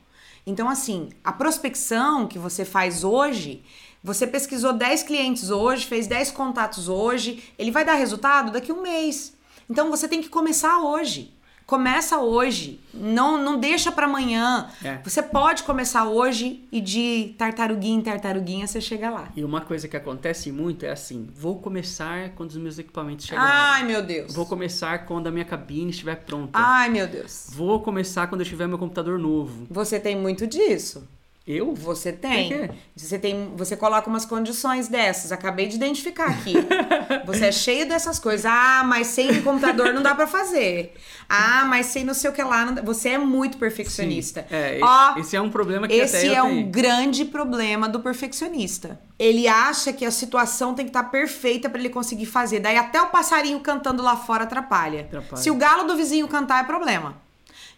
Então, 0.48 0.70
assim, 0.70 1.10
a 1.26 1.34
prospecção 1.34 2.26
que 2.26 2.40
você 2.40 2.64
faz 2.64 3.04
hoje, 3.04 3.66
você 4.02 4.26
pesquisou 4.26 4.72
10 4.72 5.04
clientes 5.04 5.50
hoje, 5.50 5.86
fez 5.86 6.08
10 6.08 6.32
contatos 6.32 6.88
hoje, 6.88 7.44
ele 7.60 7.70
vai 7.70 7.84
dar 7.84 7.96
resultado 7.96 8.50
daqui 8.50 8.72
a 8.72 8.74
um 8.74 8.82
mês. 8.82 9.36
Então, 9.70 9.90
você 9.90 10.08
tem 10.08 10.22
que 10.22 10.30
começar 10.30 10.80
hoje. 10.80 11.37
Começa 11.68 12.20
hoje, 12.20 12.80
não 12.94 13.44
não 13.44 13.60
deixa 13.60 13.92
para 13.92 14.06
amanhã. 14.06 14.70
É. 14.82 15.00
Você 15.04 15.22
pode 15.22 15.64
começar 15.64 16.06
hoje 16.06 16.66
e 16.72 16.80
de 16.80 17.36
tartaruguinha 17.38 18.00
em 18.00 18.02
tartaruguinha 18.02 18.66
você 18.66 18.80
chega 18.80 19.10
lá. 19.10 19.28
E 19.36 19.44
uma 19.44 19.60
coisa 19.60 19.86
que 19.86 19.98
acontece 19.98 20.50
muito 20.50 20.86
é 20.86 20.92
assim: 20.92 21.28
vou 21.36 21.60
começar 21.60 22.30
quando 22.36 22.52
os 22.52 22.58
meus 22.58 22.80
equipamentos 22.80 23.26
chegarem. 23.26 23.52
Ai, 23.52 23.84
meu 23.84 24.02
Deus. 24.02 24.34
Vou 24.34 24.46
começar 24.46 25.06
quando 25.06 25.28
a 25.28 25.32
minha 25.32 25.44
cabine 25.44 25.90
estiver 25.90 26.16
pronta. 26.16 26.58
Ai, 26.58 26.88
meu 26.88 27.06
Deus. 27.06 27.50
Vou 27.52 27.82
começar 27.82 28.28
quando 28.28 28.42
eu 28.42 28.48
tiver 28.48 28.66
meu 28.66 28.78
computador 28.78 29.20
novo. 29.20 29.68
Você 29.70 30.00
tem 30.00 30.16
muito 30.16 30.48
disso. 30.48 31.06
Eu? 31.48 31.74
Você 31.76 32.12
tem. 32.12 32.70
Você 32.96 33.18
tem, 33.18 33.54
você 33.56 33.78
coloca 33.78 34.10
umas 34.10 34.26
condições 34.26 34.90
dessas. 34.90 35.32
Acabei 35.32 35.68
de 35.68 35.78
identificar 35.78 36.26
aqui. 36.28 36.54
você 37.26 37.46
é 37.46 37.52
cheio 37.54 37.88
dessas 37.88 38.20
coisas. 38.20 38.46
Ah, 38.46 38.84
mas 38.86 39.08
sem 39.08 39.42
computador 39.42 39.94
não 39.94 40.02
dá 40.04 40.14
pra 40.14 40.28
fazer. 40.28 40.94
Ah, 41.30 41.64
mas 41.66 41.86
sem 41.86 42.04
não 42.04 42.14
sei 42.14 42.30
o 42.30 42.34
que 42.34 42.44
lá. 42.44 42.66
não 42.66 42.74
dá- 42.74 42.82
Você 42.82 43.10
é 43.10 43.18
muito 43.18 43.58
perfeccionista. 43.58 44.46
É, 44.52 44.80
Ó, 44.82 45.12
esse, 45.12 45.20
esse 45.22 45.36
é 45.38 45.42
um 45.42 45.50
problema 45.50 45.88
que 45.88 45.94
esse 45.94 46.28
é 46.34 46.44
um 46.44 46.70
grande 46.70 47.24
problema 47.24 47.88
do 47.88 48.02
perfeccionista. 48.02 49.00
Ele 49.18 49.48
acha 49.48 49.94
que 49.94 50.04
a 50.06 50.12
situação 50.12 50.74
tem 50.74 50.86
que 50.86 50.90
estar 50.90 51.06
perfeita 51.06 51.70
pra 51.70 51.80
ele 51.80 51.90
conseguir 51.90 52.26
fazer. 52.26 52.60
Daí 52.60 52.78
até 52.78 53.02
o 53.02 53.08
passarinho 53.08 53.60
cantando 53.62 54.04
lá 54.04 54.18
fora 54.18 54.44
atrapalha. 54.44 55.02
Atrapalha. 55.02 55.42
Se 55.42 55.50
o 55.50 55.56
galo 55.56 55.86
do 55.86 55.96
vizinho 55.96 56.28
cantar 56.28 56.62
é 56.64 56.68
problema. 56.68 57.16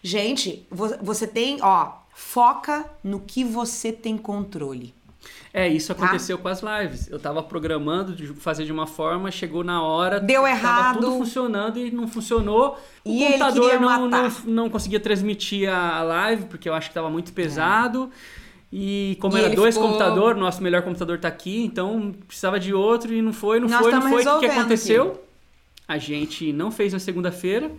Gente, 0.02 0.66
vo- 0.70 0.96
você 1.00 1.26
tem, 1.26 1.58
ó, 1.60 1.99
foca 2.20 2.84
no 3.02 3.18
que 3.20 3.42
você 3.42 3.90
tem 3.90 4.16
controle. 4.18 4.94
É, 5.52 5.66
isso 5.66 5.92
Tá. 5.94 6.04
aconteceu 6.04 6.36
com 6.38 6.48
as 6.48 6.60
lives. 6.62 7.08
Eu 7.10 7.18
tava 7.18 7.42
programando 7.42 8.14
de 8.14 8.26
fazer 8.28 8.64
de 8.64 8.70
uma 8.72 8.86
forma, 8.86 9.30
chegou 9.30 9.64
na 9.64 9.82
hora, 9.82 10.20
Deu 10.20 10.46
errado. 10.46 11.00
tudo 11.00 11.12
funcionando 11.18 11.78
e 11.78 11.90
não 11.90 12.06
funcionou. 12.06 12.78
O 13.04 13.10
E 13.10 13.24
computador 13.24 13.80
não, 13.80 14.08
não, 14.08 14.28
não 14.44 14.70
conseguia 14.70 15.00
transmitir 15.00 15.68
a 15.68 16.02
live, 16.02 16.44
porque 16.44 16.68
eu 16.68 16.74
acho 16.74 16.88
que 16.88 16.94
tava 16.94 17.10
muito 17.10 17.32
pesado. 17.32 18.10
E 18.72 19.16
como 19.20 19.36
E 19.36 19.40
era 19.40 19.54
dois 19.54 19.74
ficou- 19.74 19.88
computadores, 19.88 20.38
nosso 20.40 20.62
melhor 20.62 20.82
computador 20.82 21.18
tá 21.18 21.26
aqui, 21.28 21.64
então 21.64 22.14
precisava 22.28 22.60
de 22.60 22.72
outro 22.72 23.12
e 23.12 23.20
não 23.20 23.32
foi, 23.32 23.58
não 23.58 23.68
Nós 23.68 23.80
foi, 23.80 23.92
não 23.92 24.02
foi. 24.02 24.24
O 24.24 24.38
que, 24.40 24.46
que 24.48 24.54
aconteceu? 24.54 25.24
A 25.88 25.98
gente 25.98 26.52
não 26.52 26.70
fez 26.70 26.92
na 26.92 27.00
segunda-feira, 27.00 27.70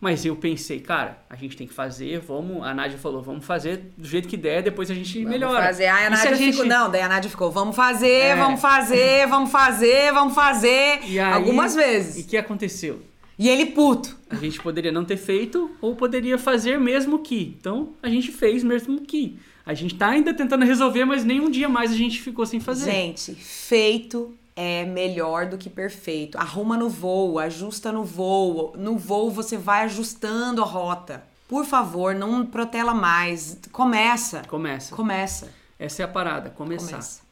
mas 0.00 0.24
eu 0.24 0.34
pensei, 0.34 0.80
cara, 0.80 1.22
a 1.28 1.36
gente 1.36 1.56
tem 1.56 1.66
que 1.66 1.74
fazer, 1.74 2.18
vamos. 2.20 2.64
A 2.66 2.72
Nádia 2.72 2.96
falou, 2.98 3.20
vamos 3.22 3.44
fazer 3.44 3.92
do 3.98 4.08
jeito 4.08 4.26
que 4.26 4.36
der, 4.36 4.62
depois 4.62 4.90
a 4.90 4.94
gente 4.94 5.18
Vamos 5.18 5.30
melhora. 5.30 5.62
fazer. 5.66 5.86
Aí 5.86 6.04
a 6.04 6.06
E 6.06 6.10
Nádia 6.10 6.34
gente- 6.36 6.52
ficou. 6.52 6.66
Não, 6.66 6.90
daí 6.90 7.02
a 7.02 7.08
Nádia 7.08 7.28
ficou. 7.30 7.50
Vamos 7.50 7.76
fazer, 7.76 8.08
É. 8.08 8.34
vamos 8.36 8.60
fazer, 8.60 9.26
vamos 9.28 9.50
fazer, 9.50 10.12
vamos 10.12 10.34
fazer. 10.34 11.00
E 11.06 11.18
aí- 11.20 11.32
Algumas 11.34 11.74
E 11.74 11.78
vezes. 11.78 12.24
o 12.24 12.28
que 12.28 12.36
aconteceu? 12.36 13.02
E 13.38 13.48
ele 13.48 13.66
puto. 13.66 14.16
A 14.28 14.34
gente 14.36 14.60
poderia 14.60 14.92
não 14.92 15.04
ter 15.04 15.16
feito 15.16 15.70
ou 15.80 15.94
poderia 15.96 16.36
fazer 16.38 16.78
mesmo 16.78 17.18
que. 17.20 17.54
Então 17.58 17.90
a 18.02 18.08
gente 18.08 18.30
fez 18.32 18.62
mesmo 18.64 19.00
que. 19.02 19.38
A 19.64 19.74
gente 19.74 19.94
tá 19.94 20.08
ainda 20.08 20.32
tentando 20.34 20.64
resolver, 20.64 21.04
mas 21.04 21.24
nem 21.24 21.40
um 21.40 21.50
dia 21.50 21.68
mais 21.68 21.90
a 21.92 21.94
gente 21.96 22.20
ficou 22.20 22.44
sem 22.44 22.58
fazer. 22.60 22.90
Gente, 22.90 23.34
feito 23.34 24.34
é 24.60 24.84
melhor 24.84 25.46
do 25.46 25.56
que 25.56 25.70
perfeito. 25.70 26.36
Arruma 26.36 26.76
no 26.76 26.90
voo, 26.90 27.38
ajusta 27.38 27.90
no 27.90 28.04
voo. 28.04 28.74
No 28.76 28.98
voo 28.98 29.30
você 29.30 29.56
vai 29.56 29.84
ajustando 29.84 30.62
a 30.62 30.66
rota. 30.66 31.24
Por 31.48 31.64
favor, 31.64 32.14
não 32.14 32.44
protela 32.44 32.92
mais. 32.92 33.58
Começa. 33.72 34.42
Começa. 34.46 34.94
Começa. 34.94 35.48
Essa 35.78 36.02
é 36.02 36.04
a 36.04 36.08
parada, 36.08 36.50
começar. 36.50 36.90
Começa. 36.90 37.29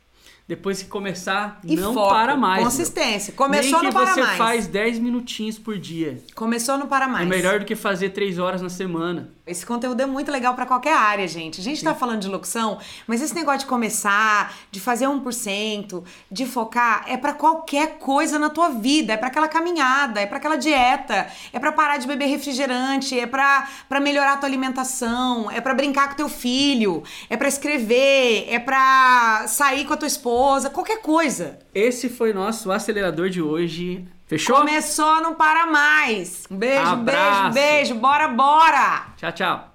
Depois 0.49 0.82
que 0.82 0.88
começar, 0.88 1.61
E 1.62 1.76
não 1.76 1.92
foco, 1.92 2.09
para 2.09 2.34
mais. 2.34 2.62
meu. 2.62 2.70
Consistência. 2.70 3.34
Começou, 3.34 3.62
Nem 3.64 3.72
não 3.72 3.80
que 3.80 3.92
para 3.92 4.14
você 4.14 4.22
mais. 4.22 4.38
faz 4.38 4.66
10 4.66 4.99
minutinhos 4.99 5.59
por 5.59 5.76
dia. 5.78 6.22
Começou, 6.34 6.78
não 6.78 6.86
para 6.86 7.07
mais. 7.07 7.26
É 7.26 7.28
melhor 7.28 7.59
do 7.61 7.66
que 7.66 7.76
fazer 7.76 8.09
3 8.11 8.38
horas 8.38 8.62
na 8.62 8.70
semana. 8.70 9.30
Esse 9.46 9.64
conteúdo 9.64 9.99
é 10.01 10.05
muito 10.07 10.30
legal 10.30 10.55
pra 10.55 10.66
qualquer 10.66 10.94
área, 10.94 11.26
gente. 11.26 11.59
A 11.61 11.64
gente 11.64 11.82
tá 11.82 11.94
falando 11.94 12.20
de 12.20 12.28
locução, 12.28 12.78
mas 13.07 13.22
esse 13.22 13.34
negócio 13.34 13.61
de 13.61 13.66
começar, 13.66 14.55
de 14.70 14.78
fazer 14.78 15.07
1%, 15.07 16.03
de 16.30 16.44
focar, 16.44 17.05
é 17.07 17.16
pra 17.16 17.32
qualquer 17.32 17.99
coisa 17.99 18.38
na 18.38 18.51
tua 18.51 18.68
vida. 18.70 19.14
É 19.14 19.16
pra 19.16 19.28
aquela 19.28 19.49
caminhada, 19.49 20.20
é 20.20 20.26
pra 20.26 20.36
aquela 20.38 20.57
dieta, 20.57 21.26
é 21.53 21.59
pra 21.59 21.72
parar 21.72 21.96
de 21.99 22.07
beber 22.07 22.26
refrigerante, 22.26 23.18
é 23.18 23.26
pra 23.26 23.66
pra 23.88 24.01
melhorar 24.01 24.34
a 24.34 24.36
tua 24.36 24.49
alimentação, 24.49 25.51
é 25.51 25.61
pra 25.62 25.72
brincar 25.74 26.09
com 26.11 26.14
teu 26.16 26.28
filho, 26.28 27.03
é 27.30 27.36
pra 27.36 27.49
escrever, 27.49 28.46
é 28.51 28.59
pra 28.59 29.44
sair 29.49 29.84
com 29.86 29.94
a 29.94 29.96
tua 29.96 30.09
esposa, 30.39 30.70
qualquer 30.70 31.03
coisa. 31.03 31.59
Esse 31.74 32.09
foi 32.09 32.32
nosso 32.32 32.70
acelerador 32.70 33.28
de 33.28 33.43
hoje. 33.43 34.07
Fechou? 34.26 34.57
Começou, 34.57 35.20
não 35.20 35.34
para 35.34 35.66
mais. 35.66 36.45
Um 36.51 36.57
beijo, 36.57 36.86
Abraço. 36.86 37.55
beijo, 37.55 37.55
beijo. 37.55 37.95
Bora, 37.97 38.28
bora! 38.28 39.07
Tchau, 39.16 39.32
tchau. 39.32 39.67